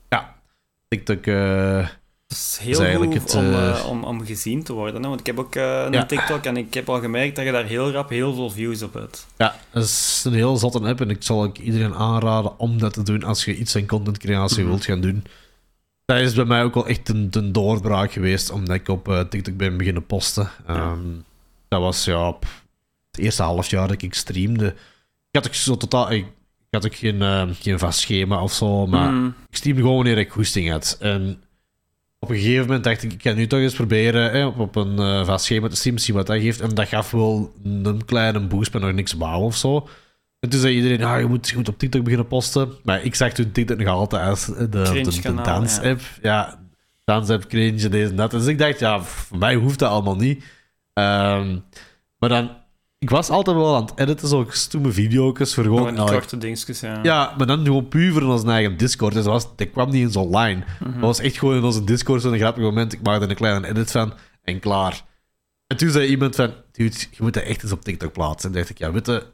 [0.09, 0.37] Ja.
[0.89, 1.89] TikTok, uh,
[2.29, 5.03] Het is heel eigenlijk goed het, om, eh, eh, om, om gezien te worden.
[5.03, 5.09] Hè?
[5.09, 6.07] Want ik heb ook eh, een Ja.
[6.07, 8.95] TikTok en ik heb al gemerkt dat je daar heel rap heel veel views op
[8.95, 9.27] hebt.
[9.37, 12.93] ja, dat is een heel zotte app en ik zal ook iedereen aanraden om dat
[12.93, 15.25] te doen als je iets aan contentcreatie wilt gaan doen.
[16.05, 19.57] Dat is bij mij ook wel echt een, een doorbraak geweest, omdat ik op TikTok
[19.57, 20.51] ben beginnen posten.
[20.67, 21.01] Ehm,
[21.69, 22.45] Dat was ja, op
[23.11, 24.67] het eerste half jaar dat ik streamde.
[24.67, 24.75] Ik
[25.41, 26.11] had ook zo totaal.
[26.13, 26.25] Ik,
[26.59, 29.35] ik had ook geen, geen vast schema of zo, maar Mm.
[29.51, 30.97] ik streamde gewoon wanneer ik goesting had.
[31.01, 31.43] En
[32.19, 34.77] op een gegeven moment dacht ik, ik ga nu toch eens proberen hè, op, op
[34.77, 36.61] een eh, vast schema te zien wat dat geeft.
[36.61, 39.89] En dat gaf wel een kleine boost, maar nog niks bouwen of zo.
[40.41, 42.73] En toen zei iedereen, ah, je, moet, je moet op TikTok beginnen posten.
[42.83, 46.01] Maar ik zag toen TikTok nog altijd als de, de, de, dans-app.
[46.23, 46.61] Ja,
[47.05, 48.31] dans-app, cringe, deze en dat.
[48.31, 50.45] Dus ik dacht, ja, voor mij hoeft dat allemaal niet.
[50.93, 51.59] Ehm,
[52.19, 52.51] maar dan,
[52.99, 55.97] ik was altijd wel aan het editen, zo stoeme video's voor gewoon...
[55.97, 56.99] Elk- korte dingetjes, ja.
[57.03, 59.15] ja, maar dan gewoon puur voor onze eigen Discord.
[59.15, 60.65] Dus dat, was, dat kwam niet eens online.
[60.81, 62.93] Dat was echt gewoon in onze Discord zo'n grappig moment.
[62.93, 65.05] Ik maakte een kleine edit van en klaar.
[65.67, 68.51] En toen zei iemand van, dude, je moet dat echt eens op TikTok plaatsen.
[68.51, 69.27] En dacht ik, ja, weet je,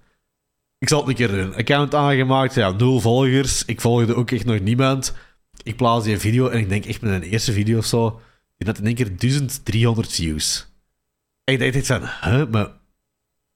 [0.78, 1.54] ik zal het een keer doen.
[1.54, 3.64] Account aangemaakt, ja, nul volgers.
[3.64, 5.14] Ik volgde ook echt nog niemand.
[5.62, 8.20] Ik plaats die video en ik denk echt met een eerste video of zo,
[8.56, 10.66] die had in één keer 1300 views.
[11.44, 12.68] En ik dacht echt van, huh, maar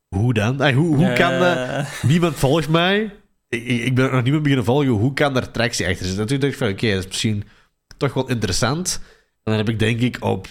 [0.09, 0.61] hoe dan?
[0.61, 1.57] Ay, hoe hoe kan dat?
[1.57, 3.15] Eh, Niemand volgt mij.
[3.49, 4.89] Ik, ik ben nog niemand beginnen volgen.
[4.89, 6.27] Hoe kan daar tractie achter zitten?
[6.27, 7.45] Toen dacht ik van, oké, dat is misschien
[7.97, 9.01] toch wel interessant.
[9.05, 10.47] En dan heb ik denk ik op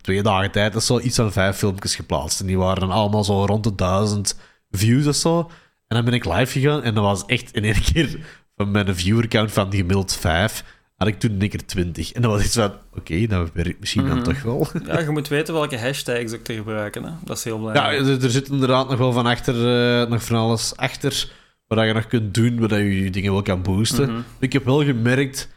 [0.00, 2.40] twee dagen tijd dat zo iets van vijf filmpjes geplaatst.
[2.40, 4.38] En die waren dan allemaal zo rond de duizend
[4.70, 5.38] views of zo.
[5.86, 8.18] En dan ben ik live gegaan en dat was echt in één keer
[8.56, 10.64] van mijn viewer-count van gemiddeld vijf,
[10.96, 12.12] had ik toen één keer twintig.
[12.12, 14.24] En dat was iets van, oké, dat werkt misschien dan Mhm.
[14.24, 14.68] toch wel.
[14.86, 17.02] ja, je moet weten welke hashtags ook te gebruiken.
[17.04, 17.10] Hè.
[17.24, 18.00] Dat is heel belangrijk.
[18.00, 19.54] Ja, er, er zit inderdaad nog wel van achter,
[20.02, 21.30] eh, nog van alles achter,
[21.66, 24.10] wat je nog kunt doen, waar je je dingen wel kan boosten.
[24.10, 24.20] Mhm.
[24.38, 25.48] Ik heb wel gemerkt,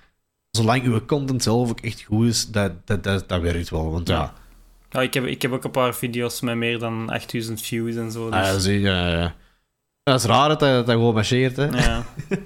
[0.51, 3.91] zolang uw content zelf ook echt goed is, dat, dat, dat, dat werkt wel.
[3.91, 4.33] Want ja,
[4.91, 8.11] Ja, ik, heb, ik heb ook een paar video's met meer dan 8000 views en
[8.11, 8.29] zo.
[8.29, 9.35] Dus, ah, zie, ja, ja.
[10.03, 11.55] dat is raar dat dat, dat gewoon marcheert.
[11.55, 11.65] Hè?
[11.65, 12.03] ja.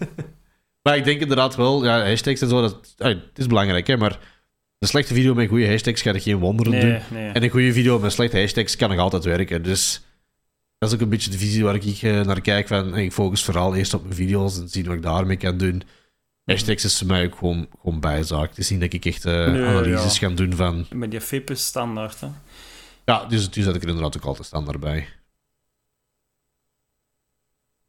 [0.83, 3.97] Maar ik denk inderdaad wel, ja, hashtags en zo, dat, ah, het is belangrijk, hè,
[3.97, 4.19] maar
[4.79, 6.99] een slechte video met goede hashtags gaat geen wonderen doen.
[7.11, 7.31] Nee.
[7.31, 9.63] En een goede video met slechte hashtags kan nog altijd werken.
[9.63, 10.01] Dus
[10.77, 12.67] dat is ook een beetje de visie waar ik eh, naar kijk.
[12.67, 15.83] Van, ik focus vooral eerst op mijn video's en zien wat ik daarmee kan doen.
[16.45, 18.49] Hashtags is voor mij ook gewoon, gewoon bijzaak.
[18.49, 20.27] Het is niet dat ik echt eh, Nee, analyses ja.
[20.27, 20.85] ga doen van...
[20.89, 22.19] Met die FIP is standaard.
[22.19, 22.27] Hè.
[23.05, 25.07] Ja, dus die zet ik er inderdaad ook altijd standaard bij.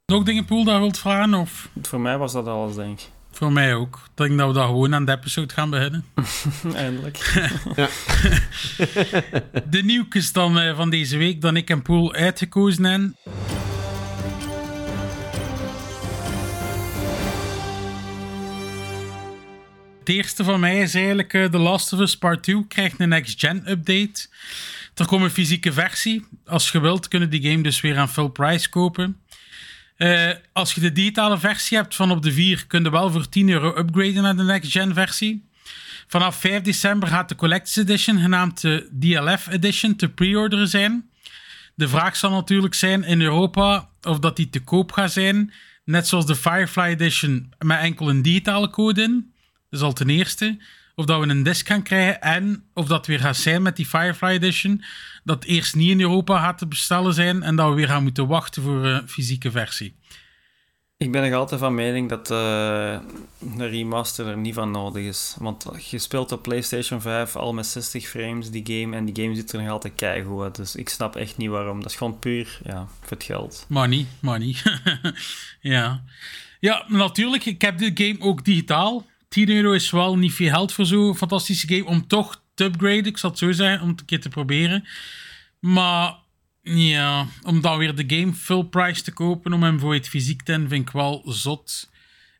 [0.07, 1.35] Nog dingen, Poel, dat wilt vragen?
[1.35, 3.09] Of Voor mij was dat alles, denk ik.
[3.31, 3.97] voor mij ook?
[4.05, 6.05] Ik denk dat we daar gewoon aan de episode gaan beginnen.
[6.75, 7.17] Eindelijk.
[9.71, 13.17] De nieuwtjes dan eh, van deze week, dan ik en Poel uitgekozen hebben.
[19.99, 23.09] Het eerste van mij is eigenlijk eh, The Last of Us Part 2 krijgt een
[23.09, 24.27] next-gen update.
[24.95, 26.27] Er komt een fysieke versie.
[26.47, 29.21] Als je wilt, kunnen die game dus weer aan full price kopen.
[29.97, 33.29] Eh, als je de digitale versie hebt van op de 4, kun je wel voor
[33.29, 35.49] 10 euro upgraden naar de next-gen versie.
[36.07, 41.11] Vanaf 5 december gaat de Collector's Edition, genaamd de DLF Edition, te pre-orderen zijn.
[41.75, 45.53] De vraag zal natuurlijk zijn in Europa of dat die te koop gaat zijn.
[45.85, 49.33] Net zoals de Firefly Edition met enkel een digitale code in.
[49.71, 50.59] Dat is ten eerste.
[50.95, 53.87] Of dat we een disc gaan krijgen en of dat weer gaat zijn met die
[53.87, 54.85] Firefly Edition.
[55.25, 58.27] Dat eerst niet in Europa gaat te bestellen zijn en dat we weer gaan moeten
[58.27, 59.97] wachten voor een fysieke versie.
[60.97, 62.99] Ik ben nog altijd van mening dat eh
[63.39, 65.37] de remaster er niet van nodig is.
[65.39, 69.35] Want je speelt op PlayStation 5 al met 60 frames die game en die game
[69.35, 70.57] ziet er nog altijd keigoed uit.
[70.57, 71.81] Dus ik snap echt niet waarom.
[71.81, 73.67] Dat is gewoon puur ja, voor het geld.
[73.69, 74.57] Money, money.
[75.61, 76.03] ja.
[76.61, 77.45] Ja, natuurlijk.
[77.45, 79.07] Ik heb dit game ook digitaal.
[79.35, 81.85] 10 euro is wel niet veel geld voor zo'n fantastische game.
[81.85, 84.85] Om toch te upgraden, ik zal het zo zeggen, om het een keer te proberen.
[85.61, 86.15] Maar
[86.63, 90.43] ja, om dan weer de game full price te kopen, om hem voor het fysiek
[90.43, 91.91] te hebben, vind ik wel zot.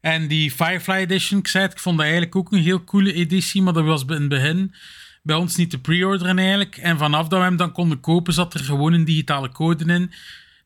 [0.01, 3.13] En die Firefly Edition, ik zei het, ik vond dat eigenlijk ook een heel coole
[3.13, 4.75] editie, maar dat was in het begin
[5.23, 6.77] bij ons niet te pre-orderen eigenlijk.
[6.77, 10.13] En vanaf dat we hem dan konden kopen, zat er gewoon een digitale code in.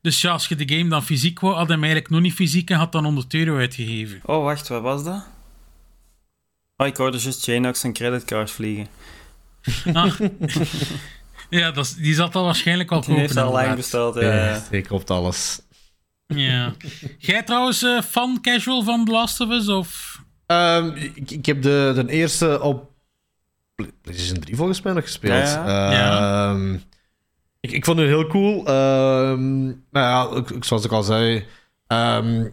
[0.03, 2.71] Dus ja, als je de game dan fysiek wou, had hem eigenlijk nog niet fysiek
[2.71, 4.21] en had dan 100 euro uitgegeven.
[4.25, 5.37] Oh, wacht, wat was dat?
[6.81, 8.87] Oh, ik hoorde juist Janox een creditcard vliegen.
[9.93, 10.19] Ah.
[11.51, 13.23] ja, dat is- die zat al waarschijnlijk al Die kopen.
[13.23, 13.77] heeft al lang inderdaad.
[13.77, 14.15] besteld.
[14.15, 14.63] Ja, Ja.
[14.71, 15.61] ik klopt alles.
[16.27, 16.73] Ja.
[17.19, 19.69] Jij trouwens eh, fan casual van The Last of Us?
[19.69, 20.21] Of...
[20.47, 22.91] Ehm, ik, ik heb de, de eerste op
[23.75, 25.49] Play- PlayStation 3 volgens mij nog gespeeld.
[25.49, 26.51] Ja, ja.
[26.51, 26.75] Ehm,
[27.61, 28.67] Ik, ik vond het heel cool.
[28.67, 31.47] Ehm nou ja, ook zoals ik al zei.
[31.87, 32.47] ehm,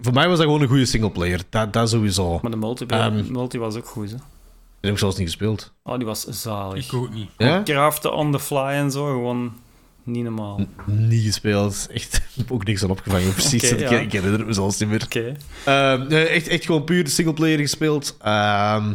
[0.00, 1.40] voor mij was dat gewoon een goede singleplayer.
[1.48, 2.38] Dat, dat sowieso.
[2.42, 3.32] Maar de multi, Ehm.
[3.32, 4.16] multi was ook goed, hè?
[4.16, 5.72] Die heb ik zelfs niet gespeeld.
[5.82, 6.86] Oh, die was zalig.
[6.86, 7.30] Ik ook niet.
[7.36, 7.62] Ja?
[7.62, 9.52] Craften on the fly en zo, gewoon
[10.02, 10.60] niet normaal.
[10.86, 11.86] Niet gespeeld.
[11.92, 13.32] Echt ik heb ook niks aan opgevangen.
[13.32, 13.72] Precies.
[13.72, 13.90] Ik, ja.
[13.90, 15.02] ik herinner het me zelfs niet meer.
[15.04, 15.36] Oké.
[15.64, 18.16] Ehm, echt, echt gewoon puur de singleplayer gespeeld.
[18.20, 18.86] Ehm,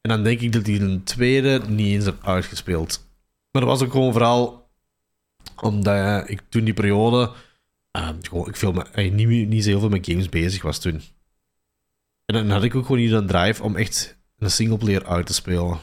[0.00, 3.08] en dan denk ik dat hij een tweede niet eens heb uitgespeeld.
[3.50, 4.68] Maar dat was ook gewoon vooral
[5.60, 7.30] omdat ik toen die periode
[7.92, 11.02] gewoon, ik veel met, eh, niet, niet zo heel veel met games bezig was toen.
[12.26, 15.34] En dan had ik ook gewoon niet een drive om echt een singleplayer uit te
[15.34, 15.78] spelen.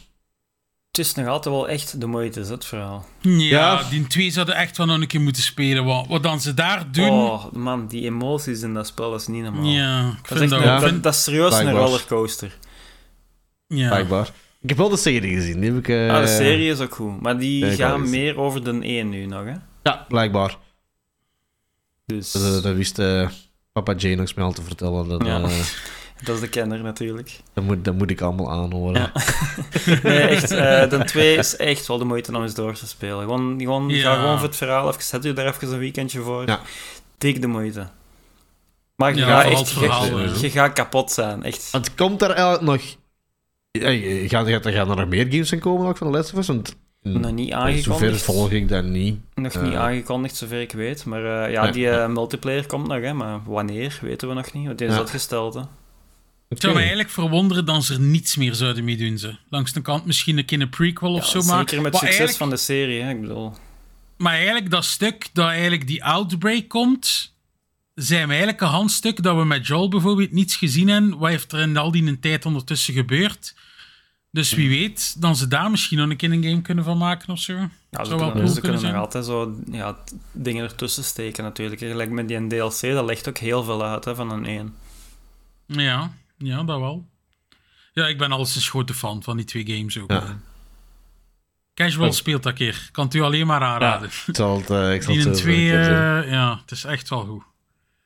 [0.92, 3.06] Het is nog altijd wel echt de moeite, is het verhaal.
[3.22, 3.84] Ja, Ja.
[3.90, 5.86] die twee zouden echt wel nog een keer moeten spelen.
[5.86, 7.10] Wat, wat dan ze daar doen...
[7.10, 9.66] Oh, man, die emoties in dat spel is niet normaal.
[9.66, 11.84] ja, ik Dat is, vind echt dat, een- dat, is serieus een Blijkbaar.
[11.86, 12.58] rollercoaster.
[13.68, 13.88] ja.
[13.88, 14.32] Blijkbaar.
[14.62, 15.60] Ik heb wel de serie gezien.
[15.60, 18.10] Die heb ik, eh, Ah, de serie is ook goed, maar die Ja, ik gaan
[18.10, 19.54] meer over de 1 nu nog, hè.
[19.84, 20.58] Ja, blijkbaar.
[22.14, 23.30] Dus Dat, wist eh,
[23.72, 25.08] papa Jane nog snel te vertellen.
[25.08, 25.42] Dat, Ja.
[25.42, 25.60] eh,
[26.24, 27.40] dat is de kenner natuurlijk.
[27.54, 29.02] dat, moet, dat moet ik allemaal aanhoren.
[29.02, 29.12] Ja.
[30.04, 33.20] Nee, echt, eh, de 2 is echt wel de moeite om eens door te spelen.
[33.20, 34.02] Gewoon, gewoon, Ja.
[34.02, 36.48] Ga gewoon voor het verhaal, even, zet u daar even een weekendje voor.
[36.48, 36.60] Ja.
[37.18, 37.88] Dik de moeite.
[38.96, 41.72] Maar je Ja, gaat echt verhaal, je, gaat kapot zijn, echt.
[41.72, 42.82] Want komt er eigenlijk nog...
[43.72, 46.34] Ja, je- Gaan, gaan, gaan er nog meer games in komen ook van de Last
[46.34, 46.48] of Us?
[46.48, 46.76] Want
[47.14, 48.22] Nog niet zover aangekondigd.
[48.22, 49.20] volg ik dat niet.
[49.36, 49.80] Nog niet Eh.
[49.80, 51.06] aangekondigd, zover ik weet.
[51.06, 51.92] Maar eh, ja, Nee, die nee.
[51.94, 53.14] eh, multiplayer komt nog, hè.
[53.14, 54.66] Maar wanneer, weten we nog niet.
[54.66, 55.00] Want die is Ja.
[55.00, 55.62] uitgesteld, hè.
[56.50, 59.18] Het zou me eigenlijk verwonderen dat ze er niets meer zouden mee doen.
[59.18, 59.36] Ze.
[59.50, 61.42] Langs de kant misschien een keer een prequel of zo.
[61.42, 63.10] Maar, zeker met maar succes eigenlijk- van de serie, hè.
[63.12, 63.54] Ik bedoel...
[64.18, 67.34] Maar eigenlijk dat stuk dat eigenlijk die outbreak komt,
[67.94, 71.18] zijn we eigenlijk een handstuk dat we met Joel bijvoorbeeld niets gezien hebben.
[71.18, 73.56] Wat heeft er in al die tijd ondertussen gebeurd?
[74.38, 77.30] Dus wie weet, dan ze daar misschien nog een keer een game kunnen van maken
[77.30, 77.54] of zo.
[77.54, 78.96] Ja, ze kunnen, cool ze kunnen kunnen nog zijn.
[78.96, 79.98] altijd zo ja,
[80.32, 81.80] dingen ertussen steken natuurlijk.
[81.82, 84.76] Gelijk met die DLC, dat legt ook heel veel uit hè, van een 1.
[85.66, 87.06] Ja, ja, dat wel.
[87.94, 90.12] Ja, ik ben al eens een grote fan van die twee games ook.
[90.12, 90.40] Ja.
[91.74, 92.14] Casual Oh.
[92.14, 92.90] speelt dat keer.
[92.92, 94.10] Kan het u alleen maar aanraden.
[94.28, 97.44] Ik zal het, eh, ik zal het twee, eh, ja, het is echt wel goed.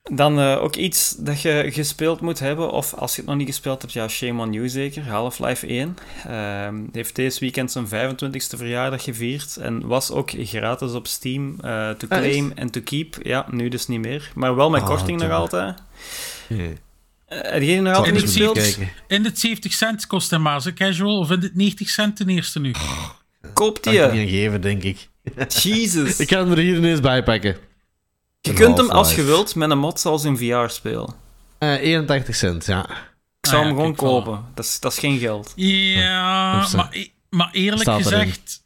[0.04, 3.48] Dan eh, ook iets dat je gespeeld moet hebben, of als je het nog niet
[3.48, 5.08] gespeeld hebt, ja, shame on you zeker.
[5.08, 5.98] Half-Life 1
[6.28, 11.90] Ehm, heeft deze weekend zijn 25e verjaardag gevierd en was ook gratis op Steam eh,
[11.90, 13.16] to Ah, claim en to keep.
[13.24, 14.32] Ja, nu dus niet meer.
[14.36, 15.78] Maar wel met Ah, korting nog altijd.
[16.48, 16.74] Nee.
[17.26, 18.78] Eh, heb je nog altijd ik niet gespeeld?
[19.08, 21.18] In het 70 cent kost hij maar, ze casual.
[21.20, 22.72] Of in het 90 cent ten eerste nu.
[23.54, 24.20] Koop Kan ik er die.
[24.20, 25.08] niet aan geven, denk ik.
[25.50, 26.20] Jesus.
[26.20, 27.56] Ik ga hem er hier ineens bij pakken.
[28.42, 31.14] Je kunt hem als je wilt met een mod zelfs in VR spelen.
[31.58, 32.90] Eh 81 cent, ja.
[33.42, 34.46] Ik zou Ah, hem ja, gewoon kopen.
[34.54, 35.54] Dat is, dat is geen geld.
[35.56, 38.20] Ja, maar, e- maar eerlijk Staat erin.
[38.20, 38.62] gezegd...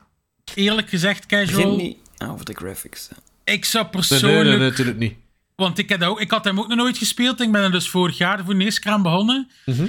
[0.53, 1.75] Eerlijk gezegd, casual...
[1.75, 1.97] niet
[2.27, 3.09] over de graphics.
[3.43, 4.33] Ik zou persoonlijk...
[4.33, 5.13] nee, nee, natuurlijk niet.
[5.55, 7.41] Want ik, had ook, ik had hem ook nog nooit gespeeld.
[7.41, 9.49] Ik ben er dus vorig jaar voor de eerste keer aan begonnen.
[9.65, 9.87] Mhm.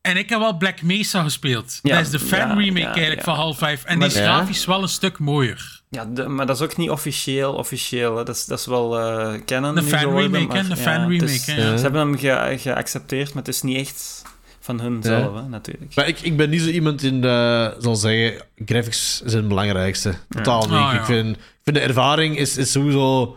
[0.00, 1.78] En ik heb wel Black Mesa gespeeld.
[1.82, 3.24] Ja, dat is de fan ja, remake ja, eigenlijk ja.
[3.24, 3.86] van Half-Life.
[3.86, 4.34] En Maar- die is Ja?
[4.36, 5.79] grafisch wel een stuk mooier.
[5.92, 7.52] Ja, de- maar dat is ook niet officieel.
[7.54, 8.24] officieel hè.
[8.24, 9.74] Dat, is, dat is wel eh kennen.
[9.74, 11.76] De nu fan geworden, remake, maar de ja, fan het remake, is- hè, ja.
[11.76, 14.22] Ze hebben hem ge- geaccepteerd, maar het is niet echt
[14.60, 15.94] van hun zelf, hè, natuurlijk.
[15.94, 20.14] Maar ik, ik ben niet zo iemand in de, zal zeggen, graphics zijn het belangrijkste.
[20.28, 20.70] Totaal niet.
[20.70, 20.98] Ja.
[20.98, 23.36] ik, vind, ik vind de ervaring is, is sowieso,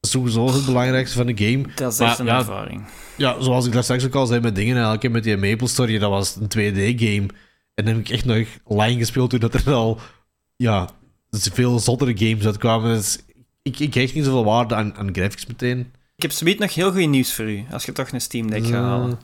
[0.00, 1.64] sowieso het belangrijkste van de game.
[1.74, 2.84] Dat is Maar echt een ja, ervaring.
[3.16, 5.68] Ja, zoals ik daar straks ook al zei met dingen eigenlijk, hè, met die Maple
[5.68, 7.26] Story, dat was een 2D-game.
[7.74, 10.00] En dan heb ik echt nog lang gespeeld toen dat er al,
[10.56, 10.88] ja,
[11.30, 12.96] veel zottere games uitkwamen.
[12.96, 13.18] Dus
[13.62, 15.78] ik, ik hecht niet zoveel waarde aan, aan graphics meteen.
[16.16, 18.64] Ik heb zometeen nog heel goed nieuws voor u, als je toch een Steam Deck
[18.66, 19.18] gaat halen.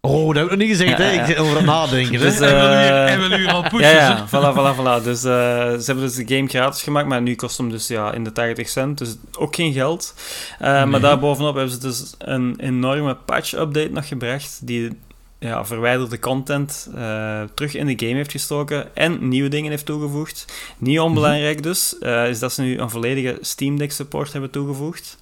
[0.00, 1.10] Oh, dat heb ik nog niet gezegd, hè.
[1.10, 2.20] Ja, Ik zit over het nadenken.
[2.20, 3.90] Dus, Hij wil eh, hier- hij wil hier al pushen.
[3.90, 5.04] ja, voilà, voilà, voilà.
[5.04, 5.32] Dus eh,
[5.78, 8.32] ze hebben dus de game gratis gemaakt, maar nu kost hem dus ja, in de
[8.32, 10.14] 80 cent, dus ook geen geld.
[10.58, 14.98] Eh, Maar daarbovenop hebben ze dus een enorme patch-update nog gebracht, die
[15.42, 20.44] ja, verwijderde content eh, terug in de game heeft gestoken en nieuwe dingen heeft toegevoegd.
[20.78, 25.18] Niet onbelangrijk dus, eh, is dat ze nu een volledige Steam Deck support hebben toegevoegd.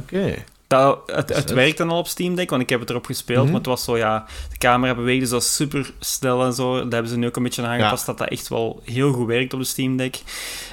[0.00, 0.34] Oké.
[0.68, 3.38] Dat, het, het werkt dan al op Steam Deck, want ik heb het erop gespeeld,
[3.42, 3.46] Mhm.
[3.46, 6.72] maar het was zo, ja, de camera beweegde zo super snel en zo.
[6.74, 9.26] Daar hebben ze nu ook een beetje aan aangepast, dat dat echt wel heel goed
[9.26, 10.22] werkt op de Steam Deck.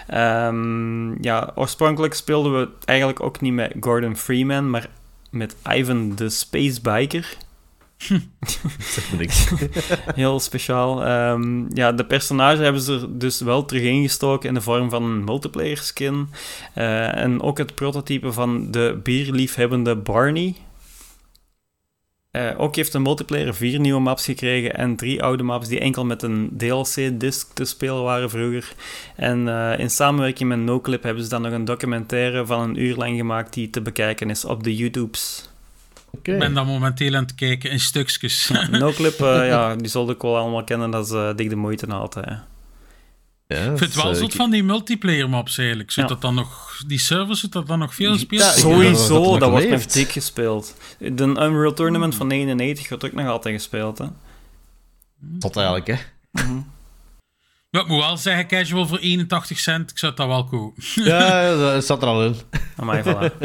[0.08, 4.90] Ehm, ja, oorspronkelijk speelden we eigenlijk ook niet met Gordon Freeman, maar
[5.30, 7.38] met Ivan de Space Biker.
[8.80, 9.52] Zeg me niks.
[10.16, 11.06] Heel speciaal.
[11.06, 15.04] Ehm, ja, de personage hebben ze er dus wel terug ingestoken in de vorm van
[15.04, 16.28] een multiplayer skin.
[16.74, 20.56] Eh, en ook het prototype van de bierliefhebbende Barney.
[22.34, 26.06] Eh, ook heeft de multiplayer vier nieuwe maps gekregen en drie oude maps die enkel
[26.06, 28.74] met een DLC-disc te spelen waren vroeger.
[29.16, 32.96] En eh, in samenwerking met NoClip hebben ze dan nog een documentaire van een uur
[32.96, 35.53] lang gemaakt die te bekijken is op de YouTubes.
[36.24, 38.52] Ik ben dan momenteel aan het kijken in stukjes.
[38.72, 41.88] NoClip, eh ja, die zulde ik wel allemaal kennen, dat is eh, dik de moeite
[41.88, 42.26] altijd.
[42.26, 42.36] hè.
[43.48, 45.92] Ja, Ik vind het wel dus, zot eh, van die multiplayer maps eigenlijk.
[45.92, 46.10] Zit Ja.
[46.10, 48.46] dat dan nog, die servers, zit dat dan nog veel spelen?
[48.46, 49.94] Ja, denk dat dat Sowieso, dat wordt nog leeft.
[49.94, 50.76] dik gespeeld.
[51.00, 54.06] De Unreal Tournament van 99 wordt ook nog altijd gespeeld, hè.
[55.40, 55.96] Tot eigenlijk, hè.
[57.70, 60.84] Maar ik moet wel zeggen, casual voor 81 cent, ik zou dat wel kopen.
[61.04, 62.36] Ja, dat staat er al in.
[62.76, 63.38] Amai, voilà.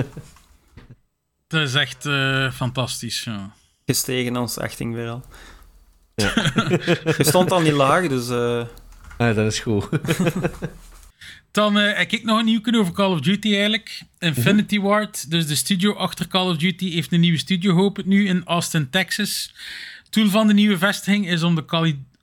[1.49, 3.25] Dat is echt eh, fantastisch.
[3.25, 3.53] Ja.
[3.87, 5.25] Gestegen ons achting weer al.
[7.17, 8.29] Je stond al niet laag, dus...
[8.29, 8.65] eh,
[9.19, 9.89] Ja, dat is goed.
[11.51, 14.03] Dan eh, heb ik nog een nieuw over Call of Duty eigenlijk.
[14.19, 18.27] Infinity Ward, dus de studio achter Call of Duty, heeft een nieuwe studio geopend nu
[18.27, 19.55] in Austin, Texas.
[20.05, 21.65] Het doel van de nieuwe vestiging is om de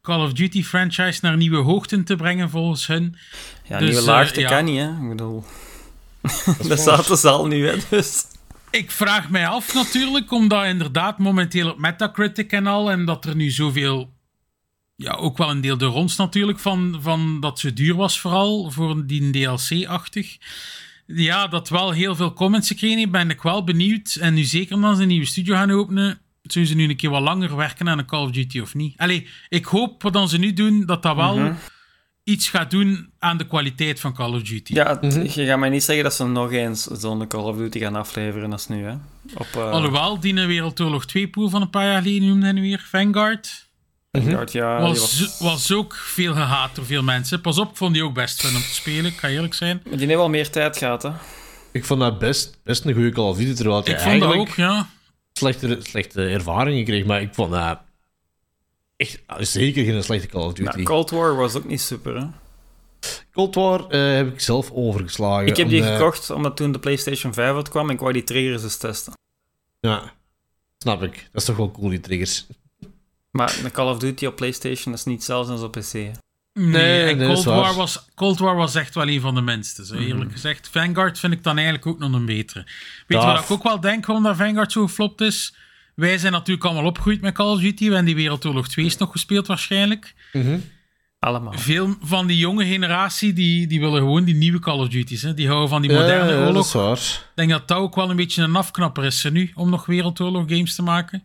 [0.01, 3.15] Call of Duty franchise naar nieuwe hoogten te brengen volgens hun.
[3.63, 4.49] ja, Dus, nieuwe laagte ja.
[4.49, 4.89] kan niet, hè.
[4.89, 5.43] Ik bedoel...
[6.67, 8.23] Dat staat de zaal nu, hè, dus...
[8.75, 13.35] Ik vraag mij af natuurlijk, omdat inderdaad momenteel op Metacritic en al, en dat er
[13.35, 14.13] nu zoveel,
[14.95, 18.71] ja, ook wel een deel de rons natuurlijk, van, van dat ze duur was vooral,
[18.71, 20.37] voor die DLC-achtig.
[21.05, 24.15] Ja, dat wel heel veel comments gekregen ben ik wel benieuwd.
[24.15, 27.09] En nu zeker als ze een nieuwe studio gaan openen, zullen ze nu een keer
[27.09, 28.97] wat langer werken aan een Call of Duty of niet?
[28.97, 31.55] Allee, ik hoop wat dan ze nu doen, dat dat wel
[32.25, 34.73] iets gaat doen aan de kwaliteit van Call of Duty.
[34.73, 37.79] Ja, het- je gaat mij niet zeggen dat ze nog eens zo'n Call of Duty
[37.79, 38.93] gaan afleveren als nu, hè.
[39.33, 42.85] Op, eh Alhoewel, die Wereldoorlog 2 pool van een paar jaar geleden noemde hij weer,
[42.89, 43.67] Vanguard.
[44.11, 45.39] Vanguard, ja, die was, was...
[45.39, 47.41] was ook veel gehaat door veel mensen.
[47.41, 49.81] Pas op, ik vond die ook best fun om te spelen, ik ga eerlijk zijn.
[49.83, 51.09] Maar Die heeft wel meer tijd gehad, hè.
[51.71, 54.39] Ik vond dat best, best een goede Call of Duty, terwijl Ik vond dat eigenlijk
[54.49, 54.89] ook, ja.
[55.33, 57.05] slechte, slechte ervaringen kreeg.
[57.05, 57.79] Maar ik vond dat
[58.97, 60.77] echt zeker geen slechte Call of Duty.
[60.77, 62.25] Ja, Cold War was ook niet super, hè.
[63.33, 65.47] Cold War eh, heb ik zelf overgeslagen.
[65.47, 68.23] Ik heb die omdat- gekocht omdat toen de PlayStation 5 uitkwam en ik wou die
[68.23, 69.13] triggers eens testen.
[69.79, 70.13] Ja,
[70.77, 71.13] snap ik.
[71.31, 72.45] Dat is toch wel cool, die triggers.
[73.31, 75.91] Maar een Call of Duty op PlayStation is niet zelfs als op PC.
[75.91, 76.11] hè.
[76.53, 77.55] Nee, en nee, dat is Cold, waar.
[77.65, 80.67] War was, Cold War was echt wel een van de minste, zo eerlijk gezegd.
[80.71, 82.63] Vanguard vind ik dan eigenlijk ook nog een betere.
[83.07, 85.55] Weet je wat ik ook wel denk, waarom dat Vanguard zo geflopt is?
[85.95, 87.87] Wij zijn natuurlijk allemaal opgegroeid met Call of Duty.
[87.87, 90.13] We hebben die Wereldoorlog 2 is nog gespeeld waarschijnlijk.
[91.19, 91.53] Allemaal.
[91.53, 95.21] Veel van die jonge generatie, die, die willen gewoon die nieuwe Call of Duty's.
[95.21, 95.33] Hè.
[95.33, 96.53] Die houden van die moderne ja, ja, oorlog.
[96.53, 96.97] dat is waar.
[96.97, 99.85] Ik denk dat dat ook wel een beetje een afknapper is hè, nu, om nog
[99.85, 101.23] Wereldoorlog games te maken.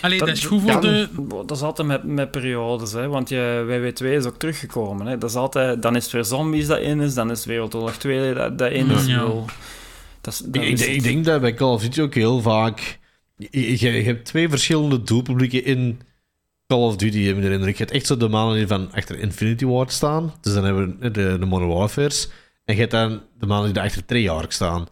[0.00, 1.08] Allee, dat, is goed voor ja, de...
[1.28, 3.08] Dat is altijd met, met periodes, hè.
[3.08, 5.18] Want je, WW2 is ook teruggekomen, hè.
[5.18, 5.82] Dat is altijd...
[5.82, 8.70] Dan is het weer zombies dat in is, dan is het Wereldoorlog 2 dat, dat
[8.70, 9.06] in is.
[9.06, 9.22] Ja.
[9.22, 9.44] Bedoel,
[10.20, 12.99] Dat is, dat Ik, is ik denk dat bij Call of Duty ook heel vaak...
[13.50, 16.00] Je, hebt twee verschillende doelpublieken in
[16.66, 17.76] Call of Duty, heb ik indruk.
[17.76, 20.34] Je hebt echt zo de mannen die van achter Infinity Ward staan.
[20.40, 22.28] Dus dan hebben we de, de Modern Warfare's.
[22.64, 24.86] En je hebt dan de mannen die achter Treyarch staan.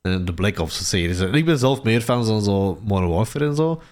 [0.00, 1.20] De Black Ops series.
[1.20, 3.82] En ik ben zelf meer fan van zo Modern Warfare en zo.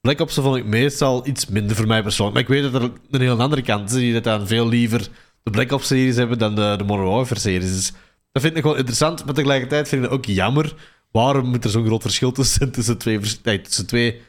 [0.00, 2.48] Black Ops vond ik meestal iets minder voor mij persoonlijk.
[2.48, 3.96] Maar ik weet dat er een heel andere kant is.
[3.96, 5.08] Die dat dan veel liever
[5.42, 7.92] de Black Ops series hebben dan de, de Modern Warfare series.
[8.32, 9.24] Dat vind ik wel interessant.
[9.24, 10.74] Maar tegelijkertijd vind ik het ook jammer.
[11.10, 14.20] Waarom moet er zo'n groot verschil tussen, tussen, twee, nee, tussen twee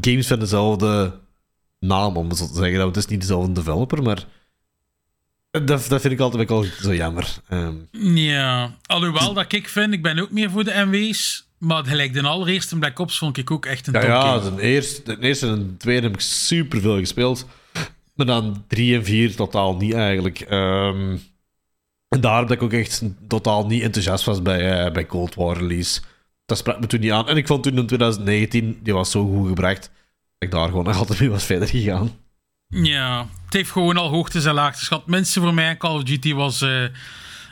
[0.00, 1.18] games van dezelfde
[1.78, 2.78] naam, om het zo te zeggen?
[2.78, 4.26] Dat het is niet dezelfde developer, maar...
[5.50, 7.36] Dat, dat vind ik altijd wel zo jammer.
[7.48, 7.74] Ehm,
[8.14, 11.46] Ja, alhoewel dat ik vind, ik ben ook meer voor de MW's.
[11.58, 14.62] Maar gelijk de allereerste Black Ops vond ik ook echt een ja, top ja de,
[14.62, 17.46] eerste, de eerste en de tweede heb ik super veel gespeeld.
[18.14, 20.40] Maar dan drie en vier totaal niet eigenlijk.
[20.40, 21.16] Ehm,
[22.08, 25.56] en daarom dat ik ook echt totaal niet enthousiast was bij, eh, bij Cold War
[25.56, 26.00] release.
[26.46, 27.28] Dat sprak me toen niet aan.
[27.28, 29.90] En ik vond toen in 2019, die was zo goed gebracht, dat
[30.38, 32.12] ik daar gewoon nog altijd mee was verder gegaan.
[32.68, 35.06] Ja, het heeft gewoon al hoogtes en laagtes gehad.
[35.06, 36.82] Minste voor mij Call of Duty was eh,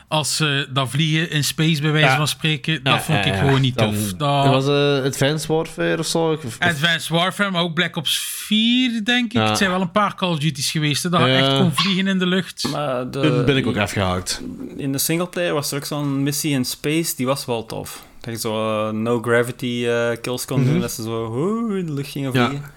[0.07, 2.15] als ze dat vliegen in space bij wijze Ja.
[2.15, 2.83] van spreken.
[2.83, 3.39] Dat Ja, vond ik ja, ja.
[3.39, 3.95] gewoon niet tof.
[4.13, 6.31] Dat Dat, was eh Advanced Warfare of zo.
[6.31, 9.31] Of- of- Advanced Warfare, maar ook Black Ops 4, denk ik.
[9.33, 9.47] Ja.
[9.49, 11.03] Het zijn wel een paar Call of Duty's geweest.
[11.03, 12.67] Hè, dat je echt kon vliegen in de lucht.
[12.71, 14.41] Maar de, Toen ben ik ook afgehaakt.
[14.77, 18.03] In de singleplayer was er ook zo'n missie in space, die was wel tof.
[18.23, 21.85] Dat je zo eh, no gravity eh, kills kon doen, dat ze zo oeh, in
[21.85, 22.39] de lucht gingen Mhm.
[22.39, 22.47] Ja.
[22.47, 22.71] vliegen.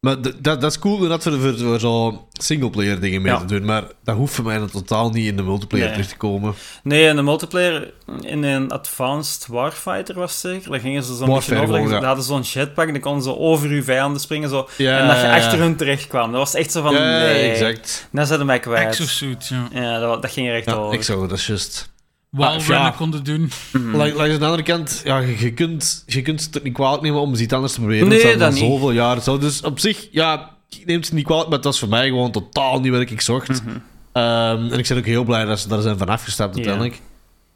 [0.00, 3.38] Maar dat, dat is cool inderdaad voor, voor, voor zo singleplayer dingen mee Ja.
[3.38, 3.64] te doen.
[3.64, 5.94] Maar dat hoeft voor mij dan totaal niet in de multiplayer Nee.
[5.94, 6.54] terug te komen.
[6.82, 11.26] Nee, in de multiplayer, in een Advanced Warfighter was het zeker, daar gingen ze zo'n
[11.34, 12.06] beetje over, gewoon, daar ja.
[12.06, 15.16] hadden ze zo'n jetpack, dan konden ze over uw vijanden springen, zo, Ja, en dat
[15.16, 15.44] je ja, ja.
[15.44, 16.30] achter hun terecht kwam.
[16.30, 18.08] Dat was echt zo van, ja, nee, exact.
[18.12, 18.88] dat zetten mij kwijt.
[18.88, 19.68] Exosuit, ja.
[19.80, 20.94] Ja, dat, dat ging er echt Ja, over.
[20.94, 21.90] ik zou dat is juist.
[22.36, 22.90] Wallrunnen ja.
[22.90, 23.50] konden doen.
[23.72, 23.96] Mhm.
[23.96, 27.20] Langs, langs de andere kant, ja, je, je kunt, je kunt het niet kwalijk nemen
[27.20, 28.08] om eens iets anders te proberen.
[28.08, 29.38] Nee, dat zoveel jaar zo.
[29.38, 32.30] Dus op zich, ja, ik neem het niet kwalijk, maar het was voor mij gewoon
[32.30, 33.48] totaal niet wat ik zocht.
[33.64, 33.76] Mhm.
[34.12, 36.62] Ehm, en ik ben ook heel blij dat ze daar zijn van afgestapt Ja.
[36.64, 37.00] uiteindelijk.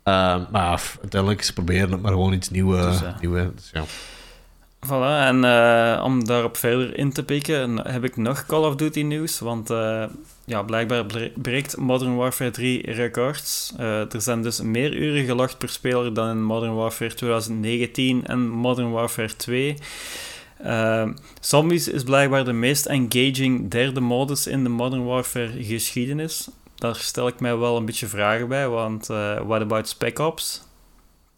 [0.02, 2.82] Ehm, maar ja, f- uiteindelijk, ze proberen het maar gewoon iets nieuws.
[2.82, 3.84] Dus, nieuw, dus, ja.
[4.86, 9.02] Voilà, en eh, om daarop verder in te pikken, heb ik nog Call of Duty
[9.02, 9.38] nieuws.
[9.38, 10.04] Want eh,
[10.44, 13.72] ja, blijkbaar bre- breekt Modern Warfare 3 records.
[13.78, 18.48] Eh, er zijn dus meer uren gelogd per speler dan in Modern Warfare 2019 en
[18.48, 19.74] Modern Warfare 2.
[20.56, 21.08] Eh,
[21.40, 26.48] Zombies is blijkbaar de meest engaging derde modus in de Modern Warfare geschiedenis.
[26.74, 29.06] Daar stel ik mij wel een beetje vragen bij, want
[29.46, 30.62] what about Spec Ops?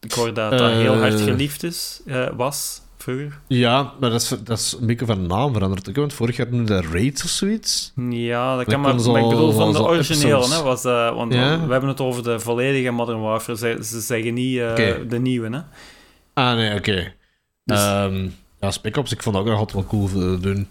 [0.00, 2.00] Ik hoor dat dat heel hard geliefd is,
[2.36, 2.80] was,
[3.14, 3.38] vroeger.
[3.46, 5.88] Ja, maar dat is, dat is een beetje van naam veranderd.
[5.88, 7.92] ook, Want vorig jaar noemde dat Raids of zoiets.
[8.08, 10.56] Ja, dat kan maar, ik bedoel van de originele, episodes.
[10.56, 11.66] hè, was dat, want Ja.
[11.66, 15.48] we hebben het over de volledige Modern Warfare, ze, ze zeggen niet eh, de nieuwe,
[15.56, 15.60] hè.
[16.34, 17.12] Ah, nee, oké.
[17.64, 18.28] Dus- Ehm,
[18.60, 20.68] ja, Spec Ops, ik vond dat ook nog altijd wel cool te doen.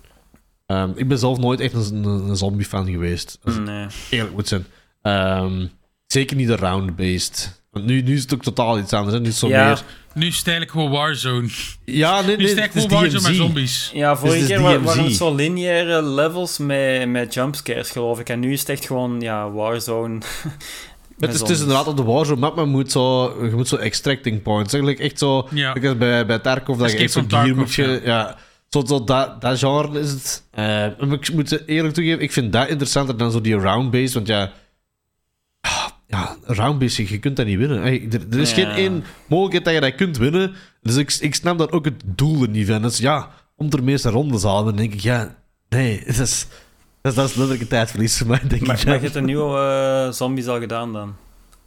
[0.66, 3.88] Ehm, ik ben zelf nooit echt een, zombie-fan geweest, als ik Nee.
[4.10, 4.66] eerlijk moet zijn.
[5.02, 5.66] Ehm,
[6.08, 7.62] zeker niet de round-based.
[7.72, 9.14] Want nu, nu is het ook totaal iets anders.
[9.16, 9.20] Hè?
[9.22, 9.66] Nu is het zo Ja.
[9.68, 9.84] meer...
[10.18, 11.48] Nu is het eigenlijk gewoon Warzone.
[11.86, 13.92] Ja, nee, Nu is eigenlijk gewoon Warzone met zombies.
[13.94, 18.30] Ja, vorige Dus keer wa- waren het zo lineaire levels met, met jumpscares, geloof ik.
[18.30, 20.18] En nu is het echt gewoon, ja, Warzone.
[21.20, 23.68] Het is, het is inderdaad op de Warzone map, maar je moet zo, je moet
[23.68, 24.74] zo extracting points.
[24.74, 25.74] Eigenlijk echt zo, Ja.
[25.98, 28.02] bij, bij Tarkov, dat je echt zo from gear Tarkov, moet je...
[28.04, 28.38] Ja.
[28.70, 30.44] Zo, zo dat, dat genre is het.
[30.52, 34.52] Eh, ik moet eerlijk toegeven, ik vind dat interessanter dan zo die round-based, want ja...
[36.08, 37.82] Ja, round-based, je kunt dat niet winnen.
[37.82, 38.56] Hey, er, er is Ja.
[38.56, 40.54] geen één mogelijkheid dat je dat kunt winnen.
[40.82, 42.82] Dus ik, ik snap dan ook het doel er niet van.
[42.82, 45.36] Dus ja, om de meeste rondes halen, dan denk ik, ja,
[45.70, 46.48] nee, dat is...
[47.02, 48.86] Dat is, dat is letterlijk een tijdverlies voor mij, denk Maar, ik.
[48.86, 48.94] maar ja.
[48.94, 49.60] je hebt de nieuwe
[50.08, 51.16] eh, zombies al gedaan dan?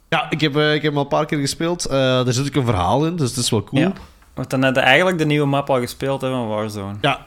[0.09, 1.85] Ja, ik heb, eh, ik heb hem al een paar keer gespeeld.
[1.85, 3.81] Eh daar zit ook een verhaal in, dus het is wel cool.
[3.81, 3.93] Ja.
[4.33, 6.95] Want dan heb je eigenlijk de nieuwe map al gespeeld hè, van Warzone.
[7.01, 7.25] Ja.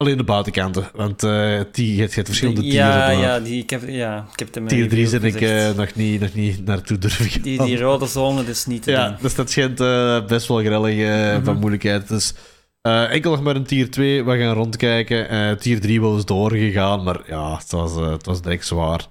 [0.00, 2.78] Alleen de buitenkanten, want eh die, je hebt verschillende tieren.
[2.86, 5.20] ja, maar ja, die, ik heb, ja, ik heb het in mijn Tier 3 review
[5.22, 7.42] zit ik eh, nog, niet, nog niet naartoe durven gaan.
[7.42, 9.16] Die, die rode zone, dat is niet te ja, doen.
[9.20, 11.44] dus dat schijnt eh, best wel grillig eh, Mhm.
[11.44, 12.08] van moeilijkheid.
[12.08, 12.34] Dus
[12.82, 15.28] eh, enkel nog maar een tier 2, we gaan rondkijken.
[15.28, 19.06] Eh tier 3 wel eens doorgegaan, maar ja, het was, het was direct zwaar.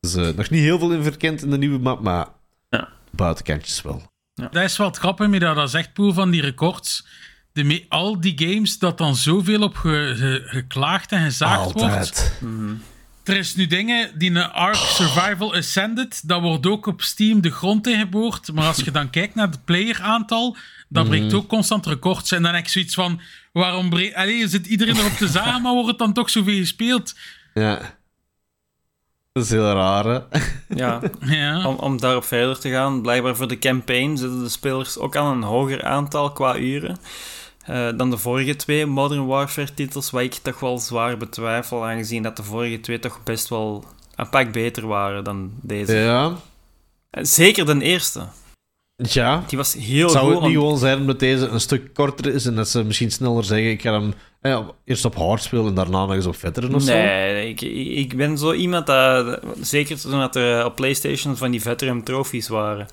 [0.00, 2.26] Dus nog niet heel veel in verkend in de nieuwe map, maar
[2.70, 2.88] Ja.
[3.10, 4.02] buitenkantjes wel.
[4.34, 7.06] Dat is wel het grappige met dat, dat zegt Poel van die records.
[7.54, 11.80] De, me- al die games dat dan zoveel op ge- ge- geklaagd en gezaagd wordt.
[11.82, 12.38] Altijd.
[13.24, 17.50] Er is nu dingen die een Ark Survival Ascended, dat wordt ook op Steam de
[17.50, 18.52] grond ingeboord.
[18.52, 20.56] Maar als je dan kijkt naar het playeraantal,
[20.88, 22.32] dat breekt ook constant records.
[22.32, 23.20] En dan heb ik zoiets van,
[23.52, 24.14] waarom breekt...
[24.14, 27.14] Allee, zit iedereen erop te zagen, maar wordt het dan toch zoveel gespeeld?
[27.54, 27.96] Ja.
[29.32, 30.18] Dat is heel raar, hè?
[30.82, 31.66] Ja, Ja.
[31.68, 35.36] om, om daarop verder te gaan, blijkbaar voor de campaign zitten de spelers ook aan
[35.36, 36.96] een hoger aantal qua uren
[37.66, 42.22] eh, dan de vorige twee Modern Warfare titels, wat ik toch wel zwaar betwijfel, aangezien
[42.22, 43.84] dat de vorige twee toch best wel
[44.16, 45.96] een pak beter waren dan deze.
[45.96, 46.36] Ja.
[47.10, 48.20] Eh, Zeker de eerste.
[48.96, 49.44] Ja.
[49.46, 50.34] Die was heel Zou goed.
[50.34, 53.10] het niet want- gewoon zijn omdat deze een stuk korter is en dat ze misschien
[53.10, 56.36] sneller zeggen: ik ga hem eh, eerst op hard spelen en daarna nog eens op
[56.36, 56.92] veteran of zo?
[56.92, 57.60] Nee, ik,
[57.98, 59.40] ik ben zo iemand dat...
[59.60, 62.86] Zeker toen dat er op PlayStation van die veteran trophies waren.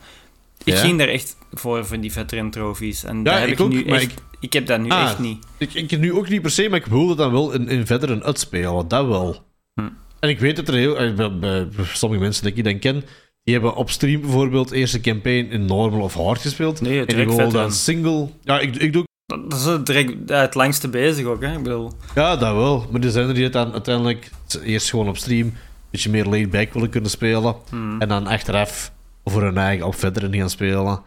[0.64, 0.80] Ik Ja?
[0.80, 3.04] ging daar echt voor, van die veteran trophies.
[3.04, 4.12] En Ja, dat heb ik ik, ook, nu maar echt...
[4.12, 4.18] Ik...
[4.54, 5.02] heb dat nu Ah.
[5.04, 5.46] echt niet.
[5.58, 8.24] Ik, ik nu ook niet per se, maar ik wilde dan wel in, in veteran
[8.24, 9.36] uitspelen, dat wel.
[9.74, 9.88] Hm.
[10.20, 10.98] En ik weet dat er heel...
[10.98, 13.04] eh, bij- bij sommige mensen die ik dan ken,
[13.44, 16.82] die hebben op stream bijvoorbeeld eerst een campaign in normal of hard gespeeld.
[16.82, 17.52] Nee, en willen veteran.
[17.54, 18.30] dan single...
[18.44, 19.04] Ja, ik, ik doe...
[19.26, 21.52] Dat is het direct het langste bezig ook, hè.
[21.58, 21.92] Ik bedoel...
[22.16, 22.86] Ja, dat wel.
[22.92, 24.30] Maar er zijn er die het dan uiteindelijk
[24.64, 25.54] eerst gewoon op stream een
[25.92, 27.56] beetje meer laid back willen kunnen spelen.
[27.70, 28.02] hmm.
[28.02, 28.92] En dan achteraf
[29.26, 31.02] voor hun eigen op verder gaan spelen.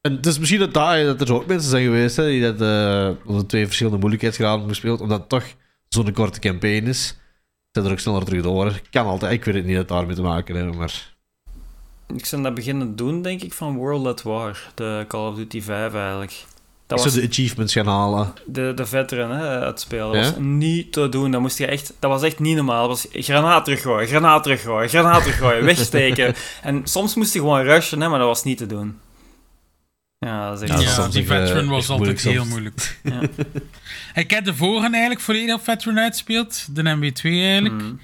[0.00, 2.58] En het is misschien dat, daar, dat er ook mensen zijn geweest hè, die dat
[2.58, 5.44] de twee verschillende moeilijkheidsgraden hebben gespeeld, omdat het toch
[5.88, 7.18] zo'n korte campaign is.
[7.72, 8.80] Zijn er ook sneller terug door.
[8.90, 9.32] Kan altijd.
[9.32, 11.14] Ik weet het niet dat het daarmee te maken heeft, maar...
[12.14, 14.70] Ik zou dat beginnen doen, denk ik, van World at War.
[14.74, 16.44] De Call of Duty 5, eigenlijk.
[16.86, 18.32] Dat was de achievements gaan halen.
[18.46, 20.12] de, de veteran, hè, het spelen.
[20.12, 20.30] Dat Ja?
[20.30, 21.30] was niet te doen.
[21.30, 22.88] Dat, moest je echt, dat was echt niet normaal.
[22.88, 26.34] Dat was granaat teruggooien, granaat teruggooien, granaat teruggooien, wegsteken.
[26.62, 28.98] En soms moest je gewoon rushen, hè, maar dat was niet te doen.
[30.26, 30.96] Ja, dat is Ja, echt...
[30.96, 32.98] dat Ja, die eh, veteran was altijd heel moeilijk.
[33.02, 33.20] Ja.
[34.22, 36.66] Ik heb de vorige eigenlijk volledig op veteran uitspeeld.
[36.76, 37.80] De MW2 eigenlijk.
[37.80, 38.00] Hmm.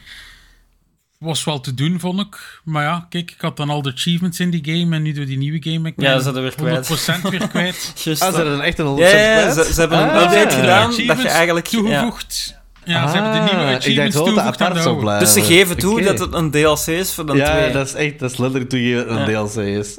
[1.19, 2.61] Was wel te doen, vond ik.
[2.65, 4.97] Maar ja, kijk, ik had dan al de achievements in die game.
[4.97, 7.19] En nu door die nieuwe game ben ik Ja, ze hadden weer kwijt.
[7.19, 7.93] 100% weer kwijt.
[8.05, 9.67] Just, Ah, ze hebben echt een 100% ja, ja, ja, kwijt?
[9.67, 10.23] ze, ze hebben een Ah.
[10.23, 11.67] update gedaan dat je Achievements eigenlijk...
[11.67, 11.79] Ja.
[11.79, 12.61] toegevoegd.
[12.85, 15.19] Ja, ze hebben de nieuwe Ah, ik dacht achievements dat dat toegevoegd aan de oude.
[15.19, 17.73] Dus ze geven toe dat het een DLC is voor dan Ja, twee.
[17.73, 18.19] dat is echt...
[18.19, 19.39] Dat is letterlijk toegeven dat het Ja.
[19.39, 19.99] een DLC is.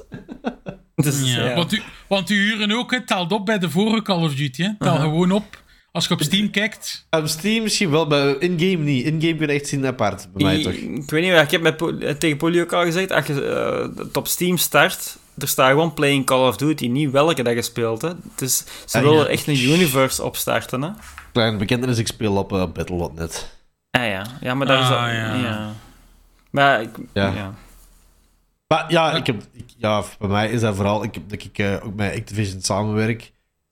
[1.06, 1.56] Dus, Ja, ja.
[1.56, 4.64] Want, u, want die uren ook, het telt op bij de vorige Call of Duty.
[4.64, 4.70] Hè.
[4.80, 5.62] Tel gewoon op.
[5.92, 7.08] Als je op Steam kijkt.
[7.10, 9.06] Op Steam misschien wel, maar in-game niet.
[9.06, 10.74] In-game kun je echt zien apart, bij mij Ik, toch.
[10.74, 13.98] ik weet niet, ik heb met, eh, tegen Polly ook al gezegd, als je eh,
[14.06, 17.62] het op Steam start, er staat gewoon Playing Call of Duty, niet welke dat je
[17.62, 18.02] speelt.
[18.02, 18.10] Hè.
[18.36, 19.26] Dus ze Ah, willen ja.
[19.28, 20.82] echt een universe opstarten.
[20.82, 20.90] Hè.
[21.32, 23.56] Kleine bekentenis, ik speel op uh, Battle.net.
[23.92, 25.00] Ah ja, ja maar daar is Ah, dat...
[25.16, 25.36] ja.
[25.36, 25.72] Ja.
[26.50, 26.90] Maar ik...
[27.14, 27.54] Ja.
[28.68, 31.74] Maar ja, ik heb, ik- ja, bij mij is dat vooral ik, dat ik eh,
[31.84, 33.32] ook met Activision samenwerk.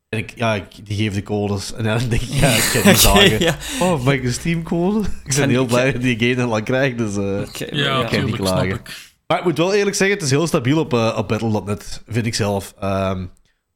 [0.09, 1.73] En ik, ja, ik, die geef de codes.
[1.73, 3.39] En dan denk ik, ja, ik kan niet zagen.
[3.39, 3.55] ja.
[3.80, 4.99] Oh, mag ik een Steam-code?
[5.26, 7.17] Ik ben En heel ik- blij dat die game dan al krijg, dus...
[7.17, 8.03] eh, Ik- Ja, ja.
[8.03, 8.69] kan niet klagen.
[8.69, 9.13] ik.
[9.27, 12.26] Maar ik moet wel eerlijk zeggen, het is heel stabiel op, eh, op Battle.net, vind
[12.26, 12.73] ik zelf.
[12.80, 13.26] Ehm,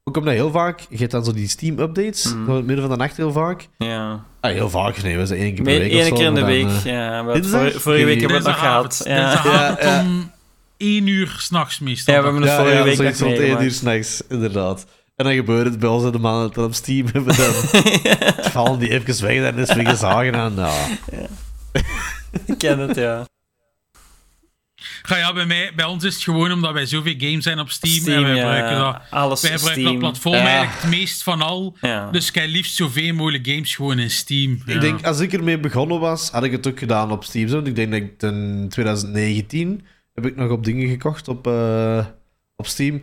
[0.04, 2.90] ook omdat heel vaak, je hebt dan zo die Steam-updates, zo in het midden van
[2.90, 3.68] de nacht heel vaak.
[3.78, 4.24] Ja.
[4.40, 6.40] Ah, heel vaak, nee, we zijn één keer per week Eén zo, keer in de
[6.40, 6.84] maar dan, week.
[6.84, 7.24] eh, Ja,
[7.80, 9.00] vorige, week hebben we het nog gehad.
[9.04, 10.06] Ja.
[10.80, 12.14] 1 uur s'nachts meestal.
[12.14, 14.86] Ja, we hebben het ja, vorige ja, week nog rond één uur s'nachts, inderdaad.
[15.16, 17.36] En dan gebeurt het bij ons in de maanden dat we op Steam hebben.
[17.36, 17.52] Dan
[18.52, 20.54] vallen die even weg en is weer gezagen aan.
[20.54, 20.96] Nou,
[22.46, 23.26] Ik ken het, ja.
[25.02, 27.70] Ga ja, bij, mij, bij ons is het gewoon omdat wij zoveel games zijn op
[27.70, 28.42] Steam, en wij ja.
[28.42, 29.02] gebruiken dat.
[29.10, 29.98] Alles Wij gebruiken dat Steam.
[29.98, 30.46] platform Ja.
[30.46, 31.76] eigenlijk het meest van al.
[31.80, 32.10] Ja.
[32.10, 34.62] Dus ik heb liefst zoveel mogelijk games gewoon in Steam.
[34.66, 37.48] Ik denk, als ik ermee begonnen was, had ik het ook gedaan op Steam.
[37.48, 37.58] Zo.
[37.58, 39.86] Ik denk dat ik in 2019
[40.22, 42.06] heb ik nog op dingen gekocht op, eh,
[42.56, 43.02] op Steam.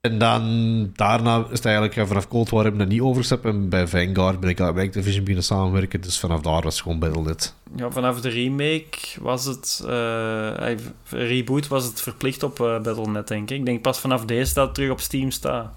[0.00, 3.44] En dan daarna is het eigenlijk ja, vanaf Cold War heb ik dat niet overgestapt.
[3.44, 6.00] En bij Vanguard ben ik bij Activision beginnen samenwerken.
[6.00, 7.54] Dus vanaf daar was het gewoon Battle.net.
[7.76, 9.82] Ja, vanaf de remake was het...
[9.86, 10.78] eh, eh,
[11.08, 13.58] reboot was het verplicht op eh, Battle.net, denk ik.
[13.58, 15.74] Ik denk pas vanaf deze dat het terug op Steam staat.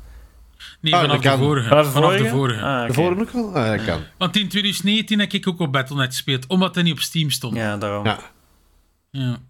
[0.82, 1.68] Nee, Ah, vanaf de vorige.
[1.68, 2.62] Vanaf de Vanaf de vorige?
[2.62, 2.88] Ah.
[2.88, 3.56] De vorige ook wel?
[3.56, 4.00] Ah, ja, kan.
[4.18, 7.56] Want in 2019 heb ik ook op Battle.net gespeeld, omdat het niet op Steam stond.
[7.56, 7.62] Ja.
[7.62, 8.06] Ja, daarom.
[8.06, 8.20] Ja.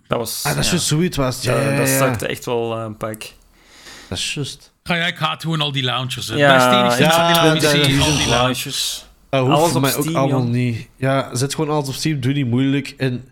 [0.08, 0.44] Dat was...
[0.46, 0.72] Ah, dat is ja.
[0.72, 1.42] juist zoiets was.
[1.44, 1.98] Ja, Dat- ja, ja, Dat ja.
[1.98, 3.22] zakte echt wel eh, een pak.
[4.10, 4.74] Dat is juist.
[4.84, 6.28] Ga ja, ik haat gewoon al die launchers.
[6.28, 6.36] Hè.
[6.36, 6.60] Ja, ja,
[7.54, 7.64] dat-
[8.02, 9.06] al die launchers.
[9.30, 10.50] Dat hoeft Alles voor mij ook Steam, allemaal joh.
[10.50, 10.88] niet.
[10.98, 12.94] Ja, zet gewoon alles op Steam, doe niet moeilijk.
[12.98, 13.28] En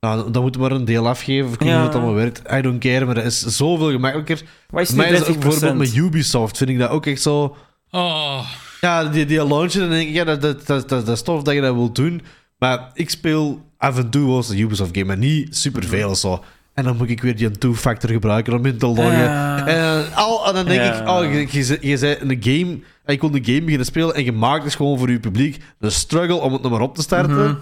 [0.00, 1.44] nou, dan moet je maar een deel afgeven.
[1.52, 1.76] Ik weet niet Ja.
[1.76, 2.52] hoe het allemaal werkt.
[2.52, 4.42] I don't care, maar dat is zoveel gemakkelijker.
[4.70, 5.38] Wat is mij ook 30%?
[5.40, 7.56] bijvoorbeeld met Ubisoft, vind ik dat ook echt zo...
[7.90, 8.46] Oh,
[8.80, 11.42] Ja, die, die launchen, dan denk ik, ja, dat, dat, dat, dat, dat is tof
[11.42, 12.22] dat je dat wilt doen.
[12.58, 16.44] Maar ik speel af en toe eens een Ubisoft game, maar niet superveel zo.
[16.74, 19.66] En dan moet ik weer die two-factor gebruiken om in te loggen.
[19.66, 23.18] En, al, en dan denk ik, oh, je, je, je zei een game, en je
[23.18, 26.34] kon de game beginnen spelen en je maakt het gewoon voor je publiek een struggle
[26.34, 27.44] om het nog maar op te starten.
[27.44, 27.54] Mhm.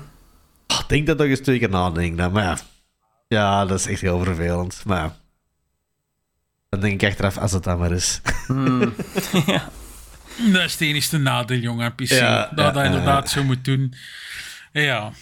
[0.67, 2.17] Ah, ik denk dat ik eens twee keer nadenk.
[2.17, 2.59] dan, Maar ja.
[3.29, 4.83] ja, dat is echt heel vervelend.
[4.87, 5.17] Maar ja.
[6.69, 8.21] Dan denk ik achteraf, als het dan maar is.
[8.47, 8.81] Hmm.
[9.47, 9.71] ja.
[10.53, 12.09] dat is het enige nadeel, jongen, PC.
[12.09, 13.95] Ja, dat ja, dat ja, inderdaad zo moet doen.
[14.73, 15.13] Ja.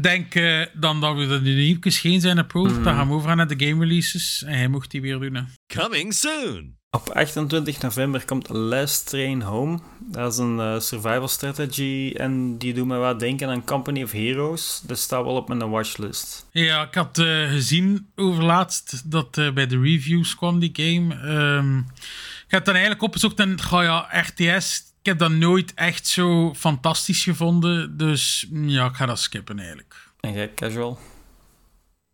[0.00, 2.84] Denk eh, dan dat we er nu geen zijn approved.
[2.84, 4.42] Dan gaan we over naar de game releases.
[4.46, 5.34] En hij mocht die weer doen.
[5.34, 5.42] Hè.
[5.76, 6.76] Coming soon.
[6.94, 9.78] Op 28 november komt Last Train Home.
[9.98, 14.12] Dat is een eh, survival strategy en die doet me wat denken aan Company of
[14.12, 14.82] Heroes.
[14.86, 16.46] Dat staat wel op mijn watchlist.
[16.50, 21.14] Ja, ik had eh, gezien overlaatst dat eh, bij de reviews kwam die game.
[21.14, 26.06] Ehm, ik heb dan eigenlijk opgezocht en ga ja, RTS, ik heb dat nooit echt
[26.06, 27.96] zo fantastisch gevonden.
[27.96, 29.94] Dus mm, ja, ik ga dat skippen eigenlijk.
[30.20, 30.98] En jij, casual?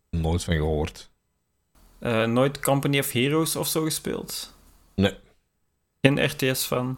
[0.09, 1.09] Nooit van gehoord.
[1.99, 4.55] Eh, nooit Company of Heroes of zo gespeeld?
[4.95, 5.13] Nee,
[6.01, 6.97] Geen RTS van?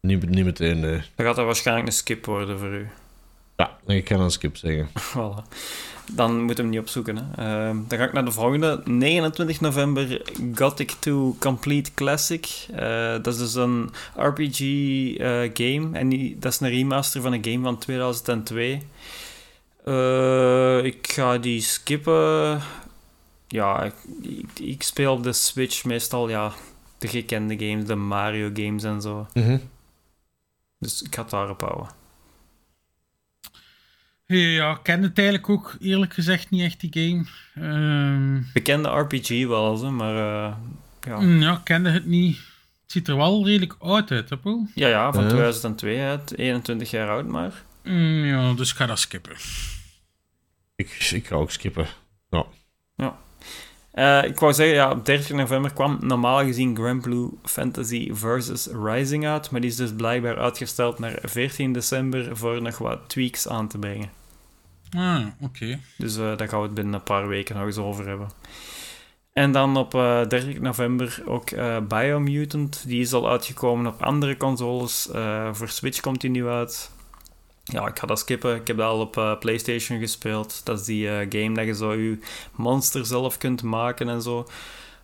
[0.00, 0.80] niet, niet meteen.
[0.80, 1.02] nee.
[1.14, 2.88] Dan gaat dat waarschijnlijk een skip worden voor u.
[3.60, 4.88] Ja, ik kan een skip zeggen.
[5.12, 5.48] Voilà.
[6.12, 7.16] Dan moet hem niet opzoeken.
[7.16, 7.22] Hè.
[7.44, 8.82] Ehm, dan ga ik naar de volgende.
[8.84, 10.22] 29 november,
[10.54, 12.66] Gothic 2 Complete Classic.
[12.74, 15.98] Eh, dat is dus een RPG-game.
[15.98, 18.82] en die, dat is een remaster van een game van 2002.
[19.84, 22.60] Eh, ik ga die skippen.
[23.48, 26.52] Ja, ik, ik, ik speel op de Switch meestal ja,
[26.98, 29.26] de gekende games, de Mario games en zo.
[30.78, 31.99] Dus ik ga het daarop houden.
[34.36, 37.24] Ja, ik ken het eigenlijk ook eerlijk gezegd niet echt, die game.
[37.54, 40.54] Ehm, Bekende RPG wel, zo, maar eh,
[41.00, 41.20] ja.
[41.20, 42.36] mm, ja, ik kende het niet.
[42.82, 44.66] Het ziet er wel redelijk oud uit, hè, Paul?
[44.74, 45.28] Ja, ja, van Ja.
[45.28, 47.62] 2002, uit 21 jaar oud maar.
[47.84, 49.36] Mm, ja, dus ik ga dat skippen.
[50.76, 51.86] Ik, ik ga ook skippen.
[52.96, 53.16] Ja.
[53.90, 58.68] Eh, ik wou zeggen, ja, op 30 november kwam normaal gezien Grand Blue Fantasy Versus
[58.82, 63.48] Rising uit, maar die is dus blijkbaar uitgesteld naar 14 december voor nog wat tweaks
[63.48, 64.10] aan te brengen.
[64.90, 65.78] Ah, oké.
[65.98, 68.28] Dus eh, daar gaan we het binnen een paar weken nog eens over hebben.
[69.32, 72.84] En dan op eh 30 november ook eh, Biomutant.
[72.86, 75.08] Die is al uitgekomen op andere consoles.
[75.52, 76.90] Voor Switch komt die nu uit.
[77.64, 78.54] Ja, ik ga dat skippen.
[78.54, 80.60] Ik heb dat al op PlayStation gespeeld.
[80.64, 82.18] Dat is die game dat je zo je
[82.54, 84.46] monster zelf kunt maken en zo.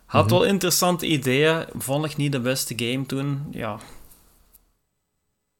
[0.05, 1.65] Had wel interessante ideeën.
[1.77, 3.47] Vond ik niet de beste game toen.
[3.51, 3.77] Ja.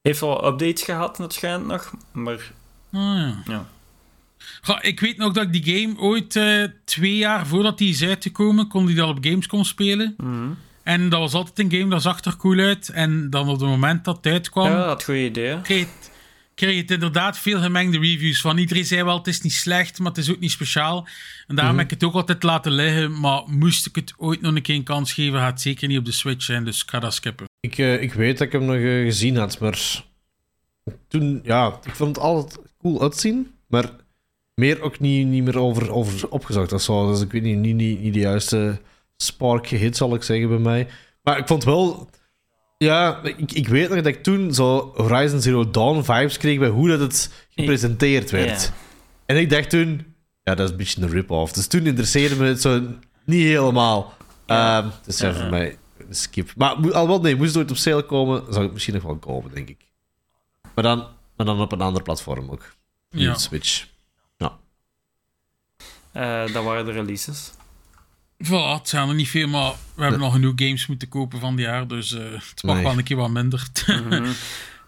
[0.02, 1.92] Heeft wel updates gehad, waarschijnlijk nog.
[2.12, 2.52] Maar
[2.92, 3.66] Ah, ja.
[4.60, 8.02] Ga, ik weet nog dat ik die game ooit eh, twee jaar voordat die is
[8.04, 10.14] uitgekomen, kon die dat op Gamescom spelen.
[10.16, 10.48] Mhm.
[10.82, 12.88] En dat was altijd een game dat zag er cool uit.
[12.88, 15.60] En dan op het moment dat het uitkwam, Ja, dat goede idee.
[15.60, 16.10] kreeg, het,
[16.54, 18.58] kreeg het inderdaad veel gemengde reviews van.
[18.58, 21.08] Iedereen zei wel, het is niet slecht, maar het is ook niet speciaal.
[21.46, 23.20] En daarom heb ik het ook altijd laten liggen.
[23.20, 25.98] Maar moest ik het ooit nog een keer een kans geven, gaat het zeker niet
[25.98, 26.64] op de Switch zijn.
[26.64, 27.46] Dus ik ga dat skippen.
[27.60, 30.02] Ik, eh, ik weet dat ik hem nog eh, gezien had, maar
[31.08, 33.90] toen, ja, ik vond het altijd cool uitzien, maar
[34.58, 37.10] meer ook niet, niet meer over, over opgezocht of zo.
[37.10, 38.80] Dus ik weet niet, niet, niet, niet de juiste
[39.16, 40.88] spark gehit, zal ik zeggen, bij mij.
[41.22, 42.10] Maar ik vond wel...
[42.78, 46.68] Ja, ik, ik weet nog dat ik toen zo Horizon Zero Dawn vibes kreeg bij
[46.68, 48.62] hoe dat het gepresenteerd werd.
[48.62, 48.74] Ja.
[49.26, 51.52] En ik dacht toen, ja, dat is een beetje een rip-off.
[51.52, 52.80] Dus toen interesseerde me het zo
[53.24, 54.12] niet helemaal.
[54.46, 54.78] Ja.
[54.78, 55.76] Ehm, dus ja, voor mij
[56.08, 56.52] een skip.
[56.56, 59.16] Maar al wel, nee, moest het ooit op sale komen, zou het misschien nog wel
[59.16, 59.90] komen, denk ik.
[60.74, 61.06] Maar dan,
[61.36, 62.74] maar dan op een ander platform ook.
[63.10, 63.34] Niet Ja.
[63.34, 63.86] Switch.
[66.12, 67.50] Eh, dat waren de releases.
[68.44, 71.56] Voilà, het zijn er niet veel, maar we hebben nog genoeg games moeten kopen van
[71.56, 72.84] dit jaar, dus eh, het mag Nee.
[72.84, 73.66] wel een keer wat minder.
[74.08, 74.28] Mhm.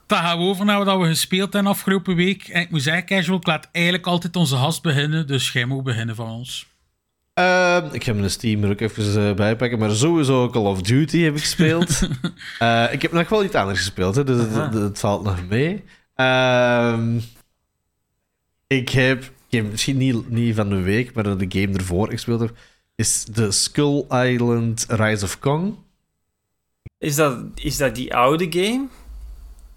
[0.07, 2.49] Dan gaan we over naar wat we gespeeld hebben afgelopen week.
[2.49, 5.83] En ik moet zeggen, Casual, ik laat eigenlijk altijd onze gast beginnen, dus jij moet
[5.85, 6.67] beginnen van ons.
[7.35, 10.83] Ehm, ik ga mijn Steam er ook even eh, bij pakken, maar sowieso Call of
[10.83, 12.01] Duty heb ik gespeeld.
[12.59, 15.85] Eh, ik heb nog wel iets anders gespeeld, hè, dus het- het valt nog mee.
[16.15, 17.19] Ehm,
[18.67, 22.53] ik heb, misschien niet, niet van de week, maar de game ervoor gespeeld heb,
[22.97, 25.75] is de Skull Island Rise of Kong.
[26.99, 28.87] Is dat, is dat die oude game?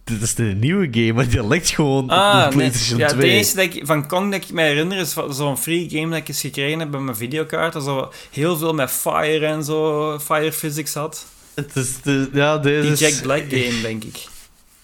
[0.04, 2.56] Dit is de nieuwe game, maar die lijkt gewoon op Ah, de nee.
[2.58, 3.20] PlayStation Ja, 2.
[3.22, 6.18] de enige dat ik, van Kong dat ik me herinner is zo'n free game dat
[6.18, 7.74] ik eens gekregen heb bij mijn videokaart.
[7.74, 11.26] Dat zo heel veel met fire en zo, fire physics had.
[11.56, 14.26] Het is de, ja, deze Die Jack Black game, denk ik.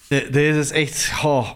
[0.07, 1.11] De- deze is echt.
[1.23, 1.49] Oh,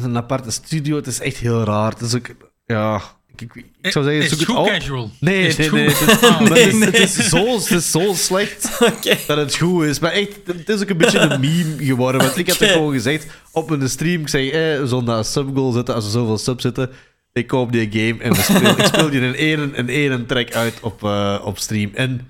[0.00, 0.96] is een aparte studio.
[0.96, 1.90] Het is echt heel raar.
[1.90, 2.26] Het is ook.
[2.66, 3.00] Ja.
[3.36, 4.72] Ik, zou zeggen, is zoek het het goed, op.
[4.72, 5.10] Casual?
[5.20, 5.88] Nee, Is nee, nee.
[5.88, 8.78] Het is, Ah, maar het is, nee, het is zo, het is zo slecht
[9.26, 9.98] dat het goed is.
[9.98, 12.20] Maar echt, het is ook een beetje een meme geworden.
[12.20, 14.20] Want ik had het gewoon gezegd op een stream.
[14.20, 16.90] Ik zei, eh, een subgoal zitten als er zoveel subs zitten.
[17.32, 20.78] Ik koop die game en speel, ik speel die in één, in één track uit
[20.80, 21.90] op, eh, op stream.
[21.94, 22.28] En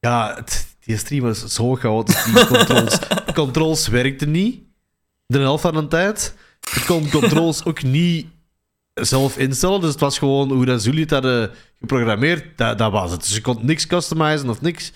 [0.00, 2.24] ja, het- die stream was zo chaotisch.
[2.24, 2.98] Die controls,
[3.34, 4.60] controls werkten niet.
[5.26, 6.34] De helft van de tijd.
[6.74, 8.26] Ik kon controls ook niet
[8.94, 9.80] zelf instellen.
[9.80, 12.44] Dus het was gewoon hoe dat jullie het hadden geprogrammeerd.
[12.56, 13.20] Dat, dat was het.
[13.20, 14.92] Dus je kon niks customizen of niks.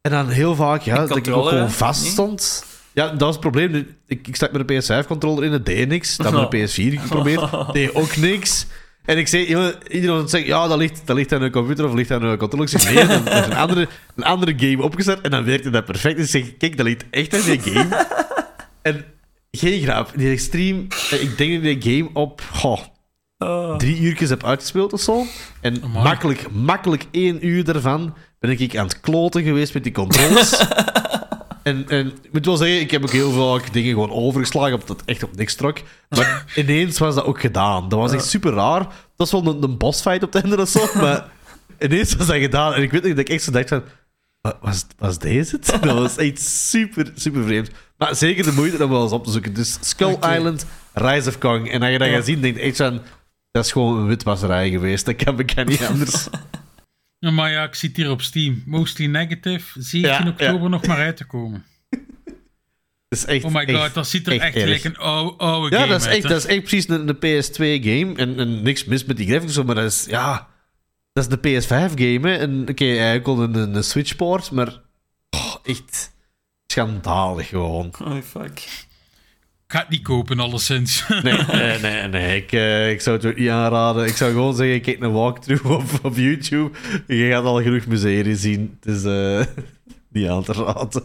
[0.00, 2.64] En dan heel vaak, ja, En dat ik ook gewoon vast stond.
[2.92, 3.96] Ja, dat was het probleem.
[4.06, 6.16] Ik, ik stak met een PS5-controller in, het deed niks.
[6.16, 8.66] Dat met een PS4 geprobeerd, deed ook niks.
[9.04, 9.44] En ik zei,
[9.88, 12.72] iedereen zegt, ja, dat ligt, dat ligt aan een computer of ligt aan een controller.
[12.72, 15.84] Ik zeg, nee, dan is een andere, een andere game opgestart en dan werkte dat
[15.84, 16.16] perfect.
[16.16, 18.06] Dus ik zeg, kijk, dat ligt echt aan die game.
[18.82, 19.04] En
[19.56, 22.80] geen grap, die stream, eh, ik denk dat ik die game op goh,
[23.38, 23.76] Oh.
[23.76, 25.24] drie uurtjes heb uitgespeeld of zo.
[25.60, 26.04] En Amai.
[26.04, 30.66] makkelijk, makkelijk één uur daarvan ben ik aan het kloten geweest met die controls.
[31.62, 34.88] en, en ik moet wel zeggen, ik heb ook heel vaak dingen gewoon overgeslagen, omdat
[34.88, 35.78] het echt op niks trok.
[36.08, 37.88] Maar ineens was dat ook gedaan.
[37.88, 38.80] Dat was echt super raar.
[39.16, 41.28] Dat was wel een, een bossfight op het einde of zo, maar
[41.78, 42.74] ineens was dat gedaan.
[42.74, 43.82] En ik weet nog dat ik echt zo dacht van...
[44.44, 45.66] "Wa- Was, was deze het?
[45.82, 47.70] Dat was echt super, super vreemd.
[47.98, 49.54] Maar zeker de moeite om wel eens op te zoeken.
[49.54, 50.16] Dus Skull.
[50.36, 51.70] Island, Rise of Kong.
[51.70, 53.00] En als je dat gaat zien, denk je echt van...
[53.50, 55.04] Dat is gewoon een witwasserij geweest.
[55.06, 56.26] Dat kan, kan niet anders.
[57.18, 58.62] Ja, maar ja, ik zie het hier op Steam.
[58.66, 59.82] Mostly negative.
[59.82, 60.68] 17 Ja, oktober ja.
[60.68, 61.64] nog maar uit te komen.
[63.08, 65.74] Is echt, Oh my god, echt- dat ziet er echt echt, gelijk een oude, oude
[65.76, 66.28] Ja, game dat is, uit, echt, hè.
[66.28, 68.14] dat is echt precies een, een PS2-game.
[68.16, 70.04] En, en niks mis met die graphics, maar dat is...
[70.08, 70.48] Ja,
[71.14, 72.36] dat is de PS5-game, hè.
[72.36, 74.80] En oké, hij kon een, een, Switch-port, maar...
[75.30, 76.12] oh, echt
[76.66, 77.92] schandalig gewoon.
[77.98, 78.58] Holy fuck.
[79.66, 81.04] Ik ga het niet kopen, alleszins.
[81.22, 82.36] Nee, nee, nee, nee.
[82.36, 84.06] Ik, eh, ik zou het ook niet aanraden.
[84.06, 86.78] Ik zou gewoon zeggen, kijk een walkthrough op, op YouTube.
[87.06, 88.78] Je gaat al genoeg miserie zien.
[88.80, 89.46] Het is eh,
[90.12, 91.02] niet aan te raden.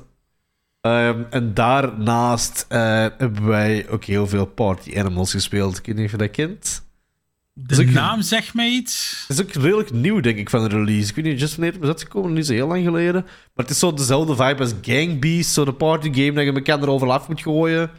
[0.82, 2.80] Ehm, en daarnaast eh,
[3.18, 5.78] hebben wij ook heel veel Party Animals gespeeld.
[5.78, 6.89] Ik weet niet of je dat kent.
[7.68, 9.24] De ook- naam zegt mij iets.
[9.28, 11.10] Het is ook redelijk nieuw, denk ik, van de release.
[11.10, 13.22] Ik weet niet just wanneer het is uitgekomen, niet zo heel lang geleden.
[13.24, 16.52] Maar het is zo dezelfde vibe als Gang Beast, zo de party game dat je
[16.54, 17.92] elkaar erover af moet gooien.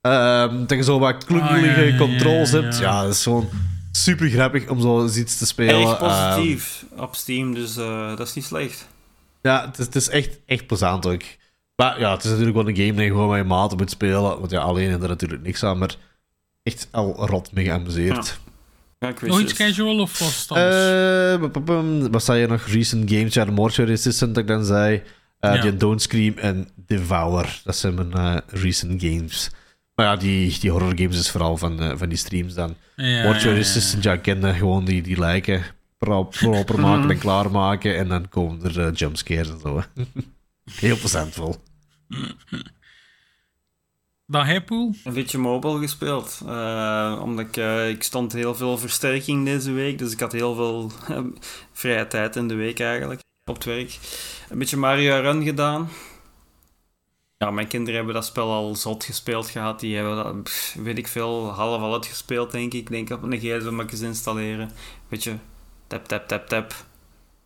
[0.00, 2.78] Ehm dat je zo wat klungelige Ah, ja, controls ja, ja, hebt.
[2.78, 2.82] ja.
[2.82, 3.48] Ja, dat is gewoon
[3.92, 5.80] super grappig om zo iets te spelen.
[5.80, 8.88] Erg Ehm, positief op Steam, dus eh, dat is niet slecht.
[9.42, 11.22] ja, het is, het is echt, echt plezant ook.
[11.76, 13.90] Maar ja, het is natuurlijk wel een game dat je gewoon met je maten moet
[13.90, 14.22] spelen.
[14.22, 15.96] Want ja, alleen is er natuurlijk niks aan, maar
[16.62, 18.40] echt al rot mee geamuseerd.
[18.98, 19.60] Ja, ik weet Nog iets het.
[19.60, 22.66] casual of was het wat zei je nog?
[22.66, 23.34] Recent games.
[23.34, 25.02] Ja, de Mortuary Assistant, dat ik dan zei.
[25.40, 25.70] Eh Ja.
[25.70, 27.60] Don't Scream en Devour.
[27.64, 29.50] Dat zijn mijn eh, recent games.
[29.94, 32.76] Maar ja, die, die horror games is vooral van, eh, van die streams dan.
[32.96, 33.60] ja, Mortuary ja, ja.
[33.60, 35.62] Assistant, ja, ik ken dat gewoon die, die lijken
[35.98, 37.96] pro- proper maken en klaarmaken.
[37.96, 39.82] En dan komen er jumpscares en zo.
[40.80, 41.56] Heel plezentvol.
[44.26, 44.94] Dan Hippoel?
[45.04, 46.40] Een beetje mobile gespeeld.
[46.46, 49.98] eh, omdat ik, eh, ik stond heel veel versterking deze week.
[49.98, 51.18] Dus ik had heel veel eh,
[51.72, 53.20] vrije tijd in de week eigenlijk.
[53.44, 53.98] Op het werk.
[54.48, 55.88] Een beetje Mario Run gedaan.
[57.38, 59.80] Ja, mijn kinderen hebben dat spel al zot gespeeld gehad.
[59.80, 62.80] Die hebben dat, pff, weet ik veel, half al uitgespeeld, denk ik.
[62.80, 64.70] Ik denk op een gsm maar eens installeren.
[65.08, 65.34] Weet je,
[65.86, 66.74] tap, tap, tap, tap.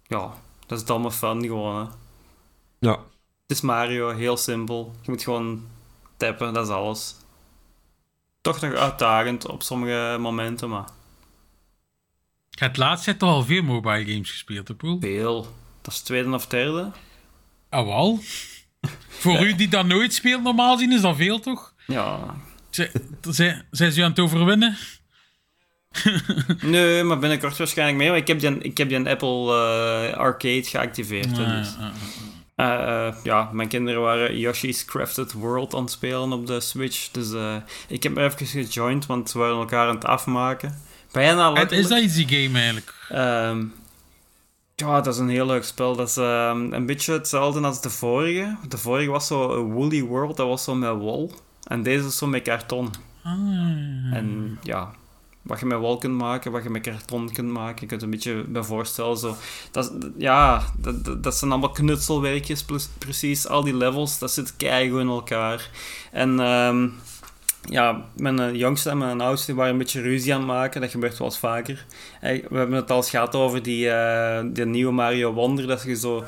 [0.07, 0.35] Ja,
[0.67, 1.93] dat is domme fun gewoon, hè.
[2.89, 2.93] Ja.
[3.47, 4.95] Het is Mario, heel simpel.
[5.03, 5.65] Je moet gewoon
[6.21, 7.15] tappen, dat is alles.
[8.41, 10.89] Toch nog uitdagend op sommige momenten, maar
[12.51, 15.01] Je hebt laatst hebt toch al veel mobile games gespeeld, hè, Poel?
[15.01, 15.47] veel.
[15.83, 16.91] Dat is tweede of derde.
[17.69, 18.19] Ah, wel.
[19.23, 21.75] Voor u die dat nooit speelt, normaal zien, is dat veel, toch?
[21.87, 22.35] Ja.
[22.71, 22.91] Zij,
[23.21, 24.77] zij, zijn ze aan het overwinnen?
[26.63, 28.09] Nee, maar binnenkort waarschijnlijk mee.
[28.09, 31.39] Maar ik heb die, ik heb die Apple eh, Arcade geactiveerd.
[31.39, 31.77] Ah, dus.
[31.77, 31.93] ah, ah.
[32.61, 37.11] Eh, eh, ja, mijn kinderen waren Yoshi's Crafted World aan het spelen op de Switch.
[37.11, 37.57] Dus eh,
[37.89, 40.83] ik heb me even gejoind, want we waren elkaar aan het afmaken.
[41.13, 41.83] Bijna En letterlijk.
[41.83, 42.95] is dat iets, die game eigenlijk?
[43.09, 43.65] Ehm,
[44.75, 45.97] ja, dat is een heel leuk spel.
[45.97, 48.57] Dat is ehm, een beetje hetzelfde als de vorige.
[48.69, 51.33] De vorige was zo Woolly World, dat was zo met wol.
[51.65, 52.91] En deze is zo met karton.
[53.23, 53.33] Ah.
[54.13, 54.91] En ja,
[55.43, 57.81] wat je met wol kunt maken, wat je met karton kunt maken.
[57.81, 59.17] Je kunt een beetje bij voorstellen.
[59.17, 59.37] Zo.
[59.71, 63.47] Dat, ja, dat, dat, zijn allemaal knutselwerkjes, plus- precies.
[63.47, 65.71] Al die levels, dat zit keigoed in elkaar.
[66.13, 66.89] En ehm,
[67.65, 70.81] ja, mijn eh, jongste en mijn oudste waren een beetje ruzie aan het maken.
[70.81, 71.85] Dat gebeurt wel eens vaker.
[72.21, 75.67] We hebben het al eens gehad over die, eh, die nieuwe Mario Wonder.
[75.67, 76.25] Dat je zo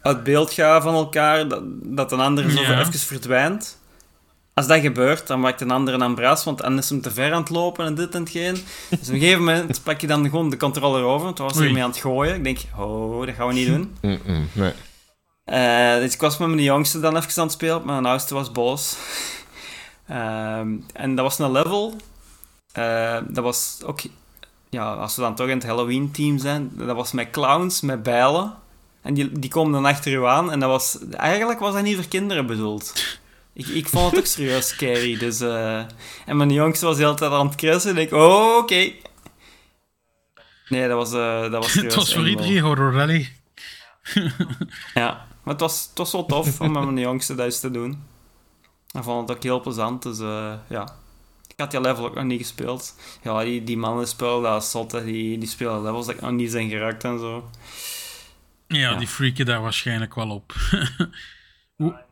[0.00, 1.48] uit beeld gaat van elkaar.
[1.48, 2.80] Dat, dat een ander zo Ja.
[2.80, 3.78] even verdwijnt.
[4.58, 7.32] Als dat gebeurt, dan maakt een ander een ambraas, want dan is hem te ver
[7.32, 8.54] aan het lopen en dit en hetgeen.
[8.90, 11.58] Dus op een gegeven moment pak je dan gewoon de controller over, want toen was
[11.58, 12.34] ermee aan het gooien.
[12.34, 13.96] Ik denk, oh, dat gaan we niet doen.
[14.00, 14.72] Mm-mm, nee.
[15.44, 18.34] Eh, dus ik was met mijn jongste dan even aan het spelen, maar mijn oudste
[18.34, 18.96] was boos.
[20.06, 21.94] Ehm, en dat was een level.
[22.72, 24.00] eh, dat was ook,
[24.70, 28.54] ja, als we dan toch in het Halloween-team zijn, dat was met clowns, met bijlen.
[29.02, 30.52] En die, die komen dan achter u aan.
[30.52, 32.92] En dat was, eigenlijk was dat niet voor kinderen bedoeld.
[33.56, 35.18] Ik, ik vond het ook serieus scary.
[35.18, 35.84] Dus, eh,
[36.26, 37.90] en mijn jongste was de hele tijd aan het krissen.
[37.90, 38.92] En ik, oh, oké.
[40.68, 43.32] Nee, dat was, eh dat was serieus Het was voor iedereen horror rally.
[44.94, 47.70] Ja, maar het was, het was wel tof om met mijn jongste dat eens te
[47.70, 48.04] doen.
[48.92, 50.94] Ik vond het ook heel plezant, dus eh, ja.
[51.48, 52.94] Ik had die level ook nog niet gespeeld.
[53.22, 55.04] Ja, die, die mannen spelen dat is zot, hè.
[55.04, 57.50] die, die spelen levels dat ik nog niet zijn geraakt en zo.
[58.66, 58.94] Ja, Ja.
[58.98, 60.52] die freaken daar waarschijnlijk wel op.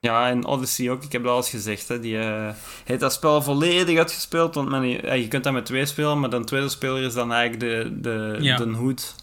[0.00, 2.00] Ja, en Odyssey ook, ik heb dat al eens gezegd, hè.
[2.00, 2.48] die eh,
[2.84, 6.30] heeft dat spel volledig uitgespeeld, want men, ja, je kunt dat met twee spelen, maar
[6.30, 8.56] de tweede speler is dan eigenlijk de, de, Ja.
[8.56, 9.14] de hoed.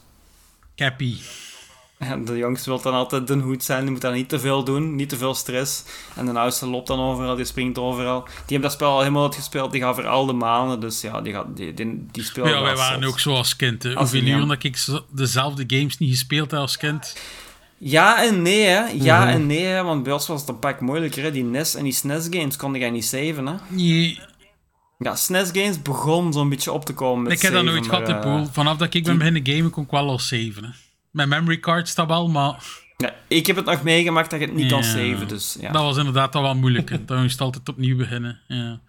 [0.76, 1.16] Cappy.
[2.26, 4.96] De jongste wil dan altijd de hoed zijn, die moet dan niet te veel doen,
[4.96, 5.84] niet te veel stress.
[6.16, 8.24] En de oudste loopt dan overal, die springt overal.
[8.24, 11.22] Die hebben dat spel al helemaal uitgespeeld, die gaan voor al de maanden, dus ja,
[11.22, 13.84] die, gaat, die, die, die spelen Ja, wij waren ook zo als kind.
[13.84, 13.96] hè.
[13.96, 17.14] Als Hoeveel uur dat ik dezelfde games niet gespeeld heb als kind.
[17.16, 17.22] Ja
[17.80, 18.80] en nee, hè.
[18.88, 19.28] Ja Mhm.
[19.34, 21.32] en nee, hè, want bij ons was het een pak moeilijker, hè.
[21.32, 23.54] Die NES en die SNES-games konden jij niet saven, hè.
[24.98, 28.14] Ja, SNES-games begon zo'n beetje op te komen met ik heb dat nooit gehad, de
[28.14, 28.46] eh, pool.
[28.52, 30.64] Vanaf dat ik ben beginnen gamen, kon ik wel al saven.
[30.64, 30.70] hè.
[31.12, 32.64] Mijn memory card staat wel, maar
[32.98, 34.84] ja, ik heb het nog meegemaakt dat je het niet kan Ja.
[34.84, 35.72] saven, dus ja.
[35.72, 36.90] dat was inderdaad al wel moeilijk.
[36.90, 37.06] hè.
[37.06, 38.40] Dan moest je altijd opnieuw beginnen.
[38.48, 38.80] Ja.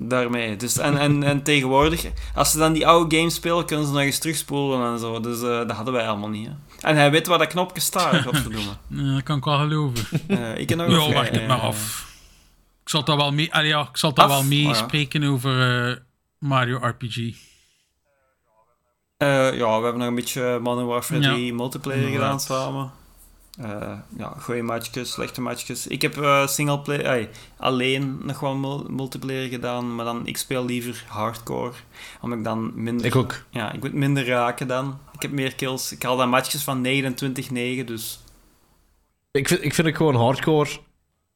[0.00, 0.56] Daarmee.
[0.56, 2.04] Dus, en, en, en tegenwoordig,
[2.34, 5.20] als ze dan die oude games spelen, kunnen ze nog eens terugspoelen en zo.
[5.20, 6.46] Dus eh, dat hadden wij allemaal niet.
[6.48, 6.52] Hè.
[6.88, 8.70] En hij weet waar dat knopje staat, godverdomme.
[8.88, 10.04] Ja, dat kan ik wel geloven.
[10.28, 12.06] Eh ik ken nog Ja, wacht het maar af.
[12.82, 14.74] Ik zal daar wel mee, allee, ja, ik zal daar wel mee Oh, ja.
[14.74, 15.96] spreken over eh,
[16.38, 17.16] Mario RPG.
[19.18, 21.32] ja, we hebben nog een beetje Modern Warfare Ja.
[21.32, 22.90] 3 multiplayer gedaan samen.
[23.58, 25.86] Eh, ja, goede matchjes, slechte matchjes.
[25.86, 30.64] Ik heb eh singleplayer, ai, alleen nog wel mul- multiplayer gedaan, maar dan ik speel
[30.64, 31.72] liever hardcore,
[32.20, 33.06] omdat ik dan minder...
[33.06, 33.42] Ik ook.
[33.50, 34.98] Ja, ik moet minder raken dan.
[35.12, 35.92] Ik heb meer kills.
[35.92, 38.20] Ik haal dan matchjes van 29-9, dus...
[39.30, 40.70] Ik vind, ik vind het gewoon hardcore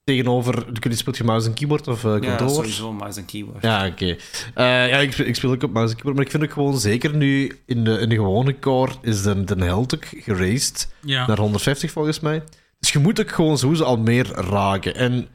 [0.05, 0.65] tegenover...
[0.79, 2.55] Kun je speelt je mouse en keyboard of eh Ja, controller?
[2.55, 3.63] sowieso, maar is een keyword.
[3.63, 4.07] Ja, oké.
[4.07, 6.53] Eh, ja, ik, speel- ik speel ook op mouse en keyboard, maar ik vind ook
[6.53, 10.89] gewoon zeker nu in de, in de gewone core is de, de held ook geraced
[11.01, 12.43] Ja, naar 150 volgens mij.
[12.79, 14.95] Dus je moet ook gewoon sowieso al meer raken.
[14.95, 15.29] En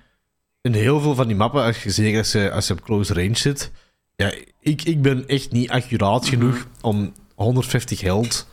[0.61, 3.13] in heel veel van die mappen, als je, zeker als je, als je op close
[3.13, 3.71] range zit,
[4.15, 4.31] ja,
[4.61, 6.29] ik, ik ben echt niet accuraat Mhm.
[6.29, 8.47] genoeg om 150 held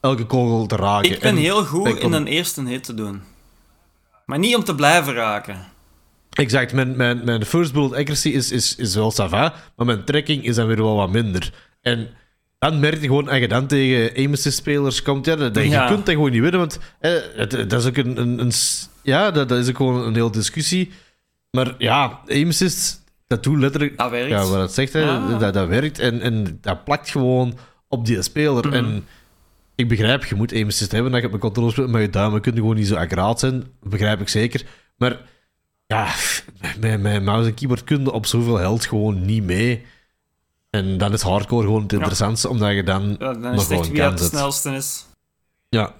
[0.00, 1.10] elke kogel te raken.
[1.12, 3.22] Ik ben En- heel goed in een eerste hit te doen.
[4.30, 5.56] Maar niet om te blijven raken.
[6.30, 10.44] Exact, mijn, mijn, mijn first bullet accuracy is, is, is wel sava, maar mijn tracking
[10.44, 11.52] is dan weer wel wat minder.
[11.80, 12.08] En
[12.58, 15.82] dan merk je gewoon, als je dan tegen aim spelers komt, ja, dat, dat- Ja.
[15.82, 18.52] je kunt dat gewoon niet winnen, want eh, het, dat is ook een, een,
[19.02, 20.90] ja, dat, dat is ook gewoon een hele discussie.
[21.50, 24.28] Maar ja, aim assist, dat doet letterlijk, Dat werkt.
[24.30, 25.38] ja, wat het zegt, hè, Ah.
[25.40, 27.58] dat, dat werkt en, en dat plakt gewoon
[27.88, 28.66] op die speler.
[28.66, 28.74] Mhm.
[28.76, 29.06] En
[29.80, 32.10] ik begrijp, je moet aim assist hebben, dat je op een controle speelt, maar je
[32.10, 34.64] duimen kunnen gewoon niet zo accuraat zijn, begrijp ik zeker.
[34.96, 35.20] Maar
[35.86, 36.08] ja,
[36.80, 39.84] met, met mouse en keyboard kun je op zoveel held gewoon niet mee.
[40.70, 43.70] En dan is hardcore gewoon het interessantste, omdat je dan, Ja, dan nog is het
[43.78, 45.06] echt wie het snelste is.
[45.68, 45.94] Ja.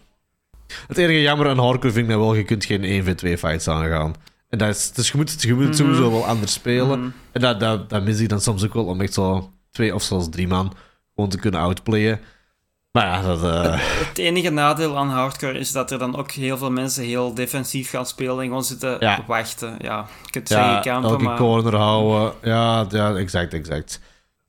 [0.89, 4.15] Het enige jammer aan hardcore vind ik nou wel, je kunt geen 1v2 fights aangaan.
[4.49, 5.73] En dat is, dus je moet, je moet Mhm.
[5.75, 6.99] sowieso wel anders spelen.
[7.01, 7.11] Mhm.
[7.33, 10.03] En dat, dat, dat mis ik dan soms ook wel, om echt zo twee of
[10.03, 10.73] zelfs drie man
[11.15, 12.21] gewoon te kunnen outplayen.
[12.93, 13.43] Ja, dat...
[13.45, 17.35] eh, Het enige nadeel aan hardcore is dat er dan ook heel veel mensen heel
[17.35, 19.25] defensief gaan spelen en gewoon zitten Ja.
[19.27, 19.75] wachten.
[19.79, 21.37] Ja, je kunt ja, zeggen elke maar...
[21.37, 22.33] corner houden.
[22.43, 24.01] Ja, ja, exact, exact.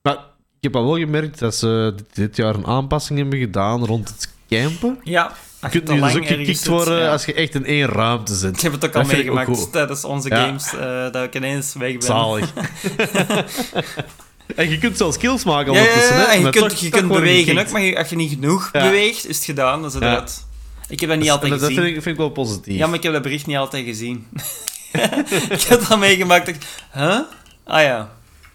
[0.02, 0.14] Maar
[0.58, 4.34] ik heb al wel gemerkt dat ze dit, jaar een aanpassing hebben gedaan rond het
[4.50, 5.00] campen.
[5.04, 5.32] Ja,
[5.62, 7.12] Je kunt nu dus ook gekikt worden ja.
[7.12, 8.56] als je echt in één ruimte zit.
[8.56, 9.70] Ik heb het ook al meegemaakt cool.
[9.70, 12.02] tijdens onze games, eh, dat ik ineens weg ben.
[12.02, 12.54] Zalig.
[14.56, 16.18] en je kunt zelfs kills maken Ja, ja, ondertussen.
[16.18, 18.30] ja, hè, en je kunt, toch- je toch kunt bewegen ook, maar als je niet
[18.30, 18.82] genoeg Ja.
[18.84, 19.82] beweegt, is het gedaan.
[19.82, 20.16] Dan zit Ja.
[20.20, 20.46] het.
[20.90, 21.84] Ik heb dat niet altijd dat, dat gezien.
[21.84, 22.78] vind ik, vind ik wel positief.
[22.78, 24.28] Ja, maar ik heb dat bericht niet altijd gezien.
[25.50, 26.46] ik heb dat meegemaakt.
[26.46, 26.62] dat ik,
[26.94, 27.20] Huh?
[27.64, 28.10] Ah ja.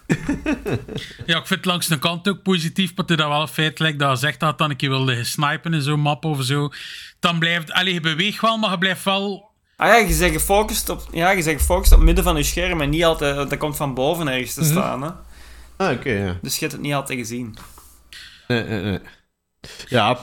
[1.27, 3.99] Ja, ik vind het langs de kant ook positief, maar het is dat wel feitelijk
[3.99, 6.69] dat je zegt dat dan een keer wilde snipen in zo'n map of zo.
[7.21, 9.51] Dan blijft, allee, je beweegt wel, maar je blijft wel.
[9.77, 12.43] Ah ja, je zegt gefocust op, ja, je zegt gefocust op het midden van je
[12.43, 15.03] scherm en niet altijd, dat komt van boven ergens te staan.
[15.03, 15.11] Hè?
[15.77, 16.39] Ah, oké, ja.
[16.43, 17.57] Dus je hebt het niet altijd gezien.
[18.49, 19.01] Nee, nee, nee.
[19.89, 20.19] Ja.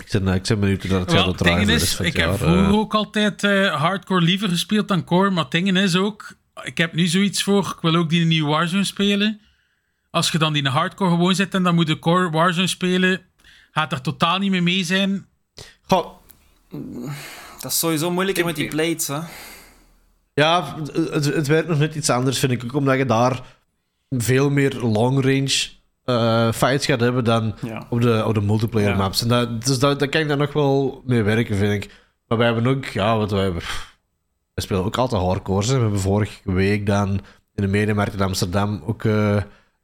[0.00, 1.66] Ik ben, eh, ik ben benieuwd hoe dat het Wel, gaat draaien.
[1.66, 2.72] de is, ik heb vroeger eh.
[2.72, 6.92] ook altijd eh, hardcore liever gespeeld dan core, maar het ding is ook, ik heb
[6.92, 9.40] nu zoiets voor, ik wil ook die nieuwe Warzone spelen.
[10.10, 13.20] Als je dan die hardcore gewoon zet en dan moet je core Warzone spelen,
[13.70, 15.26] gaat er totaal niet mee mee zijn.
[15.86, 16.10] Goh,
[17.60, 19.20] Dat is sowieso moeilijker met die plates, hè.
[20.34, 23.42] Ja, het, het werkt nog net iets anders, vind ik ook, omdat je daar
[24.22, 25.68] veel meer long-range
[26.04, 27.86] eh, fights gaat hebben dan Ja.
[27.90, 28.96] op de, op de multiplayer Ja.
[28.96, 29.22] maps.
[29.22, 31.90] En dat, dus dat, daar kan ik daar nog wel mee werken, vind ik.
[32.28, 33.62] Maar wij hebben ook, ja, wat wij hebben.
[34.54, 35.66] We spelen ook altijd hardcore.
[35.66, 35.74] hè.
[35.74, 37.08] We hebben vorige week dan
[37.54, 39.36] in de Mediamarkt in Amsterdam ook eh,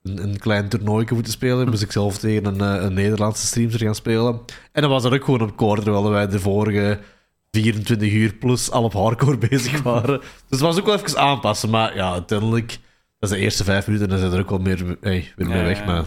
[0.03, 1.69] een, een klein toernooi moeten spelen.
[1.69, 4.41] Moest ik zelf tegen een, eh, een Nederlandse streamer gaan spelen.
[4.73, 6.99] En dan was dat ook gewoon op core, terwijl wij de vorige
[7.51, 10.19] 24 uur plus al op hardcore bezig waren.
[10.21, 11.71] Dus het was ook wel even aanpassen.
[11.71, 12.79] Maar ja, uiteindelijk,
[13.21, 15.49] dat is de eerste vijf minuten en dan zijn er ook wel meer, hey, weer
[15.49, 15.85] mee weg.
[15.85, 16.07] Maar het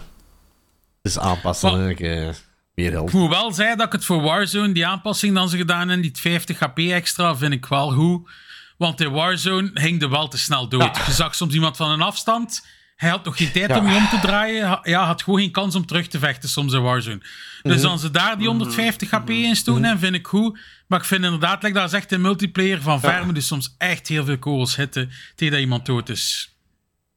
[1.02, 1.90] is aanpassen, Maar-.
[1.90, 2.28] Ik, eh,
[2.74, 3.06] meer help.
[3.08, 6.00] Ik moet wel zeggen dat ik het voor Warzone, die aanpassing dan ze gedaan hebben,
[6.00, 8.30] die 50 HP extra, vind ik wel goed.
[8.78, 10.96] Want in Warzone ging de wel te snel dood.
[10.96, 11.02] Ja.
[11.06, 12.66] Je zag soms iemand van een afstand.
[12.96, 13.78] Hij had nog geen tijd Ja.
[13.78, 14.78] om je om te draaien.
[14.82, 17.20] Ja, had gewoon geen kans om terug te vechten soms in Warzone.
[17.62, 17.90] Dus Mhm.
[17.90, 20.58] als ze daar die 150 HP in stoken hebben, vind ik goed.
[20.86, 23.24] Maar ik vind inderdaad, like dat is echt een multiplayer van ver, Ja.
[23.24, 26.53] moet je soms echt heel veel kogels hitten tegen dat iemand dood is.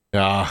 [0.09, 0.47] Ja.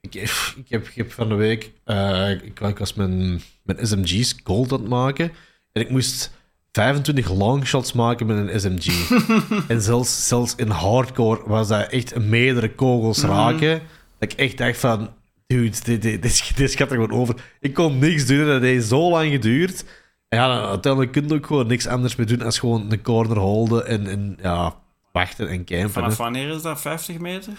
[0.00, 1.72] Ik, ik, heb, ik heb van de week...
[1.84, 5.32] eh, ik, ik was mijn, mijn SMG's gold aan het maken.
[5.72, 6.34] En ik moest
[6.72, 9.10] 25 longshots maken met een SMG.
[9.68, 13.82] en zelfs, zelfs in hardcore was dat echt meerdere kogels raken.
[14.18, 15.10] Dat ik echt dacht van...
[15.46, 17.34] Dude, dit, dit, dit, dit gaat er gewoon over.
[17.60, 19.84] Ik kon niks doen en dat heeft zo lang geduurd.
[20.28, 23.02] En ja, dan, uiteindelijk kun je ook gewoon niks anders meer doen als gewoon een
[23.02, 24.74] corner holden en, en ja,
[25.12, 25.90] wachten en campen.
[25.90, 26.80] Vanaf wanneer is dat?
[26.80, 27.52] 50 meter?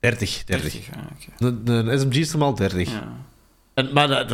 [0.00, 0.86] 30, 30.
[0.86, 1.46] ja, oké.
[1.46, 2.90] Een, een SMG is normaal 30.
[2.90, 3.08] Ja.
[3.74, 4.28] En, maar dat,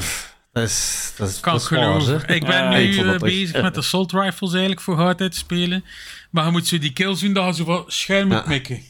[0.52, 2.26] dat is, dat is, Kan dat ik is waar, geloven.
[2.26, 2.34] hè.
[2.34, 5.84] Ik ben Ja, nu ik eh, bezig met assault rifles eigenlijk voor hardheid te spelen.
[6.30, 8.44] Maar je moet zo die kills doen dat je zo van schuin moet Ja.
[8.48, 8.80] mikken.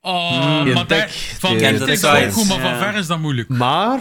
[0.00, 1.08] Oh, Die maar daar,
[1.38, 3.48] van die- dicht die is dat ook goed, maar van ver is dat moeilijk.
[3.48, 4.00] Maar...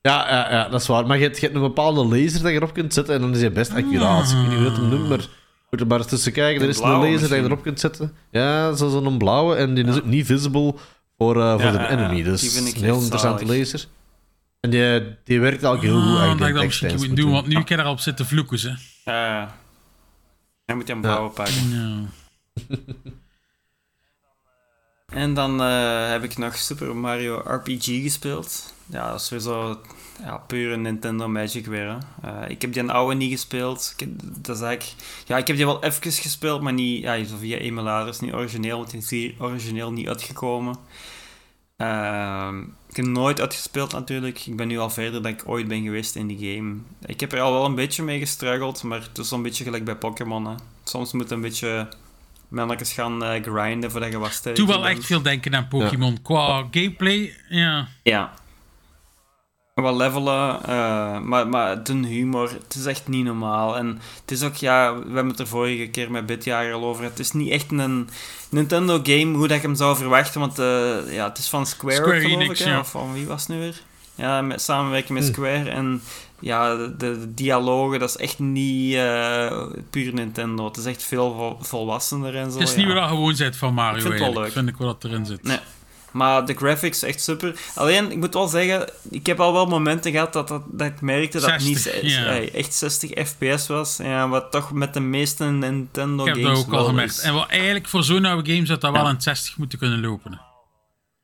[0.00, 1.06] Ja, ja, ja, dat is waar.
[1.06, 3.34] Maar je hebt, je hebt een bepaalde laser dat je erop kunt zetten en dan
[3.34, 4.30] is hij best accuraat.
[4.30, 5.26] Ik weet niet hoe dat hem noemt, maar...
[5.72, 6.62] Moet er maar eens tussen kijken.
[6.62, 8.14] Er is een laser dat je erop kunt zetten.
[8.30, 9.54] Ja, zo- zo'n blauwe.
[9.56, 10.74] En die is ook niet visible
[11.18, 12.16] voor, eh, voor Ja, de enemy.
[12.16, 12.24] ja.
[12.24, 13.58] Dus Die ik een heel interessante zalig.
[13.58, 13.86] laser.
[14.60, 14.80] En die,
[15.24, 16.16] die werkt eigenlijk heel goed.
[16.18, 18.26] Ah, eigenlijk dat ik dat in misschien moet doen, want nu kan je erop zitten
[18.26, 18.76] vloeken ze.
[19.04, 19.56] Ja.
[20.66, 21.70] Dan moet je een blauwe pakken.
[21.70, 22.04] Ja.
[25.06, 28.74] En dan eh, heb ik nog Super Mario RPG gespeeld.
[28.86, 29.80] Ja, dat is sowieso
[30.20, 31.88] ja, pure Nintendo Magic weer.
[31.88, 32.28] Hè.
[32.42, 33.92] Eh, ik heb die een oude niet gespeeld.
[33.96, 34.08] Ik heb,
[34.46, 38.20] dat is eigenlijk, ja, ik heb die wel even gespeeld, maar niet ja, via emularis,
[38.20, 40.76] niet origineel, want die is hier origineel niet uitgekomen.
[41.76, 44.46] Ehm, ik heb nooit uitgespeeld natuurlijk.
[44.46, 46.76] Ik ben nu al verder dan ik ooit ben geweest in die game.
[47.06, 49.84] Ik heb er al wel een beetje mee gestruggeld, maar het is zo'n beetje gelijk
[49.84, 50.46] bij Pokémon.
[50.46, 50.54] hè.
[50.84, 51.88] Soms moet je een beetje
[52.48, 54.98] mannetjes gaan eh, grinden voordat je sterker Doe wel bent.
[54.98, 56.22] echt veel denken aan Pokémon.
[56.22, 57.88] Qua gameplay, ja.
[58.02, 58.32] Ja.
[59.82, 63.76] Wat levelen, eh, maar, maar de humor, het is echt niet normaal.
[63.76, 67.04] En het is ook, ja, we hebben het er vorige keer met Bitjager al over.
[67.04, 68.08] Het is niet echt een
[68.50, 71.94] Nintendo game hoe dat ik hem zou verwachten, want eh, ja, het is van Square,
[71.96, 72.78] Square geloof Enix, ik, ja.
[72.78, 73.80] Of van wie was het nu weer?
[74.14, 75.32] Ja, met, samenwerken met Hm.
[75.32, 75.70] Square.
[75.70, 76.02] En
[76.38, 80.64] ja, de, de dialogen, dat is echt niet eh, puur Nintendo.
[80.64, 82.58] Het is echt veel vol- volwassener en zo.
[82.58, 83.02] Het is niet ja.
[83.02, 83.96] je gewoon bent van Mario.
[83.96, 84.52] Ik vind het wel leuk.
[84.52, 85.42] Vind ik wel dat erin zit.
[85.42, 85.58] Nee.
[86.12, 87.54] Maar de graphics echt super.
[87.74, 91.00] Alleen, ik moet wel zeggen, ik heb al wel momenten gehad dat, dat, dat ik
[91.00, 92.24] merkte dat het niet 60, eh, ja.
[92.24, 93.96] eh, echt 60 fps was.
[93.96, 97.12] Ja, wat toch met de meeste Nintendo Ik heb games dat ook al gemerkt.
[97.12, 97.20] is.
[97.20, 100.00] En wel, eigenlijk voor zo'n oude game zou dat wel aan het 60 moeten kunnen
[100.00, 100.40] lopen.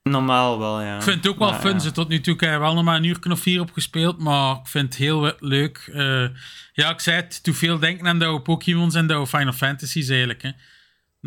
[0.02, 0.96] Normaal wel, ja.
[0.96, 1.80] Ik vind het ook wel Maar, fun.
[1.80, 4.18] Ze tot nu toe ik heb wel nog maar een uur of vier op gespeeld,
[4.18, 5.90] maar ik vind het heel leuk.
[5.92, 6.26] Eh,
[6.72, 9.52] ja, ik zei het, te veel denken aan de oude Pokémon's en de oude Final
[9.52, 10.42] Fantasies eigenlijk.
[10.42, 10.50] Hè.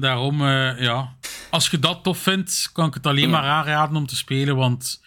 [0.02, 1.16] Daarom, eh, ja,
[1.50, 5.02] als je dat tof vindt, kan ik het alleen maar aanraden om te spelen, want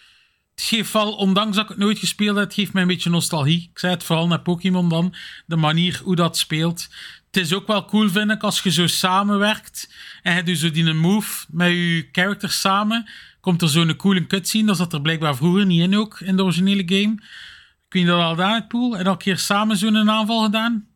[0.55, 3.09] het geeft wel, ondanks dat ik het nooit gespeeld heb, het geeft mij een beetje
[3.09, 3.69] nostalgie.
[3.71, 5.13] Ik zei het vooral naar Pokémon dan,
[5.45, 6.87] de manier hoe dat speelt.
[7.25, 10.71] Het is ook wel cool, vind ik, als je zo samenwerkt en je doet zo
[10.71, 13.09] die een move met je characters samen,
[13.41, 14.65] komt er zo'n coole cutscene.
[14.65, 17.15] Dat zat er blijkbaar vroeger niet in ook, in de originele game.
[17.15, 18.97] Weet niet dat al gedaan het pool.
[18.97, 20.87] En al een keer samen zo'n aanval gedaan.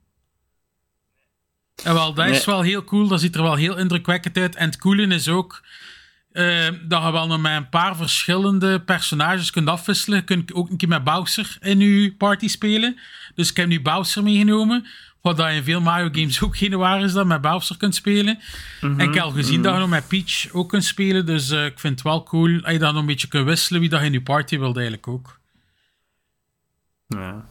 [1.84, 3.08] En wel, dat is wel heel cool.
[3.08, 4.56] Dat ziet er wel heel indrukwekkend uit.
[4.56, 5.64] En het coole is ook
[6.32, 10.18] eh, dat je wel nog met een paar verschillende personages kunt afwisselen.
[10.18, 13.00] Je kunt ook een keer met Bowser in je party spelen.
[13.36, 14.88] Dus ik heb nu Bowser meegenomen.
[15.22, 17.96] Wat dat in veel Mario games ook geen waar is dat je met Bowser kunt
[17.96, 18.40] spelen.
[18.82, 21.26] En ik heb al gezien dat je nog met Peach ook kunt spelen.
[21.26, 23.80] Dus eh, ik vind het wel cool dat je dan nog een beetje kunt wisselen
[23.80, 25.40] wie dat je in je party wilt eigenlijk ook.
[27.08, 27.46] Ja.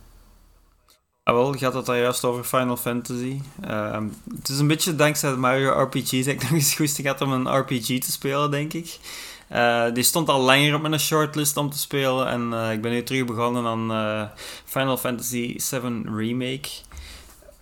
[1.29, 3.41] Ah, wel, gaat het daar juist over Final Fantasy.
[3.61, 7.21] Ehm, het is een beetje dankzij de Mario RPG's dat ik nog eens goesting had
[7.21, 8.99] om een RPG te spelen, denk ik.
[9.49, 12.29] Eh, die stond al langer op mijn shortlist om te spelen.
[12.29, 14.29] En eh, ik ben nu terug begonnen aan eh,
[14.65, 16.69] Final Fantasy VII Remake.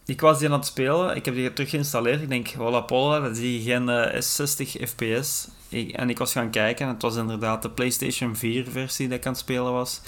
[0.05, 1.17] Ik was die aan het spelen.
[1.17, 2.23] Ik heb die terug geïnstalleerd.
[2.23, 5.49] Ik denk, voilà, Polla, dat is die geen eh, 60 fps.
[5.93, 6.87] En ik was gaan kijken.
[6.87, 10.01] en Het was inderdaad de PlayStation 4 versie dat ik aan het spelen was.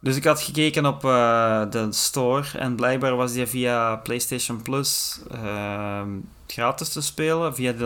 [0.00, 5.18] Dus ik had gekeken op eh, de store en blijkbaar was die via PlayStation Plus
[5.30, 6.08] ehm,
[6.46, 7.84] gratis te spelen, via de...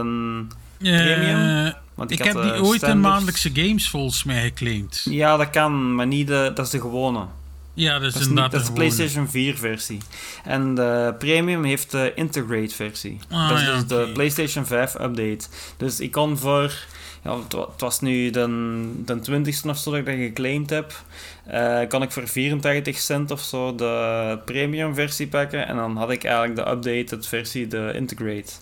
[0.78, 1.66] Premium?
[1.66, 5.00] Eh, Want ik had heb die ooit in standaard- maandelijkse games volgens mij geclaimd.
[5.04, 7.26] Ja, dat kan, maar niet de, dat is de gewone.
[7.74, 8.72] Ja, dat is Dat is, niet, inderdaad dat is de.
[8.72, 9.98] PlayStation 4 versie.
[10.44, 13.18] En de Premium heeft de Integrate versie.
[13.30, 15.38] Ah, dat is ja, dus de PlayStation 5 update.
[15.76, 16.72] Dus ik kon voor...
[17.24, 20.70] Ja, het, wa- het was nu de, de 20ste of zo dat ik dat geclaimd
[20.70, 20.92] heb.
[21.46, 25.66] eh, kan ik voor 84 cent of zo de premium versie pakken.
[25.66, 28.52] En dan had ik eigenlijk de updated versie, de Integrate.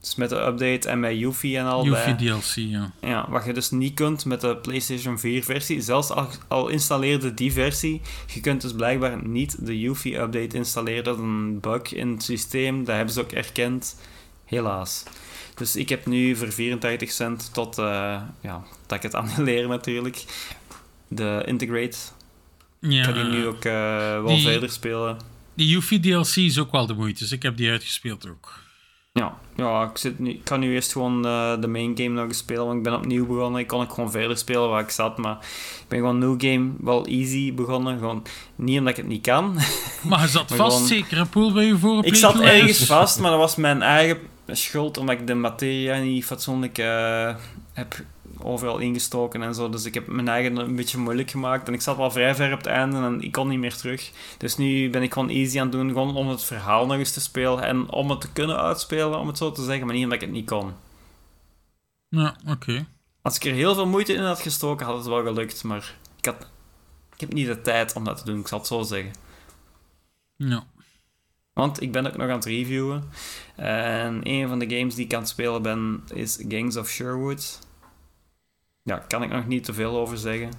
[0.00, 1.90] Dus met de update en met Yuffie en al bij.
[1.90, 2.90] Yuffie DLC, ja.
[3.00, 7.34] Ja, wat je dus niet kunt met de PlayStation 4 versie, zelfs al, al installeerde
[7.34, 8.00] die versie,
[8.34, 11.04] je kunt dus blijkbaar niet de Yuffie update installeren.
[11.04, 13.96] Dat is een bug in het systeem, dat hebben ze ook erkend.
[14.44, 15.02] Helaas.
[15.60, 20.24] Dus ik heb nu voor 84 cent tot, eh, ja, dat ik het annuleer natuurlijk,
[21.08, 21.96] de Integrate.
[22.78, 23.72] ja Ik ga die nu ook eh,
[24.22, 25.18] wel die- verder spelen.
[25.54, 28.59] Die Yuffie DLC is ook wel de moeite, dus ik heb die uitgespeeld ook.
[29.20, 32.24] Ja, ja ik, zit nu, ik kan nu eerst gewoon eh, de main game nog
[32.24, 33.60] eens spelen, want ik ben opnieuw begonnen.
[33.60, 35.38] Ik kon ook gewoon verder spelen waar ik zat, maar
[35.80, 37.98] ik ben gewoon new game wel easy begonnen.
[37.98, 38.22] Gewoon,
[38.56, 39.54] niet omdat ik het niet kan.
[40.08, 42.86] Maar je zat Maar vast gewoon- zeker een pool bij je vorige ik zat ergens
[42.86, 47.34] vast, maar dat was mijn eigen schuld, omdat ik de materia niet fatsoenlijk eh,
[47.72, 47.94] heb
[48.44, 49.68] overal ingestoken en zo.
[49.68, 51.68] Dus ik heb mijn eigen een beetje moeilijk gemaakt.
[51.68, 54.10] En ik zat wel vrij ver op het einde en ik kon niet meer terug.
[54.38, 57.12] Dus nu ben ik gewoon easy aan het doen, gewoon om het verhaal nog eens
[57.12, 57.62] te spelen.
[57.62, 60.26] En om het te kunnen uitspelen, om het zo te zeggen, maar niet omdat ik
[60.26, 60.72] het niet kon.
[62.08, 62.86] Ja, oké.
[63.22, 65.64] Als ik er heel veel moeite in had gestoken, had het wel gelukt.
[65.64, 66.46] Maar ik, had,
[67.14, 69.12] ik heb niet de tijd om dat te doen, ik zal het zo zeggen.
[70.36, 70.64] Ja.
[71.52, 73.04] Want ik ben ook nog aan het reviewen.
[73.56, 77.58] En een van de games die ik aan het spelen ben, is Gangs of Sherwood.
[78.82, 80.50] Ja, kan ik nog niet te veel over zeggen.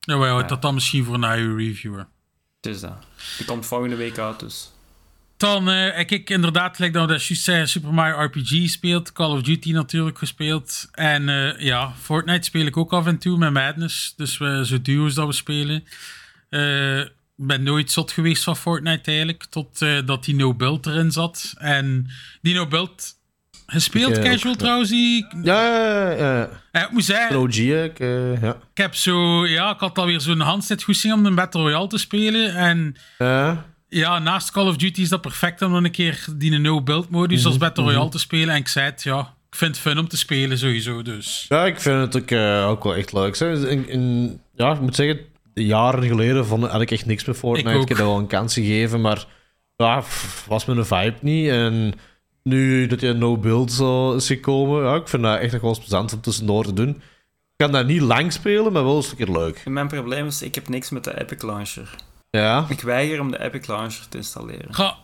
[0.00, 0.46] Ja, wij houden Ja.
[0.48, 2.06] dat dan misschien voor na uw reviewer.
[2.60, 2.96] Het is dat.
[3.36, 4.70] Die komt volgende week uit, dus.
[5.36, 9.12] Dan eh, heb ik inderdaad, gelijk dat dat juist zei, Super Mario RPG speelt.
[9.12, 10.88] Call of Duty natuurlijk gespeeld.
[10.92, 14.14] En eh, ja, Fortnite speel ik ook af en toe met Madness.
[14.16, 15.84] Dus we zo duo's dat we spelen.
[16.48, 17.00] Eh,
[17.36, 19.44] Ik ben nooit zot geweest van Fortnite eigenlijk.
[19.44, 21.54] Tot eh, dat die no-build erin zat.
[21.58, 22.10] En
[22.42, 23.14] die no-build
[23.72, 24.90] gespeeld, Ik, eh, casual ook, trouwens.
[24.90, 26.84] Die, Ja, ja, ja, ja.
[26.84, 28.50] Ik moet zeggen, OG, ik, eh, ja.
[28.50, 29.46] ik heb zo...
[29.46, 32.54] Ja, ik had alweer zo'n handzetgoesting om een Battle Royale te spelen.
[32.54, 33.64] En Ja.
[33.88, 37.46] ja, naast Call of Duty is dat perfect om dan een keer die no-build modus
[37.46, 38.48] als Battle Royale te spelen.
[38.54, 39.20] En ik zei het, ja,
[39.50, 41.44] ik vind het fun om te spelen sowieso, dus...
[41.48, 43.34] Ja, ik vind het ook, eh, ook wel echt leuk.
[43.36, 43.58] Zeg.
[43.58, 45.18] In, in- ja, ik moet zeggen,
[45.54, 47.68] jaren geleden vond, had ik echt niks met Fortnite.
[47.76, 49.24] Ik Ik, heb dat wel een kans gegeven, maar
[49.76, 51.48] ja, pff, was mijn vibe niet.
[51.48, 51.94] En
[52.42, 55.78] nu dat je no-build zo is gekomen, ja, ik vind dat echt nog wel eens
[55.78, 56.88] plezant om tussendoor te doen.
[56.88, 59.62] Ik kan dat niet lang spelen, maar wel eens een keer leuk.
[59.64, 61.94] Mijn probleem is, ik heb niks met de Epic Launcher.
[62.30, 62.66] Ja.
[62.68, 64.74] Ik weiger om de Epic Launcher te installeren.
[64.74, 64.96] Ga,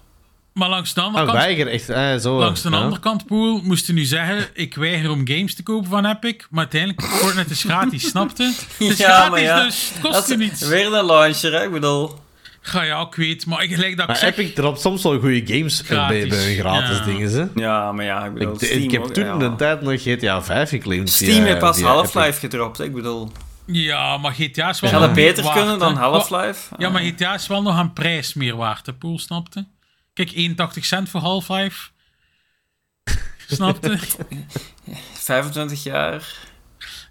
[0.52, 1.38] maar langs de andere Ah, kant...
[1.44, 1.88] weiger echt.
[1.88, 2.76] Eh, zo, Langs de ja.
[2.76, 6.46] andere kant, Poel, moest je nu zeggen: ik weiger om games te kopen van Epic.
[6.50, 8.42] Maar uiteindelijk, Fortnite is gratis, snapte?
[8.44, 9.62] Het is Ja, gratis, maar ja.
[9.64, 10.68] dus het kost je niets.
[10.68, 11.64] Weer een launcher, hè?
[11.64, 12.14] Ik bedoel...
[12.68, 14.36] Ga ja, ik weet, maar ik gelijk dat ik Maar zeg.
[14.36, 17.04] Epic dropt soms wel goede games bij, Gratis, bij gratis ja.
[17.04, 17.32] dingen.
[17.32, 17.46] Hè?
[17.62, 18.54] Ja, maar ja, ik bedoel...
[18.54, 19.32] Ik, Steam ik heb ook, toen ja.
[19.32, 21.10] een tijd nog GTA 5 geclaimd.
[21.10, 22.38] Steam heeft pas Half-Life Epic.
[22.38, 22.80] gedropt?
[22.80, 23.32] Ik bedoel...
[23.66, 24.92] Ja, maar GTA is wel.
[24.92, 25.96] Nog het beter waard, kunnen dan.
[25.96, 26.74] Half-Life?
[26.78, 29.66] Ja, maar GTA is wel nog aan prijs meer waard, hè, Poel, snapte?
[30.12, 31.88] Kijk, 81 cent voor Half-Life.
[33.46, 33.98] Snapte?
[35.12, 36.34] 25 jaar.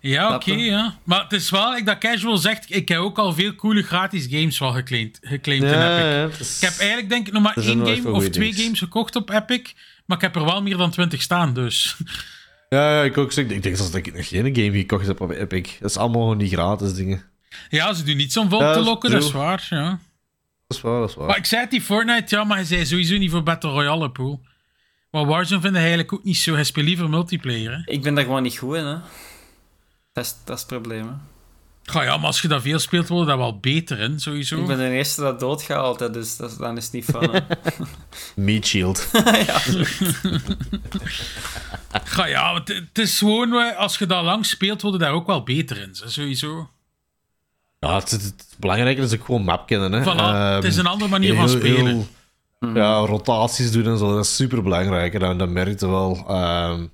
[0.01, 0.95] Ja, oké, ja.
[1.03, 4.27] Maar het is wel, ik dat casual zegt, ik heb ook al veel coole gratis
[4.29, 5.79] games wel geclaimd, geclaimd in Epic.
[5.81, 8.79] ja, het is- Ik heb eigenlijk denk ik nog maar één game of twee games
[8.79, 9.73] gekocht op Epic.
[10.05, 11.95] Maar ik heb er wel meer dan 20 staan, dus.
[12.69, 13.33] ja, ja, ik ook.
[13.33, 15.69] Ik denk zelfs dat ik nog geen game gekocht heb op Epic.
[15.79, 17.23] Dat is allemaal gewoon die gratis dingen.
[17.69, 19.67] Ja, ze doen niets om volk Ja, te lokken, dat is waar.
[19.69, 19.99] Ja.
[20.67, 21.27] Dat is waar, dat is waar.
[21.27, 24.09] Maar ik zei het, die Fortnite, ja, maar hij zei sowieso niet voor Battle Royale
[24.11, 24.41] pool.
[25.11, 26.53] Maar Warzone vind hij eigenlijk ook niet zo.
[26.53, 27.71] Hij speelt liever multiplayer.
[27.71, 27.91] Hè.
[27.93, 28.95] Ik ben daar gewoon niet goed in, hè.
[30.17, 31.13] Dat is, dat is het probleem, hè.
[31.83, 34.59] Ga ja, maar als je dat veel speelt, word je dat wel beter in, sowieso.
[34.59, 37.29] Ik ben de eerste dat doodgaat altijd, dus dat, is- dan is het niet fun,
[37.31, 37.39] hè.
[38.43, 39.09] Meat Shield.
[39.47, 39.59] ja,
[42.03, 45.11] Ga ja, het, het is gewoon, eh, als je dat lang speelt, word je daar
[45.11, 46.69] ook wel beter in, sowieso.
[47.79, 49.91] Ja, het, het, het belangrijke is ook gewoon map kennen.
[49.91, 50.01] Hè.
[50.03, 51.85] Voilà, Ehm, het is een andere manier van spelen.
[51.85, 52.07] heel-
[52.73, 55.13] ja, rotaties doen en zo, dat is super belangrijk.
[55.13, 56.23] En dat, dat merk je wel.
[56.27, 56.85] Ehm,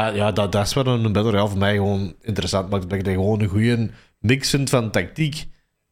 [0.00, 2.90] maar ja, dat, dat is wat een Battle Royale voor mij gewoon interessant maakt.
[2.90, 5.46] Dat je gewoon een goede mix vindt van tactiek.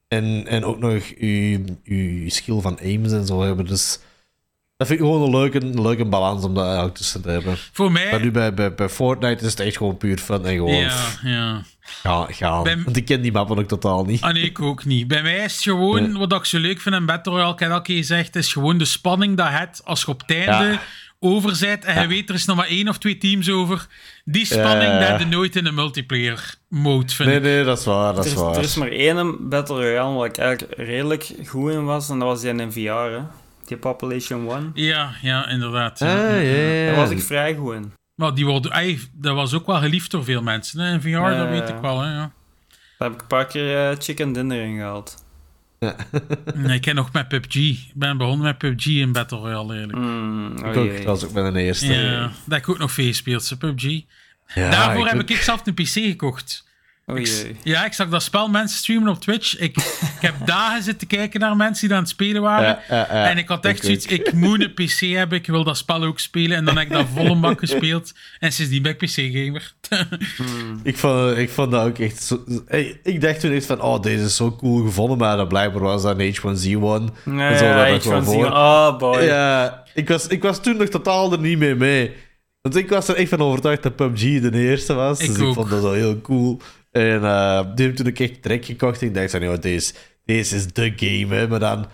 [0.09, 3.66] En, en ook nog je, je skill van aims en zo hebben.
[3.66, 4.01] Dus
[4.76, 7.56] dat vind ik gewoon een leuke, een leuke balans om dat eigenlijk tussen te hebben.
[7.72, 8.10] Voor mij...
[8.10, 10.97] Maar nu bij, bij, bij Fortnite is het echt gewoon puur fun en gewoon ja,
[11.22, 11.62] ja.
[11.85, 12.32] gaan.
[12.35, 12.62] gaan.
[12.62, 14.20] Bij- Want ik ken die mappen ook totaal niet.
[14.20, 15.09] Ah nee, ik ook niet.
[15.09, 16.18] Bij mij is het gewoon, Nee.
[16.18, 18.85] wat ik zo leuk vind in Battle Royale, ik heb al gezegd, is gewoon de
[18.85, 20.80] spanning dat het als je op het einde Ja.
[21.20, 23.86] Over bent en je weet er is nog maar één of twee teams over.
[24.24, 25.11] Die spanning, Ja.
[25.11, 27.43] dat je nooit in een multiplayer mode, vind Nee, ik.
[27.43, 28.15] nee, dat is waar.
[28.15, 28.57] Dat er, is is, waar.
[28.57, 32.28] er is maar één Battle Royale waar ik eigenlijk redelijk goed in was, en dat
[32.28, 33.20] was die in VR, hè.
[33.66, 34.70] Die Population One.
[34.74, 36.01] Ja, ja, inderdaad.
[36.03, 36.15] Ah, Ja.
[36.35, 37.01] ja, ja, Daar ja.
[37.01, 37.93] was ik vrij goed in.
[38.15, 40.81] Maar die wordt, ey, dat was ook wel geliefd door veel mensen.
[40.81, 40.93] Hè?
[40.93, 41.74] In VR, Ja, dat ja, weet ja.
[41.74, 42.01] ik wel.
[42.01, 42.11] Hè?
[42.15, 42.31] Ja.
[42.99, 45.24] Daar heb ik een paar keer eh, chicken dinner in gehaald.
[46.55, 47.55] Nee, ik ken nog met PUBG.
[47.55, 49.99] Ik ben begonnen met PUBG in Battle Royale, eigenlijk.
[49.99, 51.93] Mm, oh Ik was ook mijn eerste.
[51.93, 54.01] Ja, dat heb ik ook nog veel gespeeld, PUBG.
[54.55, 55.31] Ja, Daarvoor ik heb ook.
[55.31, 56.68] ik zelf een PC gekocht.
[57.10, 57.56] Oh jee.
[57.62, 59.59] Ja, ik zag dat spel mensen streamen op Twitch.
[59.59, 62.78] Ik, ik heb dagen zitten kijken naar mensen die aan het spelen waren.
[62.89, 63.28] Ja, ja, ja.
[63.28, 66.05] en ik had echt Ik zoiets, ik moet een PC hebben, ik wil dat spel
[66.05, 66.56] ook spelen.
[66.56, 68.12] En dan heb ik dat volle bak gespeeld.
[68.39, 69.74] En sindsdien ben ik PC-gamer.
[70.82, 72.44] Ik vond, ik vond dat ook echt zo...
[72.66, 75.82] Hey, ik dacht toen echt van, oh, deze is zo cool gevonden, maar dat blijkbaar
[75.82, 77.14] was dat een H1Z1.
[77.24, 78.24] Nee, en zo, dat ja, had ik wel H1Z1.
[78.24, 78.47] voor.
[78.47, 79.22] Oh boy.
[79.22, 82.12] Ja, ik was, ik was toen nog totaal er niet mee mee.
[82.62, 85.20] Want ik was er echt van overtuigd dat PUBG de eerste was.
[85.20, 85.48] Ik dus ook.
[85.48, 86.60] ik vond dat wel heel cool.
[86.90, 89.01] En eh, die heb ik toen ook echt direct gekocht.
[89.01, 89.93] En ik dacht van, joh, deze,
[90.24, 91.48] deze is de game, hè.
[91.48, 91.86] Maar dan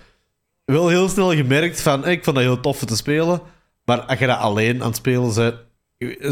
[0.65, 3.41] wel heel snel gemerkt van, ik vond dat heel tof te spelen.
[3.85, 5.55] Maar als je dat alleen aan het spelen bent,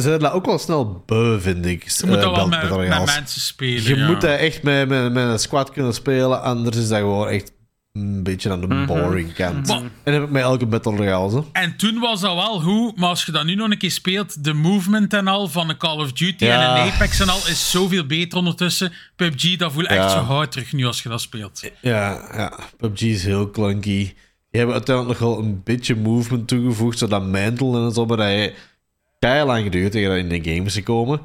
[0.03, 1.89] zijn dat ook wel snel beu, vind ik.
[1.89, 2.49] Je moet eh, dat wel
[2.79, 3.83] met, mensen spelen.
[3.83, 4.07] Je ja.
[4.07, 7.53] moet dat echt met, met, met een squad kunnen spelen, anders is dat gewoon echt
[7.93, 9.67] een beetje aan de boring kant.
[9.67, 11.31] Maar- En heb ik met elke Battle Royale.
[11.31, 11.49] Zo.
[11.53, 14.45] En toen was dat wel goed, maar als je dat nu nog een keer speelt,
[14.45, 16.77] de movement en al van een Call of Duty Ja.
[16.77, 18.93] en een Apex en al is zoveel beter ondertussen.
[19.17, 20.09] PUBG, dat voelt echt Ja.
[20.09, 21.71] zo hard terug nu als je dat speelt.
[21.81, 24.13] Ja, ja, PUBG is heel clunky.
[24.51, 28.29] Die hebben uiteindelijk nog wel een beetje movement toegevoegd, zodat mantle en zo, maar dat
[28.29, 28.55] je
[29.19, 31.21] keihard lang geduurd tegen dat in de game is gekomen.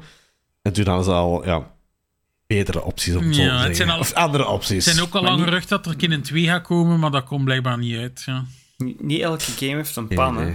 [0.62, 1.70] En toen hadden ze al, ja,
[2.48, 3.76] betere opties om zo Ja, te het zeggen.
[3.76, 4.84] zijn al- Of andere opties.
[4.84, 7.44] Het zijn ook al lang gerucht dat er een 2 gaat komen, maar dat komt
[7.44, 8.22] blijkbaar niet uit.
[8.26, 8.44] Ja.
[8.76, 10.44] Niet, niet elke game heeft een Nee, pan, hè.
[10.44, 10.54] nee.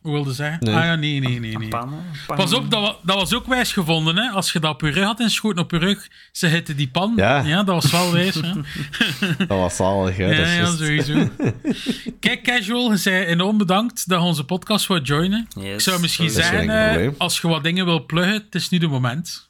[0.00, 0.58] Hoe wilde zeggen?
[0.64, 0.74] Nee.
[0.74, 1.54] Ah ja, nee, nee, nee.
[1.54, 1.68] Een nee.
[1.68, 1.98] pan, hè.
[2.26, 2.36] Pan.
[2.36, 4.30] Pas op, dat was, dat was ook wijs gevonden, hè.
[4.30, 6.88] Als je dat op je rug had en schoten op je rug, ze hitte die
[6.88, 7.12] pan.
[7.16, 7.62] Ja.
[7.62, 8.52] dat was wel wijs, hè.
[9.46, 10.24] Dat was zalig, hè.
[10.30, 11.28] Ja, dat is ja, juist- sowieso.
[12.20, 15.46] Kijk, Casual, je zei enorm bedankt dat je onze podcast wou joinen.
[15.54, 18.78] Yes, Ik zou misschien zeggen, eh, als je wat dingen wil pluggen, het is nu
[18.78, 19.49] de moment.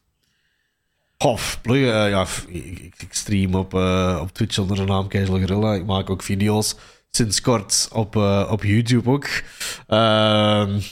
[1.62, 5.74] Pluggen, eh, ja, ik, ik- stream op, eh, op Twitch onder de naam Casual Gorilla.
[5.74, 6.74] Ik maak ook video's
[7.10, 9.24] sinds kort op, eh, op YouTube ook.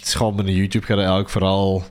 [0.03, 1.85] Is gewoon een YouTube gaat eigenlijk vooral...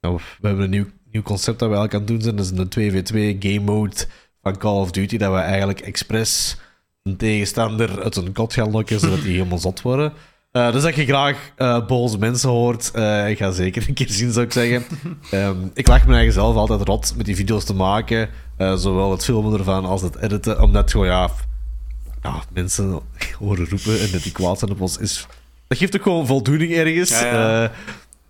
[0.00, 2.36] we hebben een nieuw, nieuw concept dat we eigenlijk aan het doen zijn.
[2.36, 3.96] Dat is een 2v2 game mode
[4.42, 5.16] van Call of Duty.
[5.16, 6.56] Dat we eigenlijk expres
[7.02, 10.12] een tegenstander uit een kot gaan lokken, zodat die helemaal zot worden.
[10.52, 14.10] Eh, dus dat je graag eh, boze mensen hoort, eh, ik ga zeker een keer
[14.10, 14.84] zien, zou ik zeggen.
[15.30, 18.28] Ehm, ik lag me eigen zelf altijd rot met die video's te maken.
[18.58, 20.62] zowel het filmen ervan als het editen.
[20.62, 21.30] Omdat gewoon, ja,
[22.22, 23.00] ja mensen
[23.38, 24.98] horen roepen en dat die kwaad zijn op ons.
[24.98, 25.26] Is,
[25.66, 27.20] dat geeft ook gewoon voldoening ergens.
[27.20, 27.72] Ja, ja.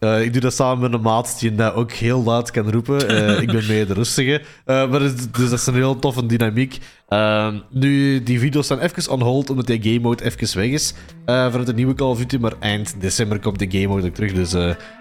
[0.03, 3.09] Eh, ik doe dat samen met een maat die dat ook heel luid kan roepen.
[3.09, 4.43] Eh, ik ben mee de rustige.
[4.65, 6.79] Eh, maar dus, dus dat is een heel toffe dynamiek.
[7.09, 10.95] Ehm, nu, die video's staan even on hold omdat die game mode even weg is.
[11.25, 12.37] vanuit de nieuwe Call of Duty.
[12.37, 14.33] Maar eind december komt de game mode ook terug.
[14.33, 14.55] Dus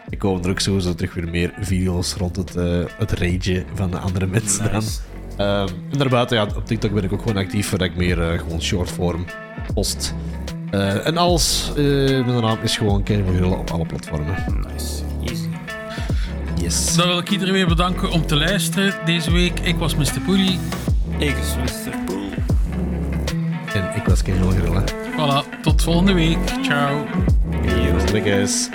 [0.09, 2.53] ik komen er ook sowieso terug weer meer video's rond het,
[2.97, 4.73] het ragen van de andere mensen dan.
[4.73, 4.99] Nice.
[5.37, 8.61] Ehm, en daarbuiten, ja, op TikTok ben ik ook gewoon actief, waar ik meer gewoon
[8.61, 9.25] shortform
[9.73, 10.13] post.
[10.71, 11.83] Eh, en alles, eh
[12.25, 14.35] mijn naam is gewoon Kevin van Grillen op alle platformen.
[14.71, 15.03] Nice.
[15.25, 15.47] Easy.
[16.61, 16.95] Yes.
[16.95, 19.59] Dan wil ik iedereen weer bedanken om te luisteren deze week.
[19.59, 20.19] Ik was Mr.
[20.25, 20.59] Poelie.
[21.17, 21.97] Ik is Mr.
[22.05, 22.29] Poel.
[23.73, 24.83] En ik was Kevin van Grillen.
[25.11, 26.37] Voilà, tot volgende week.
[26.61, 27.05] Ciao.
[27.63, 28.23] Yes.
[28.23, 28.69] guys.